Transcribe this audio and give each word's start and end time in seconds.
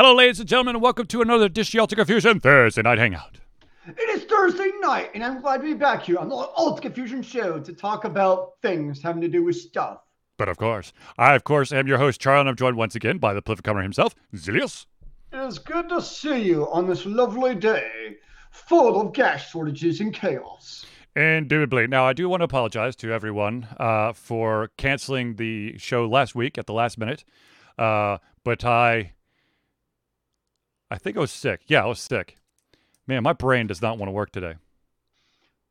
Hello, 0.00 0.14
ladies 0.14 0.38
and 0.38 0.48
gentlemen, 0.48 0.76
and 0.76 0.82
welcome 0.82 1.08
to 1.08 1.22
another 1.22 1.48
Dish 1.48 1.74
Yelta 1.74 1.96
Confusion 1.96 2.38
Thursday 2.38 2.82
Night 2.82 2.98
Hangout. 2.98 3.40
It 3.84 4.08
is 4.10 4.22
Thursday 4.26 4.70
night, 4.78 5.10
and 5.12 5.24
I'm 5.24 5.40
glad 5.40 5.56
to 5.56 5.64
be 5.64 5.74
back 5.74 6.04
here 6.04 6.18
on 6.18 6.28
the 6.28 6.36
Alt 6.36 6.80
Confusion 6.80 7.20
Show 7.20 7.58
to 7.58 7.72
talk 7.72 8.04
about 8.04 8.52
things 8.62 9.02
having 9.02 9.20
to 9.22 9.26
do 9.26 9.42
with 9.42 9.56
stuff. 9.56 9.98
But 10.36 10.48
of 10.48 10.56
course, 10.56 10.92
I, 11.18 11.34
of 11.34 11.42
course, 11.42 11.72
am 11.72 11.88
your 11.88 11.98
host, 11.98 12.20
Charlie, 12.20 12.42
and 12.42 12.48
I'm 12.48 12.54
joined 12.54 12.76
once 12.76 12.94
again 12.94 13.18
by 13.18 13.34
the 13.34 13.42
Plifficomer 13.42 13.82
himself, 13.82 14.14
Zelius. 14.36 14.86
It 15.32 15.40
is 15.40 15.58
good 15.58 15.88
to 15.88 16.00
see 16.00 16.42
you 16.42 16.70
on 16.70 16.86
this 16.86 17.04
lovely 17.04 17.56
day 17.56 18.18
full 18.52 19.00
of 19.00 19.12
gas 19.12 19.50
shortages 19.50 19.98
and 19.98 20.14
chaos. 20.14 20.86
Indubitably. 21.16 21.88
Now, 21.88 22.06
I 22.06 22.12
do 22.12 22.28
want 22.28 22.42
to 22.42 22.44
apologize 22.44 22.94
to 22.96 23.10
everyone 23.10 23.66
uh, 23.80 24.12
for 24.12 24.70
canceling 24.76 25.34
the 25.34 25.76
show 25.76 26.06
last 26.06 26.36
week 26.36 26.56
at 26.56 26.66
the 26.66 26.72
last 26.72 26.98
minute, 26.98 27.24
uh, 27.78 28.18
but 28.44 28.64
I, 28.64 29.14
I 30.90 30.98
think 30.98 31.16
I 31.16 31.20
was 31.20 31.30
sick. 31.30 31.62
Yeah, 31.66 31.84
I 31.84 31.86
was 31.86 32.00
sick. 32.00 32.36
Man, 33.06 33.22
my 33.22 33.32
brain 33.32 33.66
does 33.66 33.82
not 33.82 33.98
want 33.98 34.08
to 34.08 34.12
work 34.12 34.32
today. 34.32 34.54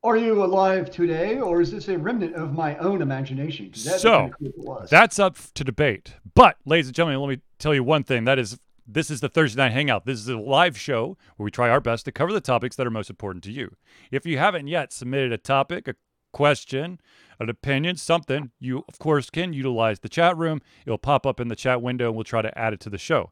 Are 0.03 0.15
you 0.15 0.43
alive 0.43 0.91
today, 0.91 1.39
or 1.39 1.59
is 1.59 1.71
this 1.71 1.87
a 1.87 1.97
remnant 1.97 2.35
of 2.35 2.53
my 2.53 2.77
own 2.77 3.01
imagination? 3.01 3.71
that's 3.71 4.01
So, 4.01 4.19
kinda 4.19 4.35
cool 4.37 4.47
if 4.47 4.53
it 4.53 4.59
was. 4.63 4.89
That's 4.89 5.19
up 5.19 5.37
to 5.55 5.63
debate. 5.63 6.13
But, 6.35 6.57
ladies 6.65 6.87
and 6.87 6.95
gentlemen, 6.95 7.19
let 7.21 7.29
me 7.29 7.41
tell 7.57 7.73
you 7.73 7.83
one 7.83 8.03
thing. 8.03 8.23
That 8.25 8.37
is, 8.37 8.59
this 8.87 9.09
is 9.09 9.21
the 9.21 9.27
Thursday 9.27 9.61
Night 9.61 9.71
Hangout. 9.71 10.05
This 10.05 10.19
is 10.19 10.29
a 10.29 10.37
live 10.37 10.79
show 10.79 11.17
where 11.35 11.45
we 11.45 11.51
try 11.51 11.69
our 11.69 11.81
best 11.81 12.05
to 12.05 12.11
cover 12.11 12.31
the 12.31 12.39
topics 12.39 12.75
that 12.75 12.85
are 12.85 12.91
most 12.91 13.09
important 13.09 13.43
to 13.45 13.51
you. 13.51 13.75
If 14.11 14.25
you 14.25 14.37
haven't 14.37 14.67
yet 14.67 14.93
submitted 14.93 15.33
a 15.33 15.37
topic, 15.37 15.87
a 15.87 15.95
question, 16.31 16.99
an 17.39 17.49
opinion, 17.49 17.97
something, 17.97 18.51
you, 18.59 18.83
of 18.87 18.99
course, 18.99 19.29
can 19.31 19.51
utilize 19.51 19.99
the 19.99 20.09
chat 20.09 20.37
room. 20.37 20.61
It'll 20.85 20.99
pop 20.99 21.25
up 21.25 21.39
in 21.39 21.47
the 21.47 21.55
chat 21.55 21.81
window 21.81 22.07
and 22.07 22.15
we'll 22.15 22.23
try 22.23 22.43
to 22.43 22.55
add 22.57 22.73
it 22.73 22.79
to 22.81 22.89
the 22.89 22.99
show. 22.99 23.31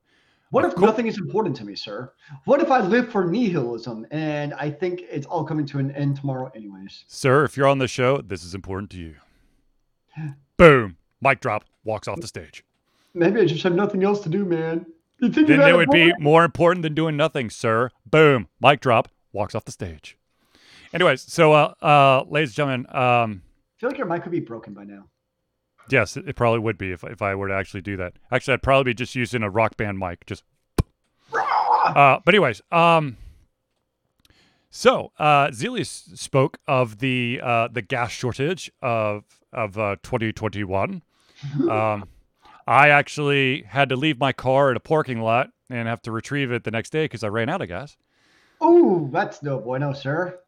What 0.55 0.63
if 0.63 0.75
cour- 0.75 0.85
nothing 0.85 1.07
is 1.07 1.17
important 1.17 1.53
to 1.57 1.65
me, 1.65 1.75
sir? 1.75 2.13
What 2.45 2.61
if 2.61 2.71
I 2.71 2.79
live 2.79 3.11
for 3.11 3.29
nihilism 3.29 4.07
and 4.09 4.53
I 4.53 4.71
think 4.71 5.03
it's 5.09 5.25
all 5.25 5.43
coming 5.43 5.65
to 5.65 5.79
an 5.79 5.91
end 5.91 6.15
tomorrow, 6.15 6.49
anyways? 6.55 7.03
Sir, 7.09 7.43
if 7.43 7.57
you're 7.57 7.67
on 7.67 7.79
the 7.79 7.89
show, 7.89 8.21
this 8.21 8.41
is 8.41 8.55
important 8.55 8.89
to 8.91 8.97
you. 8.97 9.15
Boom. 10.55 10.95
Mic 11.19 11.41
drop. 11.41 11.65
Walks 11.83 12.07
off 12.07 12.21
the 12.21 12.27
stage. 12.27 12.63
Maybe 13.13 13.41
I 13.41 13.45
just 13.45 13.63
have 13.63 13.75
nothing 13.75 14.05
else 14.05 14.21
to 14.21 14.29
do, 14.29 14.45
man. 14.45 14.85
You 15.19 15.29
think 15.29 15.49
Then 15.49 15.59
it 15.59 15.75
would 15.75 15.89
be 15.89 16.13
more 16.19 16.45
important 16.45 16.83
than 16.83 16.93
doing 16.95 17.17
nothing, 17.17 17.49
sir. 17.49 17.89
Boom. 18.05 18.47
Mic 18.61 18.79
drop. 18.79 19.09
Walks 19.33 19.55
off 19.55 19.65
the 19.65 19.73
stage. 19.73 20.17
Anyways, 20.93 21.21
so 21.21 21.51
uh, 21.51 21.73
uh, 21.81 22.23
ladies 22.29 22.51
and 22.51 22.55
gentlemen, 22.55 22.85
um, 22.95 23.41
I 23.75 23.79
feel 23.81 23.89
like 23.89 23.97
your 23.97 24.07
mic 24.07 24.23
could 24.23 24.31
be 24.31 24.39
broken 24.39 24.73
by 24.73 24.85
now. 24.85 25.09
Yes, 25.89 26.17
it, 26.17 26.35
probably 26.35 26.59
would 26.59 26.77
be 26.77 26.91
if 26.91 27.03
if 27.03 27.21
I 27.21 27.35
were 27.35 27.47
to 27.47 27.53
actually 27.53 27.81
do 27.81 27.97
that. 27.97 28.13
Actually, 28.31 28.55
I'd 28.55 28.63
probably 28.63 28.91
be 28.91 28.95
just 28.95 29.15
using 29.15 29.43
a 29.43 29.49
rock 29.49 29.77
band 29.77 29.99
mic. 29.99 30.25
Just. 30.25 30.43
Uh, 31.33 32.19
but 32.25 32.33
anyways, 32.33 32.61
um, 32.71 33.17
so 34.69 35.11
uh, 35.19 35.47
Zelius 35.47 36.17
spoke 36.17 36.57
of 36.67 36.99
the 36.99 37.39
uh, 37.43 37.67
the 37.71 37.81
gas 37.81 38.11
shortage 38.11 38.71
of 38.81 39.23
of 39.53 39.77
uh, 39.77 39.95
2021. 40.03 41.01
Um, 41.69 42.07
I 42.65 42.89
actually 42.89 43.63
had 43.63 43.89
to 43.89 43.95
leave 43.95 44.17
my 44.19 44.31
car 44.31 44.71
at 44.71 44.77
a 44.77 44.79
parking 44.79 45.21
lot 45.21 45.49
and 45.69 45.87
have 45.87 46.01
to 46.03 46.11
retrieve 46.11 46.51
it 46.51 46.63
the 46.63 46.71
next 46.71 46.91
day 46.91 47.05
because 47.05 47.23
I 47.23 47.27
ran 47.27 47.49
out 47.49 47.61
of 47.61 47.67
gas. 47.67 47.97
Oh, 48.61 49.09
that's 49.11 49.43
no 49.43 49.59
bueno, 49.59 49.93
sir. 49.93 50.39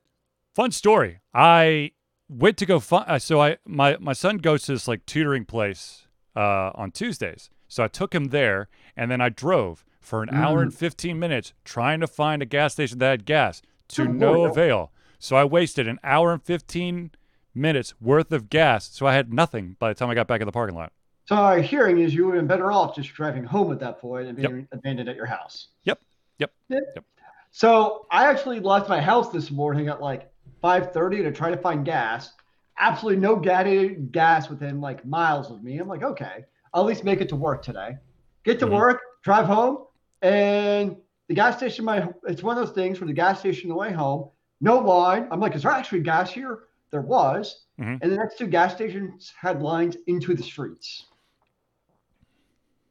Fun 0.56 0.72
story. 0.72 1.20
I 1.34 1.92
went 2.30 2.58
to 2.58 2.66
go 2.66 2.80
find. 2.80 3.06
Uh, 3.10 3.20
so 3.20 3.42
I 3.42 3.58
my 3.66 3.98
my 4.00 4.14
son 4.14 4.38
goes 4.38 4.64
to 4.64 4.74
this 4.74 4.88
like 4.88 5.06
tutoring 5.06 5.46
place 5.46 6.08
uh, 6.36 6.72
on 6.76 6.92
Tuesdays. 6.92 7.50
So 7.68 7.84
I 7.84 7.88
took 7.88 8.14
him 8.16 8.26
there, 8.26 8.70
and 8.96 9.12
then 9.12 9.20
I 9.20 9.30
drove 9.30 9.84
for 10.00 10.24
an 10.24 10.30
hour 10.30 10.62
and 10.62 10.74
fifteen 10.74 11.20
minutes 11.20 11.54
trying 11.66 12.00
to 12.00 12.08
find 12.08 12.42
a 12.42 12.46
gas 12.46 12.74
station 12.74 13.00
that 13.00 13.10
had 13.10 13.26
gas 13.26 13.62
to 13.90 14.06
Good 14.06 14.16
no 14.16 14.32
lord. 14.34 14.52
avail. 14.52 14.92
So 15.20 15.36
I 15.36 15.44
wasted 15.44 15.88
an 15.88 16.00
hour 16.04 16.32
and 16.32 16.42
fifteen 16.44 17.12
minutes 17.54 17.94
worth 18.00 18.32
of 18.32 18.50
gas. 18.50 18.90
So 18.90 19.06
I 19.06 19.14
had 19.14 19.34
nothing 19.34 19.76
by 19.80 19.90
the 19.90 19.96
time 19.96 20.10
I 20.10 20.16
got 20.16 20.28
back 20.28 20.42
in 20.42 20.46
the 20.46 20.52
parking 20.52 20.76
lot. 20.76 20.94
So 21.26 21.36
my 21.36 21.60
hearing 21.60 22.00
is 22.00 22.14
you 22.14 22.26
would 22.26 22.36
have 22.36 22.42
been 22.42 22.48
better 22.48 22.72
off 22.72 22.96
just 22.96 23.14
driving 23.14 23.44
home 23.44 23.72
at 23.74 23.80
that 23.82 24.00
point 24.00 24.28
and 24.28 24.38
being 24.38 24.68
abandoned 24.72 25.10
at 25.10 25.18
your 25.18 25.26
house. 25.26 25.68
Yep. 25.84 26.00
Yep. 26.40 26.52
Yep. 26.70 27.06
So 27.52 28.06
I 28.12 28.28
actually 28.28 28.62
left 28.62 28.88
my 28.88 29.02
house 29.02 29.30
this 29.32 29.52
morning 29.52 29.90
at 29.90 30.00
like 30.00 30.32
5:30 30.62 31.24
to 31.24 31.32
try 31.32 31.50
to 31.52 31.58
find 31.58 31.86
gas. 31.86 32.34
Absolutely 32.80 33.20
no 33.22 33.36
ga- 33.36 33.96
gas 34.12 34.50
within 34.50 34.80
like 34.82 35.06
miles 35.06 35.50
of 35.52 35.64
me. 35.64 35.78
I'm 35.80 35.88
like, 35.88 36.04
okay, 36.04 36.46
I'll 36.74 36.84
at 36.84 36.88
least 36.88 37.04
make 37.04 37.22
it 37.22 37.30
to 37.30 37.36
work 37.36 37.64
today. 37.64 37.98
Get 38.44 38.60
to 38.60 38.68
Mhm. 38.68 38.72
work, 38.74 39.02
drive 39.24 39.46
home, 39.46 39.86
and 40.22 40.96
the 41.28 41.36
gas 41.36 41.58
station. 41.58 41.86
My 41.86 42.08
it's 42.28 42.44
one 42.44 42.58
of 42.58 42.66
those 42.66 42.76
things 42.76 43.00
where 43.00 43.08
the 43.08 43.14
gas 43.14 43.40
station 43.40 43.70
on 43.72 43.76
the 43.76 43.80
way 43.80 43.92
home, 43.92 44.30
no 44.62 44.80
line. 44.80 45.28
I'm 45.32 45.40
like, 45.40 45.56
is 45.56 45.64
there 45.64 45.72
actually 45.72 46.02
gas 46.02 46.32
here? 46.32 46.64
There 46.92 47.02
was, 47.02 47.66
Mhm. 47.80 48.00
and 48.02 48.12
the 48.12 48.16
next 48.16 48.38
two 48.38 48.48
gas 48.48 48.74
stations 48.74 49.34
had 49.40 49.62
lines 49.62 49.98
into 50.08 50.34
the 50.34 50.44
streets. 50.44 51.06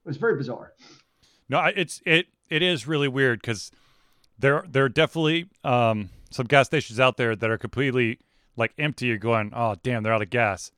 It 0.04 0.08
was 0.08 0.16
very 0.18 0.36
bizarre. 0.36 0.74
No, 1.48 1.64
it's 1.64 2.02
it 2.04 2.26
it 2.50 2.62
is 2.62 2.86
really 2.86 3.08
weird 3.08 3.40
because 3.40 3.70
there 4.38 4.64
there 4.68 4.84
are 4.84 4.88
definitely 4.88 5.48
um, 5.64 6.10
some 6.30 6.46
gas 6.46 6.66
stations 6.66 7.00
out 7.00 7.16
there 7.16 7.34
that 7.36 7.50
are 7.50 7.58
completely 7.58 8.18
like 8.56 8.72
empty. 8.78 9.06
You're 9.06 9.18
going, 9.18 9.52
oh 9.54 9.76
damn, 9.82 10.02
they're 10.02 10.12
out 10.12 10.22
of 10.22 10.30
gas, 10.30 10.70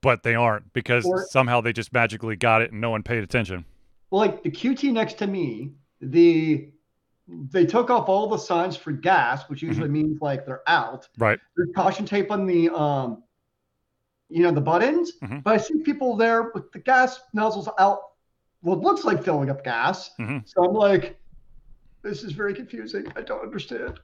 but 0.00 0.22
they 0.22 0.34
aren't 0.34 0.72
because 0.72 1.04
Or- 1.04 1.26
somehow 1.30 1.60
they 1.60 1.72
just 1.72 1.92
magically 1.92 2.36
got 2.36 2.62
it 2.62 2.72
and 2.72 2.80
no 2.80 2.90
one 2.90 3.02
paid 3.02 3.22
attention. 3.22 3.64
Well, 4.10 4.20
like 4.20 4.42
the 4.42 4.50
QT 4.50 4.92
next 4.92 5.14
to 5.18 5.26
me, 5.26 5.72
the 6.00 6.68
they 7.28 7.66
took 7.66 7.90
off 7.90 8.08
all 8.08 8.28
the 8.28 8.36
signs 8.36 8.76
for 8.76 8.92
gas, 8.92 9.48
which 9.48 9.60
usually 9.60 9.88
means 9.88 10.20
like 10.20 10.46
they're 10.46 10.62
out. 10.68 11.08
Right. 11.18 11.40
There's 11.56 11.70
caution 11.74 12.06
tape 12.06 12.30
on 12.30 12.46
the 12.46 12.68
um, 12.70 13.24
you 14.28 14.42
know, 14.44 14.52
the 14.52 14.60
buttons. 14.60 15.12
Mhm. 15.22 15.42
But 15.42 15.54
I 15.54 15.56
see 15.56 15.78
people 15.82 16.16
there 16.16 16.50
with 16.54 16.70
the 16.72 16.78
gas 16.78 17.20
nozzles 17.32 17.68
out. 17.78 18.00
Well, 18.62 18.76
it 18.76 18.82
looks 18.82 19.04
like 19.04 19.24
filling 19.24 19.50
up 19.50 19.64
gas. 19.64 20.10
Mhm. 20.20 20.48
So 20.48 20.64
I'm 20.64 20.72
like, 20.74 21.18
this 22.06 22.22
is 22.22 22.32
very 22.32 22.54
confusing. 22.54 23.06
I 23.16 23.22
don't 23.22 23.42
understand. 23.42 24.00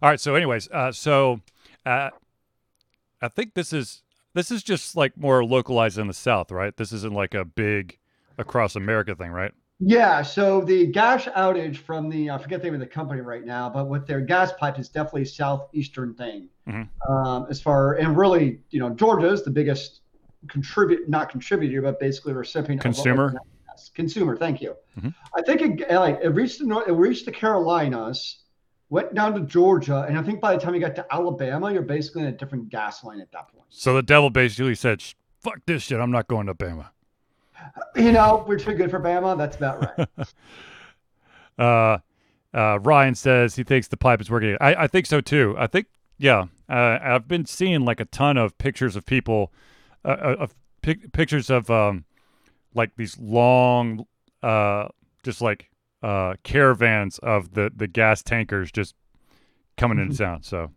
All 0.00 0.08
right. 0.08 0.20
So, 0.20 0.34
anyways, 0.34 0.68
uh, 0.70 0.92
so 0.92 1.40
uh, 1.84 2.10
I 3.20 3.28
think 3.28 3.54
this 3.54 3.72
is 3.72 4.02
this 4.34 4.50
is 4.50 4.62
just 4.62 4.96
like 4.96 5.16
more 5.16 5.44
localized 5.44 5.98
in 5.98 6.06
the 6.06 6.14
South, 6.14 6.50
right? 6.50 6.76
This 6.76 6.92
isn't 6.92 7.12
like 7.12 7.34
a 7.34 7.44
big 7.44 7.98
across 8.38 8.76
America 8.76 9.14
thing, 9.14 9.30
right? 9.30 9.52
Yeah, 9.84 10.22
so 10.22 10.60
the 10.60 10.86
gas 10.86 11.24
outage 11.24 11.76
from 11.76 12.08
the 12.08 12.30
I 12.30 12.38
forget 12.38 12.60
the 12.60 12.66
name 12.66 12.74
of 12.74 12.80
the 12.80 12.86
company 12.86 13.20
right 13.20 13.44
now, 13.44 13.68
but 13.68 13.88
with 13.88 14.06
their 14.06 14.20
gas 14.20 14.52
pipe 14.52 14.78
is 14.78 14.88
definitely 14.88 15.22
a 15.22 15.26
southeastern 15.26 16.14
thing. 16.14 16.48
Mhm. 16.68 16.88
Um, 17.08 17.46
as 17.50 17.60
far 17.60 17.94
and 17.94 18.16
really, 18.16 18.60
you 18.70 18.78
know, 18.78 18.90
Georgia 18.90 19.26
is 19.26 19.42
the 19.42 19.50
biggest 19.50 20.02
contribute 20.48 21.08
not 21.08 21.30
contributor, 21.30 21.82
but 21.82 21.98
basically 21.98 22.32
recipient 22.32 22.84
of 22.84 23.36
the 23.76 23.90
Consumer? 23.94 24.36
thank 24.36 24.60
you. 24.60 24.74
Mhm. 25.00 25.14
I 25.36 25.42
think 25.42 25.80
it, 25.80 25.90
like 25.90 26.18
it 26.22 26.28
reached 26.30 26.58
the 26.58 26.66
North, 26.66 26.88
it 26.88 26.92
reached 26.92 27.24
the 27.26 27.32
Carolinas, 27.32 28.44
went 28.90 29.14
down 29.14 29.34
to 29.34 29.40
Georgia, 29.40 30.04
and 30.08 30.18
I 30.18 30.22
think 30.22 30.40
by 30.40 30.54
the 30.54 30.60
time 30.60 30.74
you 30.74 30.80
got 30.80 30.94
to 30.96 31.06
Alabama, 31.10 31.72
you're 31.72 31.82
basically 31.82 32.22
in 32.22 32.28
a 32.28 32.32
different 32.32 32.68
gas 32.68 33.02
line 33.04 33.20
at 33.20 33.32
that 33.32 33.48
point. 33.48 33.64
So 33.70 33.94
the 33.94 34.02
devil 34.02 34.30
basically 34.30 34.74
said, 34.74 35.02
"Fuck 35.40 35.60
this 35.66 35.82
shit. 35.84 35.98
I'm 36.00 36.10
not 36.10 36.28
going 36.28 36.46
to 36.46 36.54
Bama." 36.54 36.88
You 37.94 38.12
know, 38.12 38.44
we're 38.46 38.58
too 38.58 38.74
good 38.74 38.90
for 38.90 38.98
Bama. 39.00 39.36
That's 39.38 39.56
about 39.56 39.98
right. 39.98 40.28
Uh, 41.58 41.98
uh, 42.54 42.78
Ryan 42.80 43.14
says 43.14 43.56
he 43.56 43.62
thinks 43.62 43.88
the 43.88 43.96
pipe 43.96 44.20
is 44.20 44.30
working. 44.30 44.56
I, 44.60 44.74
I 44.74 44.86
think 44.86 45.06
so 45.06 45.20
too. 45.20 45.54
I 45.58 45.66
think, 45.66 45.86
yeah. 46.18 46.46
Uh, 46.68 46.98
I've 47.02 47.28
been 47.28 47.44
seeing 47.46 47.84
like 47.84 48.00
a 48.00 48.04
ton 48.06 48.36
of 48.36 48.56
pictures 48.58 48.96
of 48.96 49.04
people, 49.06 49.52
uh, 50.04 50.08
uh, 50.08 50.36
of 50.40 50.54
pic- 50.80 51.12
pictures 51.12 51.50
of 51.50 51.70
um, 51.70 52.04
like 52.74 52.92
these 52.96 53.18
long, 53.18 54.06
uh, 54.42 54.88
just 55.22 55.40
like 55.40 55.68
uh, 56.02 56.34
caravans 56.42 57.18
of 57.18 57.54
the 57.54 57.70
the 57.74 57.86
gas 57.86 58.22
tankers 58.22 58.72
just 58.72 58.94
coming 59.76 59.98
into 59.98 60.16
town. 60.16 60.42
So, 60.42 60.70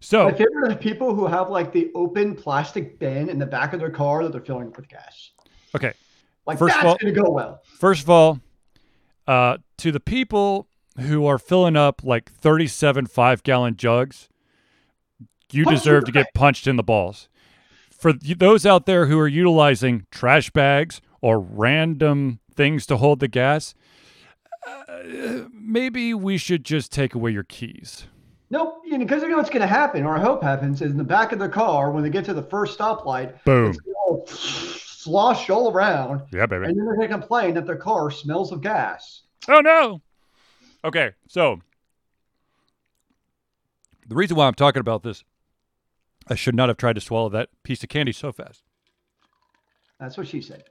so 0.00 0.24
My 0.24 0.32
favorite 0.32 0.64
are 0.64 0.68
the 0.68 0.76
people 0.76 1.14
who 1.14 1.26
have 1.26 1.50
like 1.50 1.72
the 1.72 1.90
open 1.94 2.34
plastic 2.34 2.98
bin 2.98 3.28
in 3.28 3.38
the 3.38 3.46
back 3.46 3.72
of 3.72 3.80
their 3.80 3.90
car 3.90 4.22
that 4.24 4.32
they're 4.32 4.40
filling 4.40 4.68
up 4.68 4.76
with 4.76 4.88
gas. 4.88 5.30
okay. 5.74 5.92
Like 6.46 6.58
First 6.58 6.76
of 6.76 6.82
that's 6.82 6.86
all- 6.92 6.96
gonna 7.00 7.12
go 7.12 7.30
well. 7.30 7.60
First 7.78 8.02
of 8.04 8.10
all, 8.10 8.40
uh, 9.26 9.58
to 9.78 9.92
the 9.92 10.00
people 10.00 10.66
who 10.98 11.26
are 11.26 11.38
filling 11.38 11.76
up 11.76 12.02
like 12.02 12.32
37 12.32 13.06
five 13.06 13.42
gallon 13.42 13.76
jugs, 13.76 14.28
you 15.52 15.64
Punch 15.64 15.78
deserve 15.78 16.04
to 16.06 16.12
get 16.12 16.32
punched 16.34 16.66
in 16.66 16.76
the 16.76 16.82
balls. 16.82 17.28
For 17.90 18.12
those 18.12 18.64
out 18.64 18.86
there 18.86 19.06
who 19.06 19.18
are 19.18 19.28
utilizing 19.28 20.06
trash 20.10 20.50
bags 20.50 21.00
or 21.20 21.40
random 21.40 22.40
things 22.54 22.86
to 22.86 22.96
hold 22.96 23.20
the 23.20 23.28
gas, 23.28 23.74
uh, 24.66 25.44
maybe 25.52 26.12
we 26.14 26.36
should 26.36 26.64
just 26.64 26.92
take 26.92 27.14
away 27.14 27.30
your 27.30 27.44
keys. 27.44 28.06
Nope, 28.50 28.80
you 28.84 28.92
know, 28.92 28.98
because 29.04 29.22
you 29.22 29.28
know 29.28 29.36
what's 29.36 29.50
gonna 29.50 29.66
happen, 29.66 30.04
or 30.04 30.16
I 30.16 30.20
hope 30.20 30.42
happens, 30.42 30.80
is 30.80 30.90
in 30.90 30.96
the 30.96 31.04
back 31.04 31.32
of 31.32 31.38
the 31.38 31.48
car 31.48 31.90
when 31.90 32.02
they 32.02 32.10
get 32.10 32.24
to 32.26 32.34
the 32.34 32.42
first 32.42 32.78
stoplight, 32.78 33.42
Boom. 33.44 33.74
slosh 34.26 35.50
all 35.50 35.70
around, 35.70 36.22
Yeah, 36.32 36.46
baby. 36.46 36.64
and 36.66 36.78
then 36.78 36.86
they're 36.86 36.96
gonna 36.96 37.08
complain 37.08 37.54
that 37.54 37.66
their 37.66 37.76
car 37.76 38.10
smells 38.10 38.50
of 38.52 38.60
gas. 38.62 39.22
Oh 39.48 39.60
no. 39.60 40.00
Okay, 40.84 41.10
so 41.26 41.60
the 44.08 44.14
reason 44.14 44.36
why 44.36 44.46
I'm 44.46 44.54
talking 44.54 44.80
about 44.80 45.02
this, 45.02 45.24
I 46.28 46.34
should 46.34 46.54
not 46.54 46.68
have 46.68 46.78
tried 46.78 46.94
to 46.94 47.00
swallow 47.00 47.28
that 47.30 47.50
piece 47.62 47.82
of 47.82 47.88
candy 47.90 48.12
so 48.12 48.32
fast. 48.32 48.62
That's 50.00 50.16
what 50.16 50.26
she 50.26 50.40
said. 50.40 50.64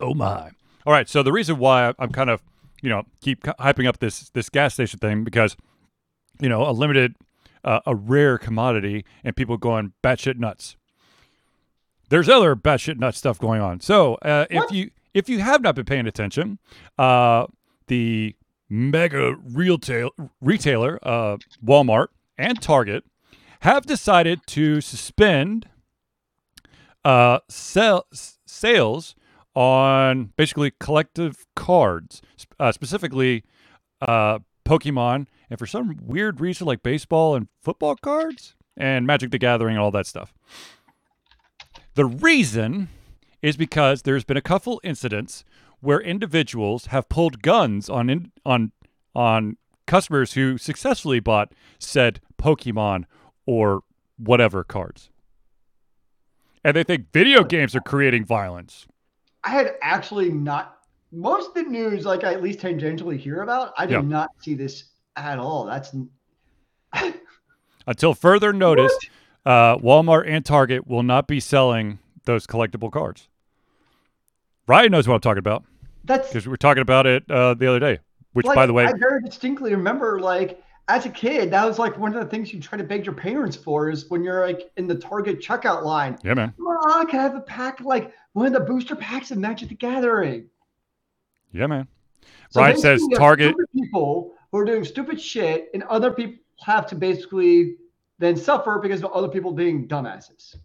Oh 0.00 0.14
my! 0.14 0.50
All 0.86 0.92
right, 0.92 1.08
so 1.08 1.22
the 1.22 1.32
reason 1.32 1.58
why 1.58 1.94
I'm 1.98 2.10
kind 2.10 2.30
of, 2.30 2.42
you 2.82 2.90
know, 2.90 3.04
keep 3.20 3.42
hyping 3.42 3.86
up 3.86 3.98
this 3.98 4.30
this 4.30 4.48
gas 4.48 4.74
station 4.74 4.98
thing 4.98 5.24
because, 5.24 5.56
you 6.40 6.48
know, 6.48 6.68
a 6.68 6.72
limited, 6.72 7.14
uh, 7.62 7.80
a 7.86 7.94
rare 7.94 8.38
commodity, 8.38 9.04
and 9.22 9.34
people 9.36 9.56
going 9.56 9.92
batshit 10.02 10.36
nuts. 10.36 10.76
There's 12.10 12.28
other 12.28 12.54
batshit 12.54 12.98
nuts 12.98 13.18
stuff 13.18 13.38
going 13.38 13.60
on. 13.60 13.80
So 13.80 14.16
uh, 14.16 14.46
if 14.50 14.70
you 14.70 14.90
if 15.14 15.28
you 15.28 15.38
have 15.40 15.62
not 15.62 15.74
been 15.74 15.86
paying 15.86 16.06
attention, 16.06 16.58
uh, 16.98 17.46
the 17.86 18.36
mega 18.68 19.36
retail 19.36 20.10
retailer, 20.40 20.98
uh, 21.02 21.38
Walmart 21.64 22.08
and 22.36 22.60
Target, 22.60 23.04
have 23.60 23.86
decided 23.86 24.40
to 24.48 24.80
suspend 24.80 25.68
uh, 27.04 27.38
sell, 27.48 28.06
sales 28.12 29.14
on 29.54 30.32
basically 30.36 30.72
collective 30.80 31.46
cards, 31.54 32.20
uh, 32.58 32.72
specifically 32.72 33.44
uh, 34.00 34.40
Pokemon, 34.64 35.26
and 35.50 35.58
for 35.58 35.66
some 35.66 35.98
weird 36.02 36.40
reason, 36.40 36.66
like 36.66 36.82
baseball 36.82 37.34
and 37.34 37.48
football 37.62 37.96
cards 37.96 38.56
and 38.76 39.06
Magic 39.06 39.30
the 39.30 39.38
Gathering 39.38 39.76
and 39.76 39.82
all 39.82 39.90
that 39.92 40.06
stuff. 40.06 40.34
The 41.94 42.04
reason 42.04 42.88
is 43.42 43.56
because 43.56 44.02
there's 44.02 44.24
been 44.24 44.36
a 44.36 44.42
couple 44.42 44.80
incidents 44.82 45.44
where 45.80 46.00
individuals 46.00 46.86
have 46.86 47.08
pulled 47.08 47.42
guns 47.42 47.88
on 47.88 48.10
in, 48.10 48.32
on 48.44 48.72
on 49.14 49.56
customers 49.86 50.32
who 50.32 50.58
successfully 50.58 51.20
bought 51.20 51.52
said 51.78 52.20
Pokemon 52.38 53.04
or 53.46 53.82
whatever 54.16 54.64
cards. 54.64 55.10
And 56.64 56.74
they 56.74 56.82
think 56.82 57.12
video 57.12 57.44
games 57.44 57.76
are 57.76 57.80
creating 57.80 58.24
violence. 58.24 58.86
I 59.44 59.50
had 59.50 59.74
actually 59.82 60.30
not 60.30 60.78
most 61.12 61.48
of 61.48 61.54
the 61.54 61.62
news, 61.62 62.04
like 62.04 62.24
I 62.24 62.32
at 62.32 62.42
least 62.42 62.60
tangentially 62.60 63.18
hear 63.18 63.42
about. 63.42 63.72
I 63.78 63.86
did 63.86 63.92
Yeah. 63.92 64.00
not 64.00 64.30
see 64.40 64.54
this 64.54 64.84
at 65.16 65.38
all. 65.38 65.66
That's 65.66 65.94
Until 67.86 68.14
further 68.14 68.52
notice, 68.52 68.96
uh, 69.44 69.76
Walmart 69.76 70.24
and 70.26 70.44
Target 70.44 70.86
will 70.86 71.02
not 71.02 71.28
be 71.28 71.38
selling 71.38 71.98
those 72.24 72.46
collectible 72.46 72.90
cards. 72.90 73.28
Ryan 74.66 74.92
knows 74.92 75.06
what 75.06 75.14
I'm 75.16 75.20
talking 75.20 75.38
about 75.38 75.64
that's 76.04 76.28
because 76.28 76.46
we 76.46 76.50
were 76.50 76.56
talking 76.56 76.80
about 76.80 77.06
it 77.06 77.30
uh, 77.30 77.54
the 77.54 77.66
other 77.66 77.80
day. 77.80 77.98
Which, 78.32 78.46
like, 78.46 78.56
by 78.56 78.66
the 78.66 78.72
way, 78.72 78.84
I 78.86 78.92
very 78.98 79.20
distinctly 79.22 79.72
remember 79.72 80.18
like 80.20 80.63
as 80.88 81.06
a 81.06 81.10
kid, 81.10 81.50
that 81.50 81.64
was 81.64 81.78
like 81.78 81.96
one 81.98 82.14
of 82.14 82.22
the 82.22 82.28
things 82.28 82.52
you 82.52 82.60
try 82.60 82.76
to 82.76 82.84
beg 82.84 83.06
your 83.06 83.14
parents 83.14 83.56
for 83.56 83.90
is 83.90 84.10
when 84.10 84.22
you're 84.22 84.46
like 84.46 84.70
in 84.76 84.86
the 84.86 84.94
Target 84.94 85.40
checkout 85.40 85.82
line. 85.84 86.18
yeah, 86.22 86.34
man, 86.34 86.52
Mom, 86.58 87.06
can 87.06 87.20
I 87.20 87.22
have 87.22 87.34
a 87.36 87.40
pack 87.40 87.80
like 87.80 88.12
one 88.34 88.46
of 88.46 88.52
the 88.52 88.60
booster 88.60 88.94
packs 88.96 89.30
of 89.30 89.38
Magic 89.38 89.68
the 89.70 89.74
Gathering? 89.74 90.46
yeah, 91.52 91.66
man. 91.66 91.88
So 92.50 92.60
Ryan 92.60 92.76
says 92.76 92.82
basically, 93.00 93.02
you 93.02 93.10
have 93.10 93.18
Target- 93.18 93.56
people 93.74 94.34
who 94.52 94.58
are 94.58 94.64
doing 94.64 94.84
stupid 94.84 95.20
shit, 95.20 95.70
and 95.74 95.82
other 95.84 96.10
people 96.10 96.36
have 96.60 96.86
to 96.88 96.94
basically 96.94 97.76
then 98.18 98.36
suffer 98.36 98.78
because 98.80 99.02
of 99.02 99.10
other 99.12 99.28
people 99.28 99.52
being 99.52 99.88
dumbasses. 99.88 100.56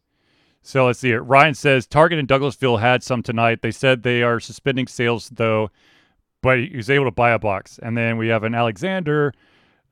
So 0.61 0.85
let's 0.85 0.99
see 0.99 1.11
it. 1.11 1.19
Ryan 1.19 1.53
says 1.55 1.87
Target 1.87 2.19
in 2.19 2.27
Douglasville 2.27 2.79
had 2.79 3.01
some 3.01 3.23
tonight. 3.23 3.61
They 3.61 3.71
said 3.71 4.03
they 4.03 4.21
are 4.21 4.39
suspending 4.39 4.87
sales 4.87 5.29
though, 5.29 5.71
but 6.41 6.59
he 6.59 6.75
was 6.75 6.89
able 6.89 7.05
to 7.05 7.11
buy 7.11 7.31
a 7.31 7.39
box. 7.39 7.79
And 7.81 7.97
then 7.97 8.17
we 8.17 8.27
have 8.27 8.43
an 8.43 8.53
Alexander 8.53 9.33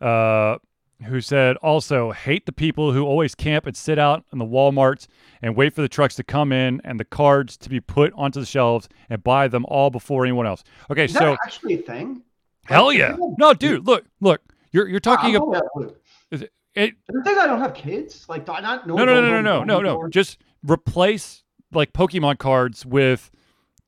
uh, 0.02 0.58
who 1.06 1.22
said 1.22 1.56
also 1.58 2.12
hate 2.12 2.46
the 2.46 2.52
people 2.52 2.92
who 2.94 3.04
always 3.06 3.36
camp 3.36 3.66
and 3.68 3.76
sit 3.78 4.00
out 4.00 4.26
in 4.32 4.40
the 4.40 4.46
Walmarts 4.46 5.08
and 5.42 5.56
wait 5.56 5.74
for 5.74 5.82
the 5.82 5.88
trucks 5.90 6.16
to 6.16 6.24
come 6.24 6.52
in 6.52 6.82
and 6.84 7.00
the 7.00 7.06
cards 7.06 7.56
to 7.58 7.70
be 7.70 7.80
put 7.80 8.12
onto 8.16 8.40
the 8.40 8.46
shelves 8.46 8.90
and 9.10 9.24
buy 9.24 9.48
them 9.48 9.66
all 9.68 9.90
before 9.90 10.24
anyone 10.26 10.48
else. 10.48 10.64
Okay, 10.90 11.06
Is 11.06 11.14
so 11.14 11.20
that 11.20 11.40
actually 11.46 11.76
a 11.76 11.78
thing? 11.84 12.24
hell 12.66 12.92
yeah. 12.92 13.16
No, 13.38 13.54
dude, 13.54 13.86
look, 13.86 14.06
look. 14.22 14.42
You're 14.72 14.88
you're 14.88 15.00
talking 15.00 15.36
I'm 15.36 15.42
about 15.44 15.64
only 15.76 15.88
out 15.88 15.92
of 16.34 16.42
loop. 16.42 16.50
it, 16.76 16.94
The 17.08 17.22
thing 17.24 17.38
I 17.38 17.48
don't 17.48 17.60
have 17.60 17.74
kids. 17.74 18.26
Like, 18.28 18.46
do 18.46 18.52
I 18.54 18.60
not 18.62 18.88
know? 18.88 18.96
no, 18.96 19.06
no, 19.06 19.22
no, 19.22 19.30
no, 19.30 19.42
no, 19.42 19.64
no, 19.64 19.80
no, 19.80 20.02
no. 20.02 20.08
Just 20.10 20.38
replace 20.64 21.44
like 21.72 21.94
Pokemon 21.94 22.38
cards 22.40 22.86
with 22.86 23.30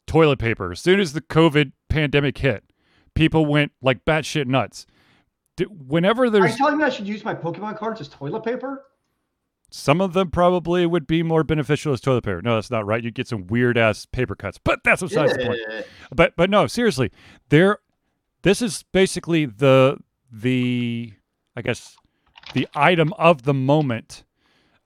toilet 0.07 0.39
paper. 0.39 0.71
As 0.71 0.79
soon 0.79 1.00
as 1.00 1.13
the 1.13 1.21
COVID 1.21 1.71
pandemic 1.89 2.38
hit, 2.38 2.63
people 3.13 3.45
went 3.45 3.71
like 3.81 4.06
batshit 4.06 4.45
nuts. 4.47 4.85
Whenever 5.65 6.25
Are 6.25 6.47
you 6.47 6.57
telling 6.57 6.77
me 6.77 6.83
I 6.83 6.89
should 6.89 7.07
use 7.07 7.23
my 7.23 7.35
Pokemon 7.35 7.77
cards 7.77 8.01
as 8.01 8.07
toilet 8.07 8.44
paper? 8.44 8.85
some 9.71 10.01
of 10.01 10.13
them 10.13 10.31
probably 10.31 10.85
would 10.85 11.06
be 11.06 11.23
more 11.23 11.44
beneficial 11.44 11.94
as 11.94 12.01
toilet 12.01 12.23
paper. 12.23 12.41
No, 12.41 12.56
that's 12.56 12.71
not 12.71 12.85
right. 12.85 13.03
You 13.03 13.11
get 13.11 13.27
some 13.27 13.47
weird 13.47 13.77
ass 13.77 14.06
paper 14.06 14.35
cuts, 14.35 14.57
but 14.57 14.79
that's 14.83 15.01
besides 15.01 15.33
the 15.33 15.45
point. 15.45 15.59
But 16.13 16.33
but 16.35 16.50
no, 16.50 16.67
seriously, 16.67 17.11
there. 17.50 17.79
This 18.41 18.61
is 18.61 18.83
basically 18.91 19.45
the 19.45 19.97
the 20.31 21.13
I 21.56 21.61
guess 21.61 21.97
the 22.53 22.67
item 22.73 23.13
of 23.17 23.44
the 23.44 23.53
moment 23.53 24.23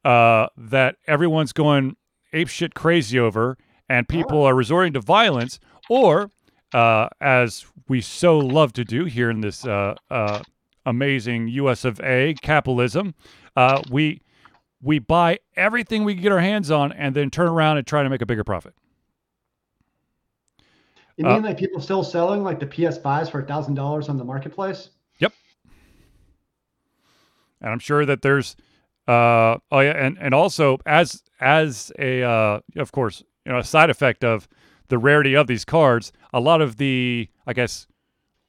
uh, 0.04 0.48
that 0.58 0.98
everyone's 1.08 1.54
going 1.54 1.96
ape 2.34 2.50
shit 2.50 2.74
crazy 2.74 3.20
over, 3.20 3.58
and 3.88 4.08
people 4.08 4.44
are 4.44 4.56
resorting 4.56 4.94
to 4.94 5.02
violence, 5.02 5.60
or 5.90 6.30
uh, 6.74 7.08
as 7.22 7.66
we 7.88 8.02
so 8.02 8.38
love 8.38 8.74
to 8.74 8.84
do 8.84 9.06
here 9.06 9.30
in 9.30 9.42
this 9.42 9.66
uh, 9.66 9.96
uh, 10.10 10.42
amazing 10.86 11.48
U.S. 11.50 11.86
of 11.86 12.00
A. 12.02 12.36
capitalism, 12.42 13.16
uh, 13.56 13.82
we 13.90 14.22
we 14.82 15.00
buy 15.00 15.40
everything 15.56 16.04
we 16.04 16.14
can 16.14 16.24
get 16.24 16.32
our 16.32 16.40
hands 16.40 16.70
on, 16.72 16.92
and 16.92 17.16
then 17.16 17.30
turn 17.30 17.48
around 17.48 17.78
and 17.78 17.88
try 17.88 18.04
to 18.04 18.10
make 18.10 18.22
a 18.22 18.26
bigger 18.26 18.44
profit. 18.44 18.74
You 21.18 21.26
Uh, 21.26 21.34
mean 21.36 21.44
like 21.44 21.58
people 21.58 21.82
still 21.82 22.04
selling 22.04 22.44
like 22.44 22.60
the 22.60 22.66
PS5s 22.68 23.30
for 23.32 23.40
a 23.40 23.46
thousand 23.46 23.76
dollars 23.76 24.10
on 24.10 24.18
the 24.18 24.24
marketplace? 24.24 24.90
Yep. 25.20 25.34
And 27.62 27.72
I'm 27.72 27.80
sure 27.80 28.06
that 28.06 28.22
there's 28.22 28.56
uh 29.06 29.58
oh 29.70 29.82
yeah 29.82 29.92
and 29.92 30.18
and 30.22 30.34
also 30.34 30.78
as 30.86 31.24
as 31.42 31.92
a 32.00 32.24
uh 32.24 32.62
of 32.78 32.94
course 32.94 33.22
you 33.46 33.52
know 33.52 33.58
a 33.58 33.64
side 33.64 33.90
effect 33.90 34.24
of 34.24 34.48
the 34.88 34.98
rarity 34.98 35.36
of 35.36 35.46
these 35.48 35.66
cards 35.66 36.14
a 36.34 36.40
lot 36.40 36.62
of 36.62 36.78
the 36.78 37.28
I 37.46 37.52
guess 37.52 37.86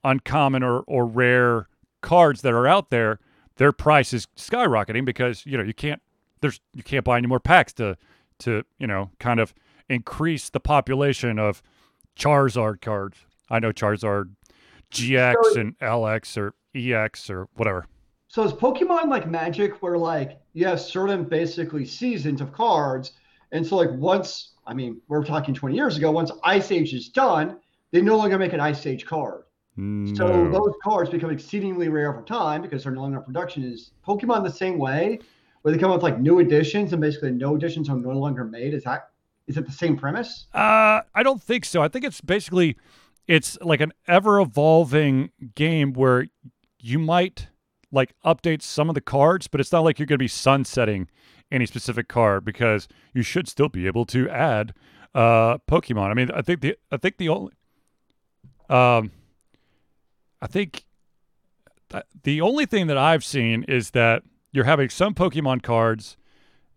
uncommon 0.04 0.62
or 0.62 0.82
or 0.86 1.06
rare 1.06 1.68
cards 2.04 2.42
that 2.42 2.52
are 2.52 2.66
out 2.68 2.90
there 2.90 3.18
their 3.56 3.72
price 3.72 4.12
is 4.12 4.26
skyrocketing 4.36 5.04
because 5.04 5.46
you 5.46 5.56
know 5.56 5.64
you 5.64 5.72
can't 5.74 6.02
there's 6.42 6.60
you 6.74 6.82
can't 6.82 7.04
buy 7.04 7.16
any 7.16 7.26
more 7.26 7.40
packs 7.40 7.72
to 7.72 7.96
to 8.38 8.62
you 8.78 8.86
know 8.86 9.10
kind 9.18 9.40
of 9.40 9.54
increase 9.88 10.50
the 10.50 10.60
population 10.60 11.38
of 11.38 11.62
Charizard 12.16 12.80
cards. 12.80 13.18
I 13.50 13.58
know 13.58 13.72
Charizard 13.72 14.30
GX 14.90 15.34
So- 15.52 15.60
and 15.60 15.78
LX 15.78 16.36
or 16.36 16.54
EX 16.74 17.30
or 17.30 17.48
whatever. 17.54 17.86
So 18.28 18.42
is 18.42 18.52
Pokemon 18.52 19.08
like 19.08 19.28
Magic, 19.28 19.80
where 19.82 19.96
like 19.96 20.40
you 20.52 20.66
have 20.66 20.80
certain 20.80 21.24
basically 21.24 21.86
seasons 21.86 22.40
of 22.40 22.52
cards, 22.52 23.12
and 23.52 23.64
so 23.66 23.76
like 23.76 23.90
once, 23.92 24.54
I 24.66 24.74
mean, 24.74 25.00
we're 25.08 25.24
talking 25.24 25.54
20 25.54 25.74
years 25.74 25.96
ago, 25.96 26.10
once 26.10 26.30
Ice 26.42 26.70
Age 26.72 26.92
is 26.92 27.08
done, 27.08 27.58
they 27.92 28.00
no 28.02 28.16
longer 28.16 28.36
make 28.36 28.52
an 28.52 28.60
Ice 28.60 28.84
Age 28.86 29.06
card. 29.06 29.43
So 29.76 30.48
those 30.52 30.74
cards 30.84 31.10
become 31.10 31.30
exceedingly 31.30 31.88
rare 31.88 32.12
over 32.12 32.22
time 32.22 32.62
because 32.62 32.84
they're 32.84 32.92
no 32.92 33.00
longer 33.02 33.18
in 33.18 33.24
production. 33.24 33.64
Is 33.64 33.90
Pokemon 34.06 34.44
the 34.44 34.50
same 34.50 34.78
way, 34.78 35.18
where 35.62 35.72
they 35.72 35.80
come 35.80 35.90
up 35.90 35.96
with 35.96 36.04
like 36.04 36.20
new 36.20 36.38
editions 36.38 36.92
and 36.92 37.02
basically 37.02 37.32
no 37.32 37.56
editions 37.56 37.88
are 37.88 37.96
no 37.96 38.10
longer 38.10 38.44
made? 38.44 38.74
Is 38.74 38.84
that 38.84 39.10
is 39.48 39.56
it 39.56 39.66
the 39.66 39.72
same 39.72 39.96
premise? 39.96 40.46
Uh, 40.54 41.00
I 41.14 41.22
don't 41.22 41.42
think 41.42 41.64
so. 41.64 41.82
I 41.82 41.88
think 41.88 42.04
it's 42.04 42.20
basically 42.20 42.76
it's 43.26 43.58
like 43.62 43.80
an 43.80 43.92
ever 44.06 44.40
evolving 44.40 45.30
game 45.54 45.92
where 45.92 46.26
you 46.80 46.98
might 46.98 47.48
like 47.90 48.14
update 48.24 48.62
some 48.62 48.88
of 48.88 48.94
the 48.94 49.00
cards, 49.00 49.48
but 49.48 49.60
it's 49.60 49.72
not 49.72 49.80
like 49.80 49.98
you're 49.98 50.06
going 50.06 50.18
to 50.18 50.22
be 50.22 50.28
sunsetting 50.28 51.08
any 51.50 51.66
specific 51.66 52.08
card 52.08 52.44
because 52.44 52.88
you 53.12 53.22
should 53.22 53.48
still 53.48 53.68
be 53.68 53.86
able 53.86 54.04
to 54.06 54.28
add 54.30 54.72
uh 55.14 55.58
Pokemon. 55.68 56.10
I 56.10 56.14
mean, 56.14 56.30
I 56.30 56.42
think 56.42 56.60
the 56.60 56.76
I 56.92 56.96
think 56.96 57.16
the 57.16 57.28
only 57.30 57.52
um 58.68 59.10
I 60.42 60.46
think 60.46 60.84
th- 61.90 62.04
the 62.22 62.40
only 62.40 62.66
thing 62.66 62.86
that 62.88 62.98
I've 62.98 63.24
seen 63.24 63.64
is 63.64 63.90
that 63.90 64.22
you're 64.52 64.64
having 64.64 64.88
some 64.88 65.14
Pokemon 65.14 65.62
cards 65.62 66.16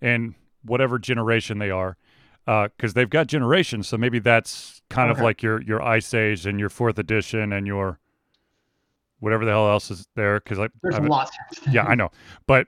in 0.02 0.36
whatever 0.64 1.00
generation 1.00 1.60
they 1.60 1.70
are 1.70 1.98
because 2.46 2.94
they've 2.94 3.10
got 3.10 3.28
generations. 3.28 3.88
So 3.88 3.98
maybe 3.98 4.20
that's 4.20 4.82
kind 4.90 5.12
of 5.12 5.20
like 5.20 5.44
your 5.44 5.62
your 5.62 5.82
Ice 5.82 6.14
Age 6.14 6.46
and 6.46 6.60
your 6.60 6.70
fourth 6.70 6.98
edition 6.98 7.52
and 7.52 7.68
your 7.68 8.00
whatever 9.20 9.44
the 9.46 9.52
hell 9.52 9.70
else 9.70 9.92
is 9.92 10.08
there. 10.16 10.40
Because 10.40 10.60
I 10.60 10.70
There's 10.82 11.00
lots. 11.00 11.36
Yeah, 11.72 11.84
I 11.84 11.96
know. 11.96 12.10
But 12.46 12.68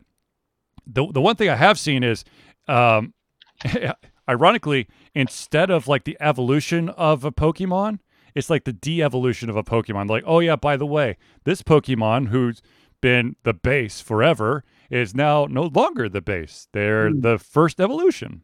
the 0.85 1.07
the 1.11 1.21
one 1.21 1.35
thing 1.35 1.49
I 1.49 1.55
have 1.55 1.79
seen 1.79 2.03
is, 2.03 2.25
um, 2.67 3.13
ironically, 4.29 4.87
instead 5.15 5.69
of 5.69 5.87
like 5.87 6.03
the 6.03 6.17
evolution 6.19 6.89
of 6.89 7.23
a 7.23 7.31
Pokemon, 7.31 7.99
it's 8.35 8.49
like 8.49 8.63
the 8.63 8.73
de-evolution 8.73 9.49
of 9.49 9.55
a 9.55 9.63
Pokemon. 9.63 10.09
Like, 10.09 10.23
oh 10.25 10.39
yeah, 10.39 10.55
by 10.55 10.77
the 10.77 10.85
way, 10.85 11.17
this 11.43 11.61
Pokemon 11.61 12.27
who's 12.29 12.61
been 13.01 13.35
the 13.43 13.53
base 13.53 14.01
forever 14.01 14.63
is 14.89 15.15
now 15.15 15.45
no 15.49 15.63
longer 15.63 16.09
the 16.09 16.21
base. 16.21 16.67
They're 16.73 17.09
Hmm. 17.09 17.21
the 17.21 17.37
first 17.37 17.79
evolution. 17.79 18.41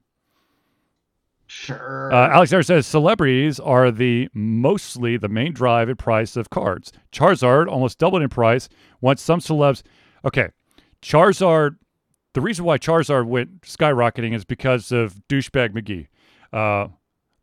Sure. 1.48 2.12
Uh, 2.12 2.30
Alexander 2.30 2.64
says 2.64 2.88
celebrities 2.88 3.60
are 3.60 3.92
the 3.92 4.30
mostly 4.34 5.16
the 5.16 5.30
main 5.30 5.54
drive 5.54 5.90
and 5.90 6.00
price 6.00 6.36
of 6.36 6.50
cards. 6.50 6.92
Charizard 7.12 7.68
almost 7.68 8.00
doubled 8.00 8.24
in 8.24 8.30
price 8.30 8.68
once 9.00 9.22
some 9.22 9.40
celebs. 9.40 9.84
Okay, 10.26 10.50
Charizard. 11.04 11.78
The 12.34 12.42
reason 12.42 12.66
why 12.66 12.78
Charizard 12.80 13.28
went 13.28 13.62
skyrocketing 13.62 14.34
is 14.34 14.44
because 14.44 14.92
of 14.92 15.22
douchebag 15.30 15.70
McGee. 15.74 16.08
Uh, 16.52 16.90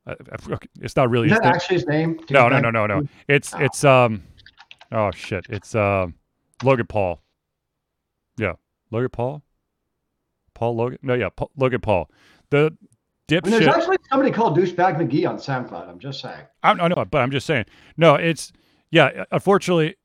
I- 0.06 0.12
I- 0.12 0.58
it's 0.80 0.96
not 0.96 1.10
really 1.10 1.28
Is 1.30 1.38
that 1.38 1.44
actually 1.46 1.76
his 1.76 1.86
name? 1.86 2.18
No, 2.30 2.48
no, 2.48 2.58
no, 2.60 2.70
no, 2.70 2.86
no. 2.86 3.06
It's 3.28 3.54
Oh. 3.54 3.58
it's 3.58 3.84
um, 3.84 4.24
oh 4.90 5.10
shit, 5.12 5.46
it's 5.48 5.74
um, 5.74 6.14
Logan 6.62 6.86
Paul. 6.86 7.22
Yeah, 8.36 8.54
Logan 8.90 9.10
Paul. 9.10 9.42
Paul 10.54 10.76
Logan. 10.76 10.98
No, 11.02 11.14
yeah, 11.14 11.28
Paul, 11.28 11.50
Logan 11.56 11.80
Paul. 11.80 12.10
The 12.50 12.76
mean, 13.30 13.40
there's 13.52 13.66
actually 13.66 13.96
somebody 14.10 14.30
called 14.30 14.58
Douchebag 14.58 14.96
McGee 14.96 15.28
on 15.28 15.36
SoundCloud. 15.36 15.88
I'm 15.88 15.98
just 15.98 16.20
saying. 16.20 16.42
I, 16.62 16.74
know, 16.74 17.04
but 17.10 17.18
I'm 17.18 17.30
just 17.30 17.46
saying. 17.46 17.64
No, 17.96 18.14
it's 18.16 18.52
yeah. 18.90 19.24
Unfortunately, 19.30 19.96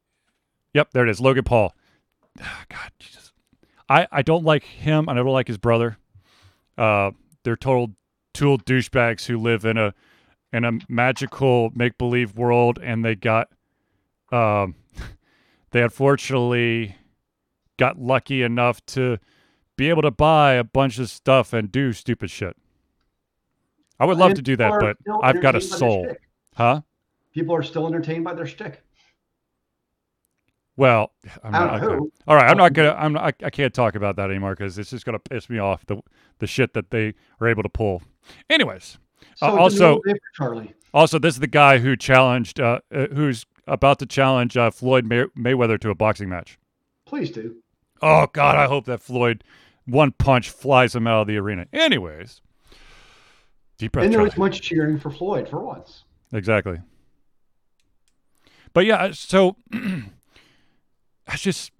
yep, 0.73 0.91
there 0.91 1.05
it 1.05 1.09
is. 1.09 1.19
Logan 1.19 1.43
Paul. 1.43 1.73
God, 2.37 2.91
Jesus. 2.99 3.33
I 3.89 4.07
I 4.11 4.21
don't 4.21 4.43
like 4.45 4.63
him. 4.63 5.09
and 5.09 5.19
I 5.19 5.23
don't 5.23 5.33
like 5.33 5.47
his 5.47 5.57
brother. 5.57 5.97
Uh, 6.77 7.11
they're 7.43 7.57
total 7.57 7.91
tool 8.37 8.57
douchebags 8.59 9.25
who 9.25 9.37
live 9.37 9.65
in 9.65 9.77
a 9.77 9.93
in 10.53 10.63
a 10.63 10.71
magical 10.87 11.71
make 11.73 11.97
believe 11.97 12.35
world, 12.35 12.79
and 12.81 13.03
they 13.03 13.15
got 13.15 13.49
um, 14.31 14.75
they 15.71 15.81
unfortunately 15.81 16.95
got 17.77 17.99
lucky 17.99 18.43
enough 18.43 18.85
to 18.85 19.17
be 19.75 19.89
able 19.89 20.03
to 20.03 20.11
buy 20.11 20.53
a 20.53 20.63
bunch 20.63 20.99
of 20.99 21.09
stuff 21.09 21.51
and 21.53 21.71
do 21.71 21.93
stupid 21.93 22.29
shit. 22.29 22.55
I 23.99 24.05
would 24.05 24.17
love 24.17 24.29
And 24.29 24.35
to 24.37 24.41
do 24.43 24.55
that, 24.57 24.79
but 24.79 24.97
I've 25.23 25.41
got 25.41 25.55
a 25.55 25.57
entertained 25.57 25.71
by 25.71 25.77
their 25.77 25.79
soul. 25.79 26.15
Huh? 26.55 26.81
People 27.33 27.55
are 27.55 27.63
still 27.63 27.87
entertained 27.87 28.23
by 28.23 28.33
their 28.33 28.45
shtick. 28.45 28.83
Well, 30.75 31.11
I'm 31.43 31.51
not, 31.51 31.83
okay. 31.83 32.05
all 32.27 32.35
right. 32.35 32.47
I'm 32.47 32.57
not 32.57 32.73
gonna. 32.73 32.91
I'm. 32.93 33.13
Not, 33.13 33.23
I, 33.23 33.45
I 33.47 33.49
can't 33.49 33.73
talk 33.73 33.95
about 33.95 34.15
that 34.17 34.29
anymore 34.29 34.51
because 34.51 34.77
it's 34.77 34.91
just 34.91 35.05
gonna 35.05 35.17
piss 35.17 35.49
me 35.49 35.57
off. 35.57 35.83
The 35.87 35.99
the 36.37 36.45
shit 36.45 36.73
that 36.73 36.91
they 36.91 37.15
are 37.41 37.47
able 37.47 37.63
to 37.63 37.69
pull. 37.69 38.03
Anyways, 38.49 38.97
So 39.35 39.45
Uh, 39.47 39.49
a 39.49 39.53
new 39.55 39.59
also- 39.61 40.01
Charlie. 40.35 40.73
also 40.93 41.19
this 41.19 41.35
is 41.35 41.39
the 41.39 41.47
guy 41.47 41.77
who 41.79 41.95
challenged, 41.95 42.59
uh, 42.59 42.79
uh, 42.93 43.07
who's 43.13 43.45
about 43.67 43.99
to 43.99 44.05
challenge 44.05 44.55
uh, 44.57 44.71
Floyd 44.71 45.05
May- 45.05 45.25
Mayweather 45.37 45.79
to 45.81 45.89
a 45.89 45.95
boxing 45.95 46.29
match. 46.29 46.57
Please 47.05 47.29
do. 47.31 47.57
Oh 48.01 48.27
God, 48.33 48.55
I 48.55 48.65
hope 48.67 48.85
that 48.85 49.01
Floyd 49.01 49.43
one 49.85 50.11
punch 50.11 50.49
flies 50.49 50.95
him 50.95 51.07
out 51.07 51.21
of 51.21 51.27
the 51.27 51.37
arena. 51.37 51.65
Anyways, 51.73 52.41
deep 53.77 53.91
breath. 53.93 54.05
and 54.05 54.13
there 54.13 54.19
Charlie. 54.19 54.29
was 54.29 54.37
much 54.37 54.61
cheering 54.61 54.99
for 54.99 55.09
Floyd 55.11 55.47
for 55.47 55.59
once. 55.63 56.03
Exactly. 56.33 56.79
But 58.73 58.85
yeah, 58.85 59.11
so 59.11 59.55
it's 59.71 61.41
just 61.41 61.71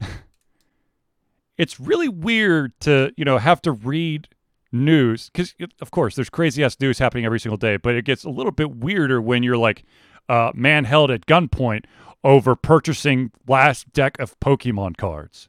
it's 1.58 1.78
really 1.80 2.08
weird 2.08 2.72
to, 2.80 3.12
you 3.16 3.24
know, 3.24 3.38
have 3.38 3.62
to 3.62 3.72
read 3.72 4.28
news 4.72 5.30
cuz 5.34 5.54
of 5.80 5.90
course 5.90 6.14
there's 6.16 6.30
crazy 6.30 6.64
ass 6.64 6.78
news 6.80 6.98
happening 6.98 7.24
every 7.24 7.40
single 7.40 7.58
day, 7.58 7.76
but 7.76 7.94
it 7.94 8.04
gets 8.04 8.24
a 8.24 8.30
little 8.30 8.52
bit 8.52 8.76
weirder 8.76 9.20
when 9.20 9.42
you're 9.42 9.56
like 9.56 9.84
uh 10.28 10.50
man 10.54 10.84
held 10.84 11.10
at 11.10 11.26
gunpoint 11.26 11.84
over 12.24 12.54
purchasing 12.54 13.32
last 13.46 13.92
deck 13.92 14.18
of 14.18 14.38
Pokemon 14.40 14.96
cards. 14.96 15.48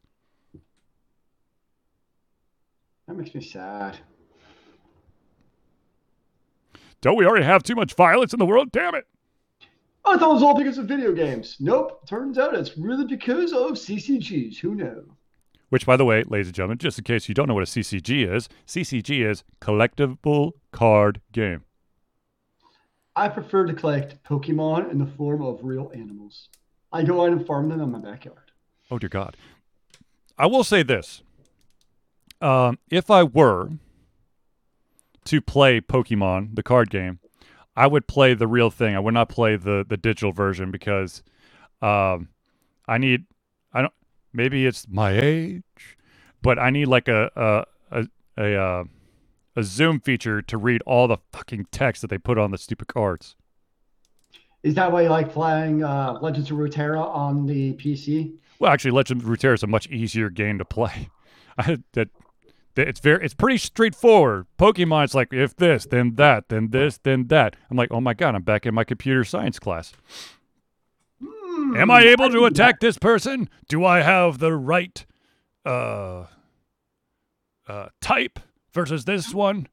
That 3.07 3.15
makes 3.15 3.33
me 3.35 3.41
sad. 3.41 3.97
Don't 7.01 7.17
we 7.17 7.25
already 7.25 7.45
have 7.45 7.63
too 7.63 7.75
much 7.75 7.93
violence 7.95 8.31
in 8.33 8.39
the 8.39 8.45
world? 8.45 8.71
Damn 8.71 8.95
it. 8.95 9.05
I 10.05 10.17
thought 10.17 10.31
it 10.31 10.33
was 10.33 10.43
all 10.43 10.57
because 10.57 10.77
of 10.77 10.85
video 10.85 11.13
games. 11.13 11.57
Nope. 11.59 12.07
Turns 12.07 12.37
out 12.37 12.55
it's 12.55 12.77
really 12.77 13.05
because 13.05 13.51
of 13.51 13.71
CCGs. 13.71 14.57
Who 14.57 14.75
knew? 14.75 15.15
Which, 15.73 15.87
by 15.87 15.97
the 15.97 16.05
way, 16.05 16.23
ladies 16.27 16.49
and 16.49 16.55
gentlemen, 16.55 16.77
just 16.77 16.99
in 16.99 17.03
case 17.03 17.27
you 17.27 17.33
don't 17.33 17.47
know 17.47 17.55
what 17.55 17.63
a 17.63 17.65
CCG 17.65 18.31
is, 18.31 18.47
CCG 18.67 19.27
is 19.27 19.43
collectible 19.59 20.51
card 20.71 21.19
game. 21.31 21.63
I 23.15 23.27
prefer 23.27 23.65
to 23.65 23.73
collect 23.73 24.23
Pokemon 24.23 24.91
in 24.91 24.99
the 24.99 25.07
form 25.07 25.41
of 25.41 25.63
real 25.63 25.91
animals. 25.91 26.49
I 26.91 27.01
go 27.01 27.23
out 27.23 27.31
and 27.31 27.43
farm 27.47 27.69
them 27.69 27.81
in 27.81 27.91
my 27.91 27.97
backyard. 27.97 28.51
Oh 28.91 28.99
dear 28.99 29.09
God. 29.09 29.35
I 30.37 30.45
will 30.45 30.63
say 30.63 30.83
this: 30.83 31.23
um, 32.39 32.77
if 32.91 33.09
I 33.09 33.23
were 33.23 33.69
to 35.25 35.41
play 35.41 35.81
Pokemon, 35.81 36.55
the 36.55 36.61
card 36.61 36.91
game, 36.91 37.17
I 37.75 37.87
would 37.87 38.05
play 38.05 38.35
the 38.35 38.45
real 38.45 38.69
thing. 38.69 38.95
I 38.95 38.99
would 38.99 39.15
not 39.15 39.27
play 39.27 39.55
the 39.55 39.83
the 39.89 39.97
digital 39.97 40.33
version 40.33 40.69
because 40.69 41.23
um, 41.81 42.29
I 42.87 42.99
need. 42.99 43.25
Maybe 44.33 44.65
it's 44.65 44.87
my 44.89 45.11
age, 45.11 45.63
but 46.41 46.57
I 46.59 46.69
need 46.69 46.87
like 46.87 47.07
a 47.07 47.29
a 47.35 47.65
a 47.91 48.07
a, 48.37 48.55
uh, 48.55 48.83
a 49.55 49.63
Zoom 49.63 49.99
feature 49.99 50.41
to 50.41 50.57
read 50.57 50.81
all 50.85 51.07
the 51.07 51.17
fucking 51.31 51.67
text 51.71 52.01
that 52.01 52.09
they 52.09 52.17
put 52.17 52.37
on 52.37 52.51
the 52.51 52.57
stupid 52.57 52.87
cards. 52.87 53.35
Is 54.63 54.75
that 54.75 54.91
why 54.91 55.03
you 55.03 55.09
like 55.09 55.31
playing 55.31 55.83
uh, 55.83 56.17
Legends 56.21 56.49
of 56.49 56.57
Runeterra 56.57 57.05
on 57.05 57.45
the 57.45 57.73
PC? 57.73 58.33
Well, 58.59 58.71
actually, 58.71 58.91
Legends 58.91 59.23
of 59.23 59.29
Runeterra 59.29 59.55
is 59.55 59.63
a 59.63 59.67
much 59.67 59.87
easier 59.89 60.29
game 60.29 60.57
to 60.57 60.65
play. 60.65 61.09
I, 61.57 61.79
that, 61.91 62.09
that 62.75 62.87
it's 62.87 63.01
very, 63.01 63.25
it's 63.25 63.33
pretty 63.33 63.57
straightforward. 63.57 64.47
Pokemon's 64.57 65.13
like 65.13 65.33
if 65.33 65.55
this, 65.57 65.85
then 65.85 66.15
that, 66.15 66.47
then 66.47 66.69
this, 66.69 66.97
then 66.97 67.27
that. 67.27 67.57
I'm 67.69 67.75
like, 67.75 67.89
oh 67.91 67.99
my 67.99 68.13
god, 68.13 68.35
I'm 68.35 68.43
back 68.43 68.65
in 68.65 68.73
my 68.73 68.85
computer 68.85 69.25
science 69.25 69.59
class. 69.59 69.93
Am 71.75 71.91
I 71.91 72.03
able 72.03 72.29
to 72.29 72.45
attack 72.45 72.79
this 72.79 72.97
person? 72.97 73.49
Do 73.67 73.85
I 73.85 74.01
have 74.01 74.39
the 74.39 74.53
right 74.53 75.05
uh, 75.65 76.25
uh, 77.67 77.89
type 78.01 78.39
versus 78.73 79.05
this 79.05 79.33
one? 79.33 79.67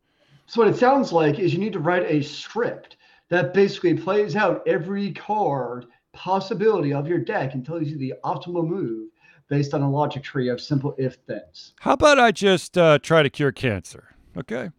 So 0.46 0.62
what 0.62 0.70
it 0.70 0.76
sounds 0.76 1.12
like 1.12 1.38
is 1.38 1.52
you 1.52 1.60
need 1.60 1.72
to 1.74 1.78
write 1.78 2.04
a 2.06 2.22
script 2.22 2.96
that 3.28 3.54
basically 3.54 3.94
plays 3.94 4.34
out 4.36 4.66
every 4.66 5.12
card 5.12 5.86
possibility 6.12 6.92
of 6.92 7.06
your 7.06 7.18
deck 7.18 7.54
and 7.54 7.64
tells 7.64 7.88
you 7.88 7.96
the 7.98 8.14
optimal 8.24 8.66
move 8.66 9.10
based 9.48 9.74
on 9.74 9.82
a 9.82 9.90
logic 9.90 10.22
tree 10.22 10.48
of 10.48 10.60
simple 10.60 10.94
if 10.98 11.14
thens. 11.26 11.74
How 11.80 11.92
about 11.92 12.18
I 12.18 12.32
just 12.32 12.76
uh, 12.76 12.98
try 12.98 13.22
to 13.22 13.30
cure 13.30 13.52
cancer? 13.52 14.14
Okay. 14.36 14.70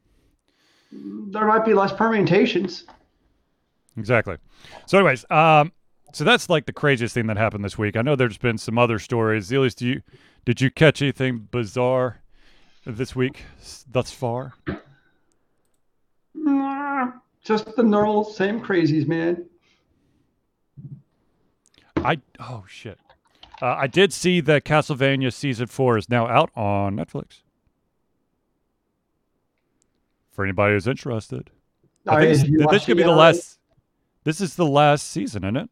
There 0.91 1.45
might 1.45 1.65
be 1.65 1.73
less 1.73 1.93
permutations. 1.93 2.85
Exactly. 3.97 4.37
So, 4.85 4.97
anyways, 4.97 5.25
um, 5.29 5.71
so 6.13 6.23
that's 6.23 6.49
like 6.49 6.65
the 6.65 6.73
craziest 6.73 7.13
thing 7.13 7.27
that 7.27 7.37
happened 7.37 7.63
this 7.63 7.77
week. 7.77 7.95
I 7.95 8.01
know 8.01 8.15
there's 8.15 8.37
been 8.37 8.57
some 8.57 8.77
other 8.77 8.99
stories. 8.99 9.49
Zelius, 9.49 9.75
do 9.75 9.87
you 9.87 10.01
did 10.45 10.61
you 10.61 10.71
catch 10.71 11.01
anything 11.01 11.47
bizarre 11.51 12.21
this 12.85 13.15
week 13.15 13.43
thus 13.89 14.11
far? 14.11 14.53
Nah, 16.33 17.11
Just 17.43 17.75
the 17.75 17.83
normal 17.83 18.23
same 18.23 18.61
crazies, 18.61 19.07
man. 19.07 19.45
I 21.97 22.19
oh 22.39 22.65
shit. 22.67 22.97
Uh, 23.61 23.75
I 23.77 23.87
did 23.87 24.11
see 24.11 24.41
that 24.41 24.63
Castlevania 24.63 25.31
season 25.31 25.67
four 25.67 25.97
is 25.97 26.09
now 26.09 26.27
out 26.27 26.49
on 26.55 26.95
Netflix. 26.95 27.41
For 30.31 30.43
anybody 30.43 30.73
who's 30.73 30.87
interested, 30.87 31.51
I 32.07 32.25
think 32.25 32.41
right, 32.41 32.57
this, 32.57 32.71
this 32.71 32.85
could 32.85 32.97
be 32.97 33.03
the 33.03 33.11
last. 33.11 33.59
This 34.23 34.41
is 34.41 34.55
the 34.55 34.65
last 34.65 35.09
season, 35.09 35.43
isn't 35.43 35.57
it? 35.57 35.69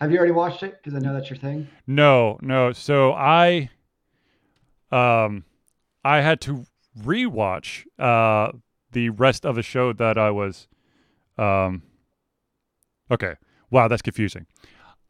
Have 0.00 0.10
you 0.10 0.18
already 0.18 0.32
watched 0.32 0.62
it? 0.62 0.82
Because 0.82 0.94
I 0.94 0.98
know 0.98 1.12
that's 1.12 1.28
your 1.28 1.38
thing. 1.38 1.68
No, 1.86 2.38
no. 2.40 2.72
So 2.72 3.12
I, 3.12 3.70
um, 4.90 5.44
I 6.04 6.20
had 6.22 6.40
to 6.42 6.64
rewatch 6.98 7.84
uh 7.98 8.50
the 8.92 9.10
rest 9.10 9.46
of 9.46 9.56
a 9.56 9.62
show 9.62 9.92
that 9.92 10.18
I 10.18 10.30
was, 10.30 10.66
um. 11.38 11.82
Okay. 13.10 13.34
Wow, 13.70 13.86
that's 13.88 14.02
confusing. 14.02 14.46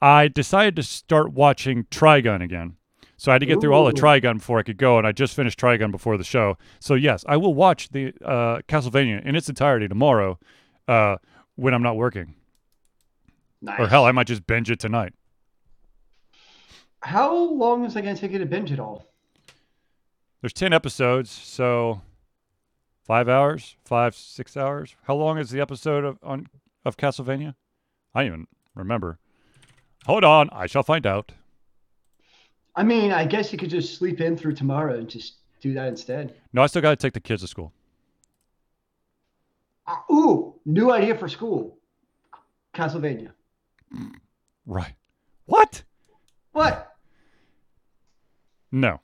I 0.02 0.28
decided 0.28 0.76
to 0.76 0.82
start 0.82 1.32
watching 1.32 1.84
Trigun 1.84 2.42
again. 2.42 2.76
So 3.16 3.30
I 3.30 3.34
had 3.34 3.40
to 3.40 3.46
get 3.46 3.60
through 3.60 3.74
all 3.74 3.86
of 3.86 3.92
Ooh. 3.92 4.00
Trigun 4.00 4.38
before 4.38 4.58
I 4.58 4.62
could 4.62 4.78
go, 4.78 4.96
and 4.98 5.06
I 5.06 5.12
just 5.12 5.34
finished 5.34 5.58
Trigun 5.58 5.90
before 5.90 6.16
the 6.16 6.24
show. 6.24 6.56
So 6.78 6.94
yes, 6.94 7.24
I 7.28 7.36
will 7.36 7.54
watch 7.54 7.90
the 7.90 8.14
uh, 8.24 8.60
Castlevania 8.68 9.24
in 9.24 9.36
its 9.36 9.48
entirety 9.48 9.88
tomorrow, 9.88 10.38
uh, 10.88 11.16
when 11.56 11.74
I'm 11.74 11.82
not 11.82 11.96
working. 11.96 12.34
Nice. 13.62 13.80
Or 13.80 13.86
hell, 13.88 14.04
I 14.04 14.12
might 14.12 14.26
just 14.26 14.46
binge 14.46 14.70
it 14.70 14.78
tonight. 14.78 15.12
How 17.02 17.34
long 17.34 17.84
is 17.84 17.96
it 17.96 18.02
going 18.02 18.14
to 18.14 18.20
take 18.20 18.32
you 18.32 18.38
to 18.38 18.46
binge 18.46 18.72
it 18.72 18.80
all? 18.80 19.06
There's 20.40 20.52
10 20.52 20.72
episodes, 20.72 21.30
so 21.30 22.00
five 23.10 23.28
hours, 23.28 23.76
five 23.84 24.14
six 24.14 24.56
hours. 24.56 24.94
How 25.02 25.14
long 25.14 25.36
is 25.36 25.50
the 25.50 25.60
episode 25.60 26.04
of 26.04 26.18
on 26.22 26.46
of 26.84 26.96
Castlevania? 26.96 27.54
I 28.14 28.22
don't 28.22 28.26
even 28.26 28.46
remember. 28.74 29.18
Hold 30.06 30.24
on, 30.24 30.48
I 30.52 30.66
shall 30.66 30.82
find 30.82 31.06
out. 31.06 31.32
I 32.76 32.84
mean, 32.84 33.12
I 33.12 33.24
guess 33.24 33.52
you 33.52 33.58
could 33.58 33.68
just 33.68 33.98
sleep 33.98 34.20
in 34.20 34.36
through 34.36 34.54
tomorrow 34.54 34.96
and 34.96 35.08
just 35.08 35.34
do 35.60 35.74
that 35.74 35.88
instead. 35.88 36.34
No, 36.52 36.62
I 36.62 36.66
still 36.68 36.82
got 36.82 36.90
to 36.90 36.96
take 36.96 37.12
the 37.12 37.20
kids 37.20 37.42
to 37.42 37.48
school. 37.48 37.72
Uh, 39.86 39.96
ooh, 40.10 40.54
new 40.64 40.90
idea 40.92 41.16
for 41.16 41.28
school. 41.28 41.78
Castlevania. 42.72 43.32
Right. 44.66 44.94
What? 45.46 45.82
What? 46.52 46.96
No. 48.72 49.00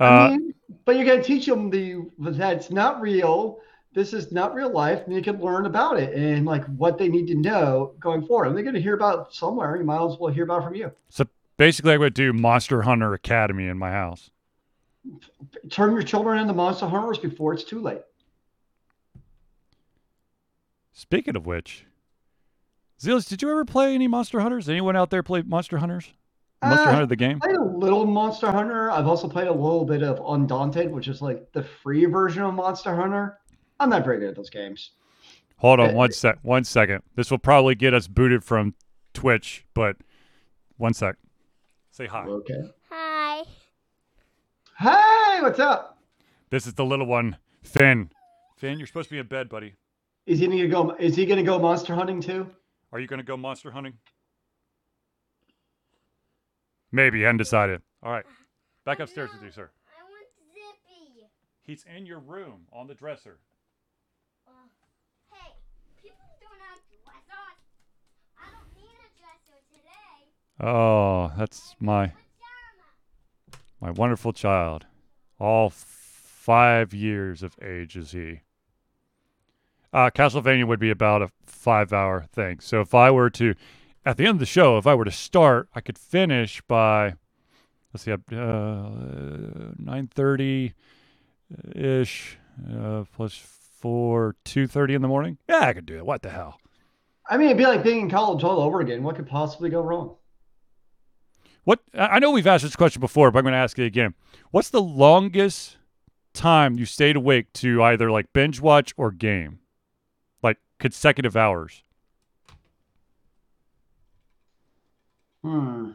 I 0.00 0.04
Uh, 0.08 0.28
mean, 0.30 0.54
but 0.84 0.96
you're 0.96 1.04
gonna 1.04 1.22
teach 1.22 1.46
them 1.46 1.70
the 1.70 2.02
that 2.18 2.56
it's 2.56 2.70
not 2.70 3.00
real. 3.00 3.60
This 3.92 4.12
is 4.12 4.32
not 4.32 4.54
real 4.54 4.70
life, 4.70 5.02
and 5.06 5.14
they 5.14 5.22
can 5.22 5.40
learn 5.40 5.66
about 5.66 6.00
it 6.00 6.14
and 6.14 6.44
like 6.44 6.64
what 6.76 6.98
they 6.98 7.08
need 7.08 7.26
to 7.28 7.36
know 7.36 7.94
going 8.00 8.26
forward. 8.26 8.48
And 8.48 8.56
they're 8.56 8.64
gonna 8.64 8.80
hear 8.80 8.94
about 8.94 9.28
it 9.28 9.34
somewhere. 9.34 9.76
You 9.76 9.84
might 9.84 10.04
as 10.04 10.18
well 10.18 10.32
hear 10.32 10.44
about 10.44 10.62
it 10.62 10.64
from 10.64 10.74
you. 10.74 10.90
so 11.10 11.24
basically, 11.56 11.92
I 11.92 11.96
would 11.98 12.14
do 12.14 12.32
Monster 12.32 12.82
Hunter 12.82 13.14
Academy 13.14 13.68
in 13.68 13.78
my 13.78 13.90
house. 13.90 14.30
Turn 15.70 15.92
your 15.92 16.02
children 16.02 16.38
into 16.38 16.54
monster 16.54 16.86
hunters 16.86 17.18
before 17.18 17.52
it's 17.52 17.62
too 17.64 17.80
late. 17.80 18.00
Speaking 20.92 21.36
of 21.36 21.44
which, 21.46 21.84
Zealous, 23.00 23.24
did 23.26 23.42
you 23.42 23.50
ever 23.50 23.64
play 23.64 23.94
any 23.94 24.08
Monster 24.08 24.40
Hunters? 24.40 24.68
Anyone 24.68 24.96
out 24.96 25.10
there 25.10 25.22
play 25.22 25.42
Monster 25.42 25.78
Hunters? 25.78 26.12
Monster 26.62 26.88
Uh, 26.88 26.92
Hunter 26.92 27.06
the 27.06 27.16
game? 27.16 27.38
I 27.42 27.46
played 27.48 27.56
a 27.56 27.62
little 27.62 28.06
Monster 28.06 28.50
Hunter. 28.50 28.90
I've 28.90 29.06
also 29.06 29.28
played 29.28 29.48
a 29.48 29.52
little 29.52 29.84
bit 29.84 30.02
of 30.02 30.20
Undaunted, 30.26 30.90
which 30.90 31.08
is 31.08 31.20
like 31.20 31.50
the 31.52 31.62
free 31.62 32.04
version 32.06 32.42
of 32.42 32.54
Monster 32.54 32.94
Hunter. 32.94 33.38
I'm 33.80 33.90
not 33.90 34.04
very 34.04 34.20
good 34.20 34.30
at 34.30 34.36
those 34.36 34.50
games. 34.50 34.92
Hold 35.58 35.80
on 35.80 35.90
uh, 35.90 35.92
one 35.94 36.12
sec. 36.12 36.38
One 36.42 36.64
second. 36.64 37.02
This 37.16 37.30
will 37.30 37.38
probably 37.38 37.74
get 37.74 37.92
us 37.94 38.06
booted 38.06 38.44
from 38.44 38.74
Twitch, 39.12 39.64
but 39.74 39.96
one 40.76 40.94
sec. 40.94 41.16
Say 41.90 42.06
hi. 42.06 42.24
Okay. 42.24 42.62
Hi. 42.90 43.42
Hey, 44.78 45.42
what's 45.42 45.60
up? 45.60 45.98
This 46.50 46.66
is 46.66 46.74
the 46.74 46.84
little 46.84 47.06
one, 47.06 47.36
Finn. 47.62 48.10
Finn, 48.56 48.78
you're 48.78 48.86
supposed 48.86 49.08
to 49.08 49.14
be 49.14 49.18
in 49.18 49.26
bed, 49.26 49.48
buddy. 49.48 49.74
Is 50.26 50.38
he 50.38 50.46
gonna 50.46 50.66
go? 50.68 50.96
Is 50.98 51.14
he 51.16 51.26
gonna 51.26 51.42
go 51.42 51.58
monster 51.58 51.94
hunting 51.94 52.20
too? 52.20 52.46
Are 52.94 53.00
you 53.00 53.08
going 53.08 53.18
to 53.18 53.24
go 53.24 53.36
monster 53.36 53.72
hunting? 53.72 53.94
Maybe. 56.92 57.26
Undecided. 57.26 57.82
All 58.04 58.12
right. 58.12 58.24
Back 58.86 59.00
upstairs 59.00 59.30
with 59.32 59.42
you, 59.42 59.50
sir. 59.50 59.68
I 59.88 60.02
want 60.04 60.26
Zippy. 60.52 61.26
He's 61.62 61.84
in 61.92 62.06
your 62.06 62.20
room 62.20 62.68
on 62.72 62.86
the 62.86 62.94
dresser. 62.94 63.40
Uh, 64.46 64.52
hey, 65.32 65.54
people 66.00 66.24
don't 66.40 66.60
have 66.70 66.78
dressers. 66.88 67.50
I 68.38 68.46
don't 68.52 68.72
need 68.76 68.94
a 68.94 69.10
dresser 69.18 69.58
today. 69.72 70.30
Oh, 70.60 71.32
that's 71.36 71.74
my 71.80 72.12
my 73.80 73.90
wonderful 73.90 74.32
child. 74.32 74.86
All 75.40 75.68
five 75.68 76.94
years 76.94 77.42
of 77.42 77.56
age 77.60 77.96
is 77.96 78.12
he. 78.12 78.42
Uh, 79.94 80.10
Castlevania 80.10 80.66
would 80.66 80.80
be 80.80 80.90
about 80.90 81.22
a 81.22 81.30
five-hour 81.46 82.26
thing. 82.32 82.58
So 82.58 82.80
if 82.80 82.94
I 82.94 83.12
were 83.12 83.30
to, 83.30 83.54
at 84.04 84.16
the 84.16 84.24
end 84.24 84.32
of 84.32 84.38
the 84.40 84.46
show, 84.46 84.76
if 84.76 84.88
I 84.88 84.94
were 84.96 85.04
to 85.04 85.12
start, 85.12 85.68
I 85.72 85.80
could 85.80 85.96
finish 85.96 86.60
by, 86.62 87.14
let's 87.92 88.02
see, 88.02 88.12
uh, 88.12 88.18
nine 89.78 90.08
thirty 90.12 90.74
ish, 91.76 92.38
uh, 92.68 93.04
plus 93.14 93.34
four, 93.36 94.34
two 94.44 94.66
thirty 94.66 94.94
in 94.94 95.02
the 95.02 95.06
morning. 95.06 95.38
Yeah, 95.48 95.60
I 95.60 95.72
could 95.72 95.86
do 95.86 95.96
it. 95.96 96.04
What 96.04 96.22
the 96.22 96.30
hell? 96.30 96.58
I 97.30 97.36
mean, 97.36 97.46
it'd 97.46 97.58
be 97.58 97.66
like 97.66 97.84
being 97.84 98.00
in 98.00 98.10
college 98.10 98.42
all 98.42 98.58
over 98.60 98.80
again. 98.80 99.04
What 99.04 99.14
could 99.14 99.28
possibly 99.28 99.70
go 99.70 99.80
wrong? 99.80 100.16
What 101.62 101.80
I 101.94 102.18
know 102.18 102.32
we've 102.32 102.46
asked 102.46 102.64
this 102.64 102.76
question 102.76 102.98
before, 102.98 103.30
but 103.30 103.38
I'm 103.38 103.44
going 103.44 103.52
to 103.52 103.58
ask 103.58 103.78
it 103.78 103.86
again. 103.86 104.14
What's 104.50 104.70
the 104.70 104.82
longest 104.82 105.76
time 106.34 106.78
you 106.78 106.84
stayed 106.84 107.14
awake 107.14 107.52
to 107.54 107.80
either 107.82 108.10
like 108.10 108.32
binge 108.32 108.60
watch 108.60 108.92
or 108.96 109.12
game? 109.12 109.60
Like 110.74 110.80
consecutive 110.80 111.36
hours. 111.36 111.82
Hmm. 115.42 115.90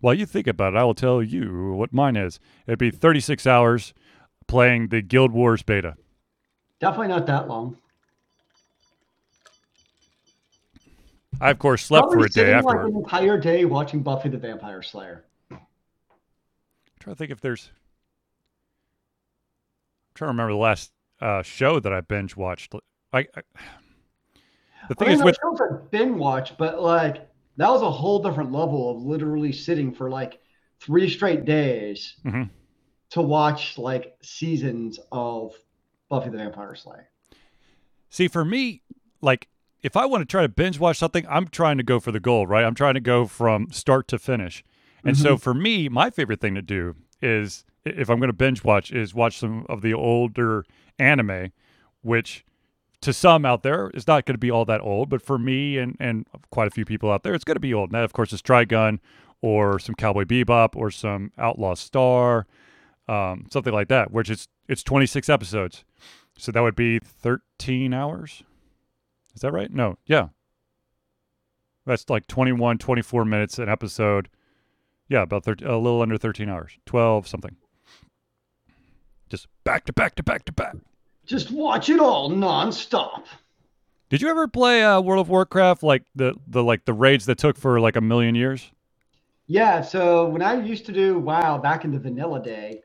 While 0.00 0.14
you 0.14 0.26
think 0.26 0.46
about 0.46 0.74
it, 0.74 0.76
I 0.76 0.84
will 0.84 0.94
tell 0.94 1.22
you 1.22 1.72
what 1.72 1.92
mine 1.92 2.16
is. 2.16 2.40
It'd 2.66 2.78
be 2.78 2.90
36 2.90 3.46
hours 3.46 3.94
playing 4.46 4.88
the 4.88 5.00
Guild 5.00 5.32
Wars 5.32 5.62
beta. 5.62 5.94
Definitely 6.80 7.08
not 7.08 7.26
that 7.26 7.48
long. 7.48 7.78
I 11.40 11.50
of 11.50 11.58
course 11.58 11.84
slept 11.84 12.12
for 12.12 12.18
a 12.18 12.28
day 12.28 12.28
sitting, 12.28 12.54
afterward. 12.54 12.84
Like 12.84 12.92
an 12.92 12.96
entire 12.96 13.38
day 13.38 13.64
watching 13.64 14.02
Buffy 14.02 14.28
the 14.28 14.38
Vampire 14.38 14.82
Slayer. 14.82 15.24
I'm 15.50 15.58
trying 17.00 17.14
to 17.14 17.18
think 17.18 17.30
if 17.30 17.40
there's. 17.40 17.70
I'm 20.08 20.14
trying 20.14 20.28
to 20.28 20.32
remember 20.32 20.52
the 20.52 20.58
last 20.58 20.92
uh, 21.20 21.42
show 21.42 21.80
that 21.80 21.92
I 21.92 22.00
binge 22.02 22.36
watched. 22.36 22.74
I, 23.14 23.20
I 23.36 23.42
the 24.88 24.94
thing 24.94 25.08
I 25.08 25.10
mean, 25.12 25.18
is 25.18 25.24
with 25.24 25.38
shows 25.42 25.60
I've 25.60 25.90
been 25.90 26.18
watched, 26.18 26.58
but 26.58 26.82
like 26.82 27.28
that 27.56 27.70
was 27.70 27.82
a 27.82 27.90
whole 27.90 28.22
different 28.22 28.52
level 28.52 28.90
of 28.90 29.02
literally 29.02 29.52
sitting 29.52 29.92
for 29.92 30.10
like 30.10 30.40
three 30.80 31.08
straight 31.08 31.44
days 31.44 32.16
Mhm. 32.24 32.50
to 33.10 33.22
watch 33.22 33.78
like 33.78 34.16
seasons 34.22 34.98
of 35.12 35.54
Buffy 36.08 36.30
the 36.30 36.36
Vampire 36.38 36.74
Slayer. 36.74 37.08
See, 38.10 38.28
for 38.28 38.44
me, 38.44 38.82
like 39.22 39.48
if 39.82 39.96
I 39.96 40.06
want 40.06 40.22
to 40.22 40.26
try 40.26 40.42
to 40.42 40.48
binge 40.48 40.78
watch 40.78 40.98
something, 40.98 41.26
I'm 41.28 41.48
trying 41.48 41.76
to 41.78 41.82
go 41.82 42.00
for 42.00 42.10
the 42.10 42.20
goal, 42.20 42.46
right? 42.46 42.64
I'm 42.64 42.74
trying 42.74 42.94
to 42.94 43.00
go 43.00 43.26
from 43.26 43.70
start 43.70 44.08
to 44.08 44.18
finish. 44.18 44.64
And 45.06 45.18
so 45.18 45.36
for 45.36 45.52
me, 45.52 45.90
my 45.90 46.08
favorite 46.08 46.40
thing 46.40 46.54
to 46.54 46.62
do 46.62 46.96
is 47.20 47.66
if 47.84 48.08
I'm 48.08 48.18
going 48.18 48.28
to 48.28 48.32
binge 48.32 48.64
watch 48.64 48.90
is 48.90 49.14
watch 49.14 49.38
some 49.38 49.66
of 49.68 49.82
the 49.82 49.92
older 49.92 50.64
anime, 50.98 51.52
which 52.00 52.42
to 53.04 53.12
some 53.12 53.44
out 53.44 53.62
there 53.62 53.90
is 53.92 54.06
not 54.06 54.24
going 54.24 54.34
to 54.34 54.38
be 54.38 54.50
all 54.50 54.64
that 54.64 54.80
old, 54.80 55.10
but 55.10 55.20
for 55.20 55.38
me 55.38 55.76
and 55.76 55.94
and 56.00 56.26
quite 56.50 56.66
a 56.66 56.70
few 56.70 56.86
people 56.86 57.12
out 57.12 57.22
there, 57.22 57.34
it's 57.34 57.44
going 57.44 57.56
to 57.56 57.60
be 57.60 57.74
old. 57.74 57.90
And 57.90 57.94
that, 57.94 58.04
of 58.04 58.14
course, 58.14 58.32
is 58.32 58.40
Trigun 58.40 58.98
or 59.42 59.78
some 59.78 59.94
Cowboy 59.94 60.24
Bebop 60.24 60.74
or 60.74 60.90
some 60.90 61.30
Outlaw 61.36 61.74
Star, 61.74 62.46
um, 63.06 63.46
something 63.50 63.74
like 63.74 63.88
that, 63.88 64.10
which 64.10 64.30
is 64.30 64.48
it's 64.68 64.82
26 64.82 65.28
episodes. 65.28 65.84
So 66.38 66.50
that 66.50 66.62
would 66.62 66.74
be 66.74 66.98
13 66.98 67.92
hours. 67.92 68.42
Is 69.34 69.42
that 69.42 69.52
right? 69.52 69.70
No. 69.70 69.98
Yeah. 70.06 70.28
That's 71.84 72.08
like 72.08 72.26
21, 72.26 72.78
24 72.78 73.24
minutes 73.26 73.58
an 73.58 73.68
episode. 73.68 74.30
Yeah, 75.08 75.22
about 75.22 75.44
13, 75.44 75.68
a 75.68 75.76
little 75.76 76.00
under 76.00 76.16
13 76.16 76.48
hours. 76.48 76.78
12 76.86 77.28
something. 77.28 77.56
Just 79.28 79.46
back 79.62 79.84
to 79.84 79.92
back 79.92 80.14
to 80.14 80.22
back 80.22 80.46
to 80.46 80.52
back. 80.52 80.76
Just 81.26 81.50
watch 81.50 81.88
it 81.88 82.00
all 82.00 82.30
nonstop. 82.30 83.24
Did 84.10 84.20
you 84.20 84.28
ever 84.28 84.46
play 84.46 84.84
uh, 84.84 85.00
World 85.00 85.22
of 85.22 85.28
Warcraft 85.28 85.82
like 85.82 86.04
the 86.14 86.34
the 86.46 86.62
like 86.62 86.84
the 86.84 86.92
raids 86.92 87.26
that 87.26 87.38
took 87.38 87.56
for 87.56 87.80
like 87.80 87.96
a 87.96 88.00
million 88.00 88.34
years? 88.34 88.70
Yeah, 89.46 89.82
so 89.82 90.28
when 90.28 90.42
I 90.42 90.60
used 90.60 90.86
to 90.86 90.92
do 90.92 91.18
WoW 91.18 91.58
back 91.58 91.84
in 91.84 91.92
the 91.92 91.98
vanilla 91.98 92.42
day, 92.42 92.80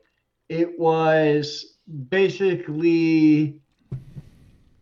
it 0.48 0.78
was 0.78 1.78
basically 2.08 3.60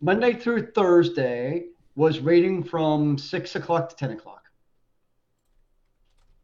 Monday 0.01 0.33
through 0.33 0.71
Thursday 0.71 1.65
was 1.95 2.19
raiding 2.19 2.63
from 2.63 3.17
six 3.17 3.55
o'clock 3.55 3.89
to 3.89 3.95
ten 3.95 4.11
o'clock. 4.11 4.43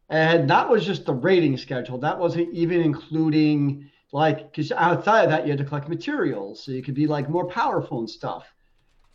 And 0.08 0.48
that 0.50 0.68
was 0.68 0.86
just 0.86 1.04
the 1.04 1.14
raiding 1.14 1.56
schedule. 1.56 1.98
That 1.98 2.18
wasn't 2.18 2.52
even 2.54 2.80
including 2.80 3.90
like 4.12 4.50
because 4.50 4.72
outside 4.72 5.24
of 5.24 5.30
that 5.30 5.44
you 5.44 5.50
had 5.50 5.58
to 5.58 5.64
collect 5.64 5.88
materials, 5.88 6.62
so 6.62 6.72
you 6.72 6.82
could 6.82 6.94
be 6.94 7.06
like 7.06 7.28
more 7.28 7.46
powerful 7.46 7.98
and 7.98 8.08
stuff. 8.08 8.46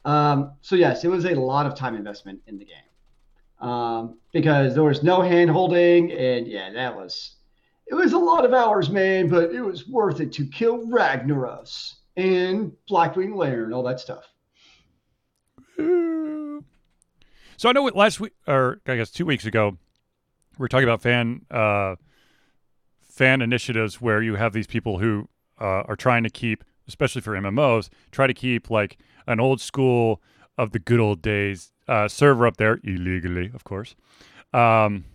Um, 0.05 0.53
so 0.61 0.75
yes, 0.75 1.03
it 1.03 1.09
was 1.09 1.25
a 1.25 1.35
lot 1.35 1.65
of 1.65 1.75
time 1.75 1.95
investment 1.95 2.41
in 2.47 2.57
the 2.57 2.65
game 2.65 3.67
um, 3.69 4.17
because 4.33 4.73
there 4.73 4.83
was 4.83 5.03
no 5.03 5.21
hand 5.21 5.49
holding, 5.49 6.11
and 6.11 6.47
yeah, 6.47 6.71
that 6.73 6.95
was 6.95 7.35
it 7.87 7.95
was 7.95 8.13
a 8.13 8.17
lot 8.17 8.45
of 8.45 8.53
hours, 8.53 8.89
man, 8.89 9.27
but 9.27 9.51
it 9.51 9.61
was 9.61 9.87
worth 9.87 10.21
it 10.21 10.31
to 10.33 10.45
kill 10.45 10.87
Ragnaros 10.87 11.95
and 12.15 12.71
Blackwing 12.89 13.35
Lair 13.35 13.65
and 13.65 13.73
all 13.73 13.83
that 13.83 13.99
stuff. 13.99 14.25
So 17.57 17.69
I 17.69 17.73
know 17.73 17.83
what 17.83 17.95
last 17.95 18.19
week, 18.19 18.33
or 18.47 18.81
I 18.87 18.95
guess 18.95 19.11
two 19.11 19.25
weeks 19.25 19.45
ago, 19.45 19.77
we 20.57 20.63
were 20.63 20.67
talking 20.67 20.87
about 20.87 21.01
fan 21.01 21.45
uh, 21.51 21.95
fan 23.21 23.39
initiatives 23.39 24.01
where 24.01 24.23
you 24.23 24.33
have 24.33 24.51
these 24.51 24.65
people 24.65 24.97
who 24.97 25.29
uh, 25.59 25.83
are 25.87 25.95
trying 25.95 26.23
to 26.23 26.29
keep, 26.31 26.63
especially 26.87 27.21
for 27.21 27.33
MMOs, 27.33 27.87
try 28.09 28.25
to 28.25 28.33
keep 28.33 28.71
like 28.71 28.97
an 29.27 29.39
old 29.39 29.61
school 29.61 30.19
of 30.57 30.71
the 30.71 30.79
good 30.79 30.99
old 30.99 31.21
days 31.21 31.71
uh, 31.87 32.07
server 32.07 32.47
up 32.47 32.57
there 32.57 32.79
illegally, 32.83 33.51
of 33.53 33.63
course. 33.63 33.93
Um, 34.55 35.05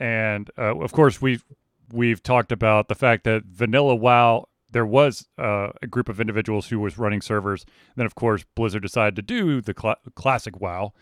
and 0.00 0.50
uh, 0.56 0.78
of 0.78 0.92
course, 0.92 1.20
we've 1.20 1.44
we've 1.92 2.22
talked 2.22 2.52
about 2.52 2.88
the 2.88 2.94
fact 2.94 3.24
that 3.24 3.44
vanilla 3.44 3.94
WoW 3.94 4.46
there 4.72 4.86
was 4.86 5.28
uh, 5.36 5.68
a 5.82 5.86
group 5.86 6.08
of 6.08 6.18
individuals 6.22 6.68
who 6.68 6.80
was 6.80 6.96
running 6.96 7.20
servers. 7.20 7.66
then, 7.96 8.06
of 8.06 8.14
course, 8.14 8.46
Blizzard 8.54 8.82
decided 8.82 9.14
to 9.16 9.22
do 9.22 9.60
the 9.60 9.74
cl- 9.78 9.96
classic 10.14 10.58
WoW, 10.58 10.94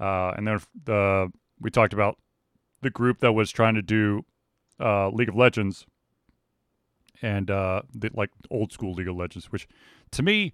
uh, 0.00 0.30
and 0.38 0.48
then 0.48 0.58
the 0.84 1.30
we 1.60 1.68
talked 1.68 1.92
about 1.92 2.16
the 2.80 2.88
group 2.88 3.18
that 3.18 3.34
was 3.34 3.50
trying 3.50 3.74
to 3.74 3.82
do 3.82 4.24
uh, 4.80 5.08
League 5.08 5.28
of 5.28 5.36
Legends 5.36 5.86
and 7.22 7.50
uh, 7.50 7.82
the, 7.94 8.10
like 8.14 8.30
old 8.50 8.72
school 8.72 8.92
League 8.92 9.08
of 9.08 9.16
Legends, 9.16 9.50
which 9.50 9.66
to 10.12 10.22
me, 10.22 10.52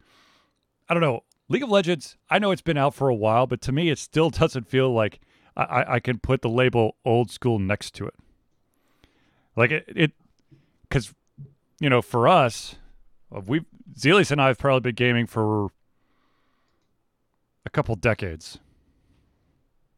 I 0.89 0.95
don't 0.95 1.03
know. 1.03 1.25
League 1.49 1.63
of 1.65 1.69
Legends, 1.69 2.17
I 2.29 2.39
know 2.39 2.53
it's 2.53 2.63
been 2.63 2.77
out 2.77 2.95
for 2.95 3.09
a 3.09 3.15
while, 3.15 3.47
but 3.47 3.61
to 3.63 3.73
me, 3.73 3.91
it 3.91 3.99
still 3.99 4.31
doesn't 4.31 4.69
feel 4.69 4.93
like 4.93 5.21
I, 5.57 5.85
I 5.95 6.01
can 6.01 6.19
put 6.19 6.43
the 6.43 6.49
label 6.49 6.97
old 7.05 7.31
school 7.31 7.59
next 7.59 7.95
to 7.95 8.07
it. 8.07 8.15
Like 9.57 9.73
it, 9.73 9.85
it, 9.89 10.13
because 10.83 11.13
you 11.81 11.91
know, 11.91 12.03
for 12.03 12.29
us, 12.29 12.77
uh, 13.35 13.41
we 13.45 13.63
Zelius 13.99 14.31
and 14.31 14.41
I 14.41 14.47
have 14.47 14.59
probably 14.59 14.93
been 14.93 14.95
gaming 14.95 15.27
for 15.27 15.71
a 17.67 17.71
couple 17.71 17.97
decades. 17.97 18.59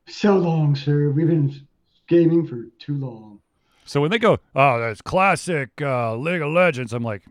So 0.08 0.36
long, 0.36 0.74
sir. 0.74 1.10
We've 1.10 1.26
been 1.26 1.66
gaming 2.08 2.46
for 2.46 2.64
too 2.78 2.96
long. 2.96 3.41
So 3.84 4.00
when 4.00 4.10
they 4.10 4.18
go, 4.18 4.38
oh, 4.54 4.80
that's 4.80 5.02
classic 5.02 5.70
uh, 5.80 6.16
League 6.16 6.40
of 6.40 6.52
Legends, 6.52 6.92
I'm 6.92 7.02
like, 7.02 7.24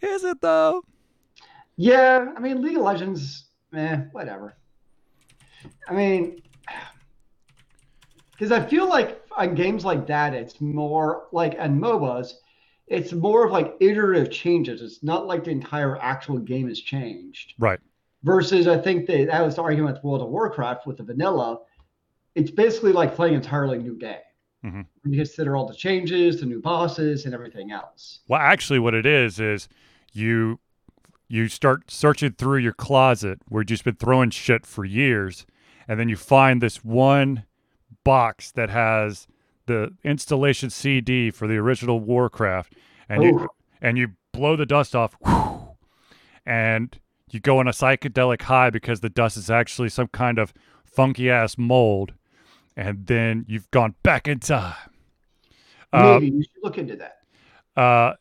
is 0.00 0.24
it 0.24 0.40
though? 0.40 0.82
Yeah, 1.76 2.32
I 2.36 2.40
mean, 2.40 2.62
League 2.62 2.76
of 2.76 2.82
Legends, 2.82 3.46
eh, 3.74 3.96
whatever. 4.12 4.54
I 5.88 5.94
mean, 5.94 6.42
because 8.32 8.52
I 8.52 8.64
feel 8.64 8.88
like 8.88 9.22
on 9.36 9.54
games 9.54 9.84
like 9.84 10.06
that, 10.06 10.34
it's 10.34 10.60
more 10.60 11.26
like 11.32 11.56
on 11.58 11.80
MOBAs, 11.80 12.34
it's 12.86 13.12
more 13.12 13.46
of 13.46 13.52
like 13.52 13.76
iterative 13.80 14.30
changes. 14.30 14.82
It's 14.82 15.02
not 15.02 15.26
like 15.26 15.44
the 15.44 15.50
entire 15.50 15.96
actual 15.98 16.38
game 16.38 16.68
has 16.68 16.80
changed. 16.80 17.54
Right. 17.58 17.80
Versus, 18.22 18.66
I 18.66 18.78
think 18.78 19.06
that 19.06 19.26
that 19.28 19.44
was 19.44 19.56
the 19.56 19.62
argument 19.62 19.96
with 19.96 20.04
World 20.04 20.22
of 20.22 20.28
Warcraft 20.28 20.86
with 20.86 20.98
the 20.98 21.02
vanilla. 21.02 21.60
It's 22.34 22.50
basically 22.50 22.92
like 22.92 23.14
playing 23.14 23.34
an 23.34 23.40
entirely 23.40 23.78
new 23.78 23.96
game. 23.96 24.16
Mm-hmm. 24.64 24.82
When 25.02 25.12
you 25.12 25.18
consider 25.18 25.56
all 25.56 25.66
the 25.66 25.74
changes, 25.74 26.40
the 26.40 26.46
new 26.46 26.60
bosses, 26.60 27.26
and 27.26 27.34
everything 27.34 27.70
else. 27.70 28.20
Well, 28.28 28.40
actually, 28.40 28.78
what 28.78 28.94
it 28.94 29.04
is 29.04 29.38
is 29.38 29.68
you 30.12 30.58
you 31.28 31.48
start 31.48 31.90
searching 31.90 32.32
through 32.32 32.58
your 32.58 32.72
closet 32.72 33.40
where 33.48 33.62
you've 33.62 33.68
just 33.68 33.84
been 33.84 33.96
throwing 33.96 34.30
shit 34.30 34.64
for 34.64 34.84
years, 34.84 35.46
and 35.86 36.00
then 36.00 36.08
you 36.08 36.16
find 36.16 36.62
this 36.62 36.84
one 36.84 37.44
box 38.04 38.52
that 38.52 38.70
has 38.70 39.26
the 39.66 39.90
installation 40.02 40.70
CD 40.70 41.30
for 41.30 41.46
the 41.46 41.56
original 41.56 42.00
Warcraft, 42.00 42.74
and 43.08 43.22
Ooh. 43.22 43.26
you 43.26 43.48
and 43.82 43.98
you 43.98 44.12
blow 44.32 44.56
the 44.56 44.66
dust 44.66 44.96
off, 44.96 45.14
whew, 45.24 45.76
and 46.46 46.98
you 47.30 47.40
go 47.40 47.58
on 47.58 47.68
a 47.68 47.72
psychedelic 47.72 48.42
high 48.42 48.70
because 48.70 49.00
the 49.00 49.10
dust 49.10 49.36
is 49.36 49.50
actually 49.50 49.88
some 49.88 50.08
kind 50.08 50.38
of 50.38 50.54
funky 50.84 51.30
ass 51.30 51.58
mold, 51.58 52.14
and 52.76 53.06
then 53.06 53.44
you've 53.48 53.70
gone 53.70 53.94
back 54.02 54.28
in 54.28 54.40
time. 54.40 54.74
Maybe 55.92 56.06
uh, 56.06 56.18
you 56.18 56.42
should 56.42 56.62
look 56.62 56.78
into 56.78 56.96
that. 56.96 57.18
Uh, 57.76 58.14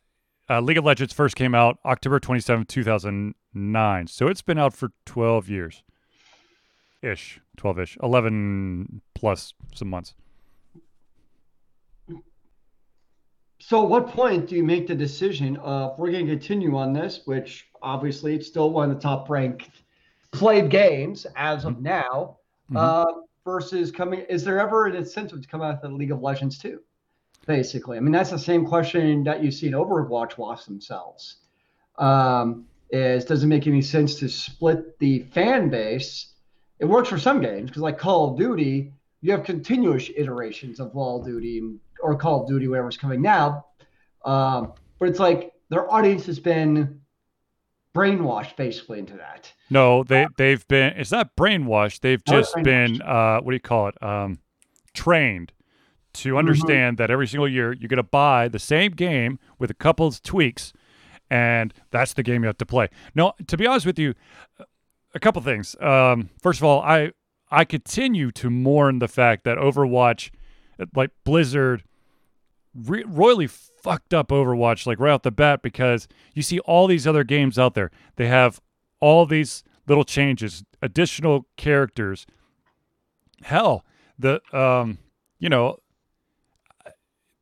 uh, 0.50 0.62
League 0.62 0.78
of 0.78 0.86
Legends 0.86 1.14
first 1.14 1.36
came 1.36 1.56
out 1.56 1.80
October 1.86 2.20
27, 2.20 2.66
2009. 2.66 4.08
So 4.08 4.28
it's 4.28 4.42
been 4.42 4.60
out 4.60 4.74
for 4.74 4.92
12 5.06 5.50
years 5.50 5.84
ish, 7.02 7.40
12 7.58 7.80
ish, 7.80 7.98
11 8.02 9.02
plus 9.14 9.54
some 9.74 9.90
months. 9.90 10.14
So, 13.60 13.84
at 13.84 13.90
what 13.90 14.08
point 14.08 14.48
do 14.48 14.56
you 14.56 14.64
make 14.64 14.88
the 14.88 14.96
decision 14.96 15.56
of 15.58 15.98
we're 15.98 16.12
going 16.12 16.26
to 16.26 16.32
continue 16.34 16.76
on 16.76 16.92
this, 16.92 17.22
which 17.26 17.68
obviously 17.82 18.36
it's 18.36 18.46
still 18.46 18.72
one 18.72 18.90
of 18.90 18.96
the 18.98 19.02
top 19.02 19.30
ranked 19.30 19.70
played 20.32 20.70
games 20.70 21.26
as 21.38 21.64
of 21.64 21.76
mm-hmm. 21.76 21.84
now, 21.84 22.38
mm-hmm. 22.70 22.78
uh, 22.78 23.06
versus 23.46 23.92
coming? 23.92 24.22
Is 24.30 24.44
there 24.44 24.60
ever 24.60 24.86
an 24.86 24.96
incentive 24.96 25.42
to 25.42 25.48
come 25.48 25.62
out 25.62 25.76
of 25.76 25.82
the 25.82 25.90
League 25.90 26.12
of 26.12 26.22
Legends 26.22 26.58
too? 26.58 26.82
Basically, 27.46 27.98
I 27.98 28.00
mean 28.00 28.14
that's 28.14 28.32
the 28.32 28.40
same 28.40 28.66
question 28.66 29.24
that 29.26 29.44
you 29.44 29.52
see 29.52 29.68
in 29.68 29.74
Overwatch 29.74 30.38
lost 30.38 30.66
themselves. 30.66 31.38
Um, 31.98 32.66
is 32.90 33.26
does 33.26 33.44
it 33.44 33.48
make 33.48 33.68
any 33.68 33.82
sense 33.82 34.16
to 34.16 34.30
split 34.30 34.98
the 35.00 35.20
fan 35.34 35.70
base 35.70 36.34
it 36.84 36.86
works 36.86 37.08
for 37.08 37.18
some 37.18 37.40
games 37.40 37.70
because 37.70 37.82
like 37.82 37.98
Call 37.98 38.32
of 38.32 38.38
Duty, 38.38 38.92
you 39.22 39.32
have 39.32 39.46
continuous 39.46 40.10
iterations 40.18 40.82
of 40.82 40.92
Call 40.92 41.22
of 41.22 41.26
Duty 41.26 41.78
or 42.02 42.18
Call 42.18 42.42
of 42.42 42.50
Duty, 42.50 42.68
whatever's 42.68 42.98
coming 42.98 43.22
now. 43.22 43.68
Um, 44.26 44.74
but 45.00 45.08
it's 45.08 45.20
like 45.20 45.54
their 45.70 45.90
audience 45.92 46.26
has 46.26 46.40
been 46.40 47.00
brainwashed 47.94 48.56
basically 48.56 49.00
into 49.00 49.16
that. 49.18 49.52
No, 49.70 50.04
they 50.04 50.28
they've 50.38 50.68
been. 50.68 50.94
It's 50.96 51.12
not 51.12 51.36
brainwashed. 51.36 52.02
They've 52.02 52.24
just 52.24 52.56
been. 52.64 53.02
Uh, 53.02 53.40
what 53.42 53.52
do 53.52 53.56
you 53.56 53.60
call 53.60 53.88
it? 53.88 54.02
Um, 54.04 54.40
trained 54.94 55.52
to 56.14 56.30
mm-hmm. 56.30 56.38
understand 56.38 56.98
mm-hmm. 56.98 57.04
that 57.04 57.12
every 57.12 57.28
single 57.28 57.48
year 57.48 57.74
you're 57.74 57.90
going 57.90 57.98
to 57.98 58.04
buy 58.04 58.48
the 58.48 58.60
same 58.60 58.92
game 58.92 59.40
with 59.60 59.72
a 59.72 59.74
couple 59.74 60.08
of 60.08 60.22
tweaks, 60.22 60.74
and 61.30 61.74
that's 61.92 62.14
the 62.14 62.24
game 62.24 62.44
you 62.44 62.48
have 62.48 62.58
to 62.58 62.66
play. 62.66 62.90
No, 63.16 63.34
to 63.48 63.58
be 63.58 63.66
honest 63.66 63.86
with 63.86 64.00
you, 64.00 64.14
a 65.14 65.20
couple 65.20 65.42
things. 65.42 65.76
Um, 65.80 66.30
first 66.42 66.60
of 66.60 66.64
all, 66.64 66.82
I 66.82 67.12
I 67.50 67.66
continue 67.66 68.32
to 68.32 68.50
mourn 68.50 69.00
the 69.00 69.08
fact 69.08 69.44
that 69.44 69.58
Overwatch, 69.58 70.32
like 70.96 71.12
Blizzard, 71.24 71.84
re- 72.76 73.04
royally 73.06 73.48
fucked 73.48 74.14
up 74.14 74.30
Overwatch 74.30 74.86
like 74.86 75.00
right 75.00 75.12
off 75.12 75.24
the 75.24 75.32
bat 75.32 75.62
because 75.62 76.08
you 76.34 76.42
see 76.42 76.60
all 76.60 76.88
these 76.88 77.08
other 77.08 77.24
games 77.24 77.60
out 77.60 77.74
there. 77.74 77.92
They 78.16 78.28
have 78.28 78.60
all 79.00 79.26
these 79.26 79.64
little 79.88 80.04
changes, 80.04 80.64
additional 80.82 81.48
characters. 81.58 82.26
Hell, 83.44 83.86
the 84.18 84.42
um, 84.58 85.00
you 85.40 85.50
know, 85.50 85.78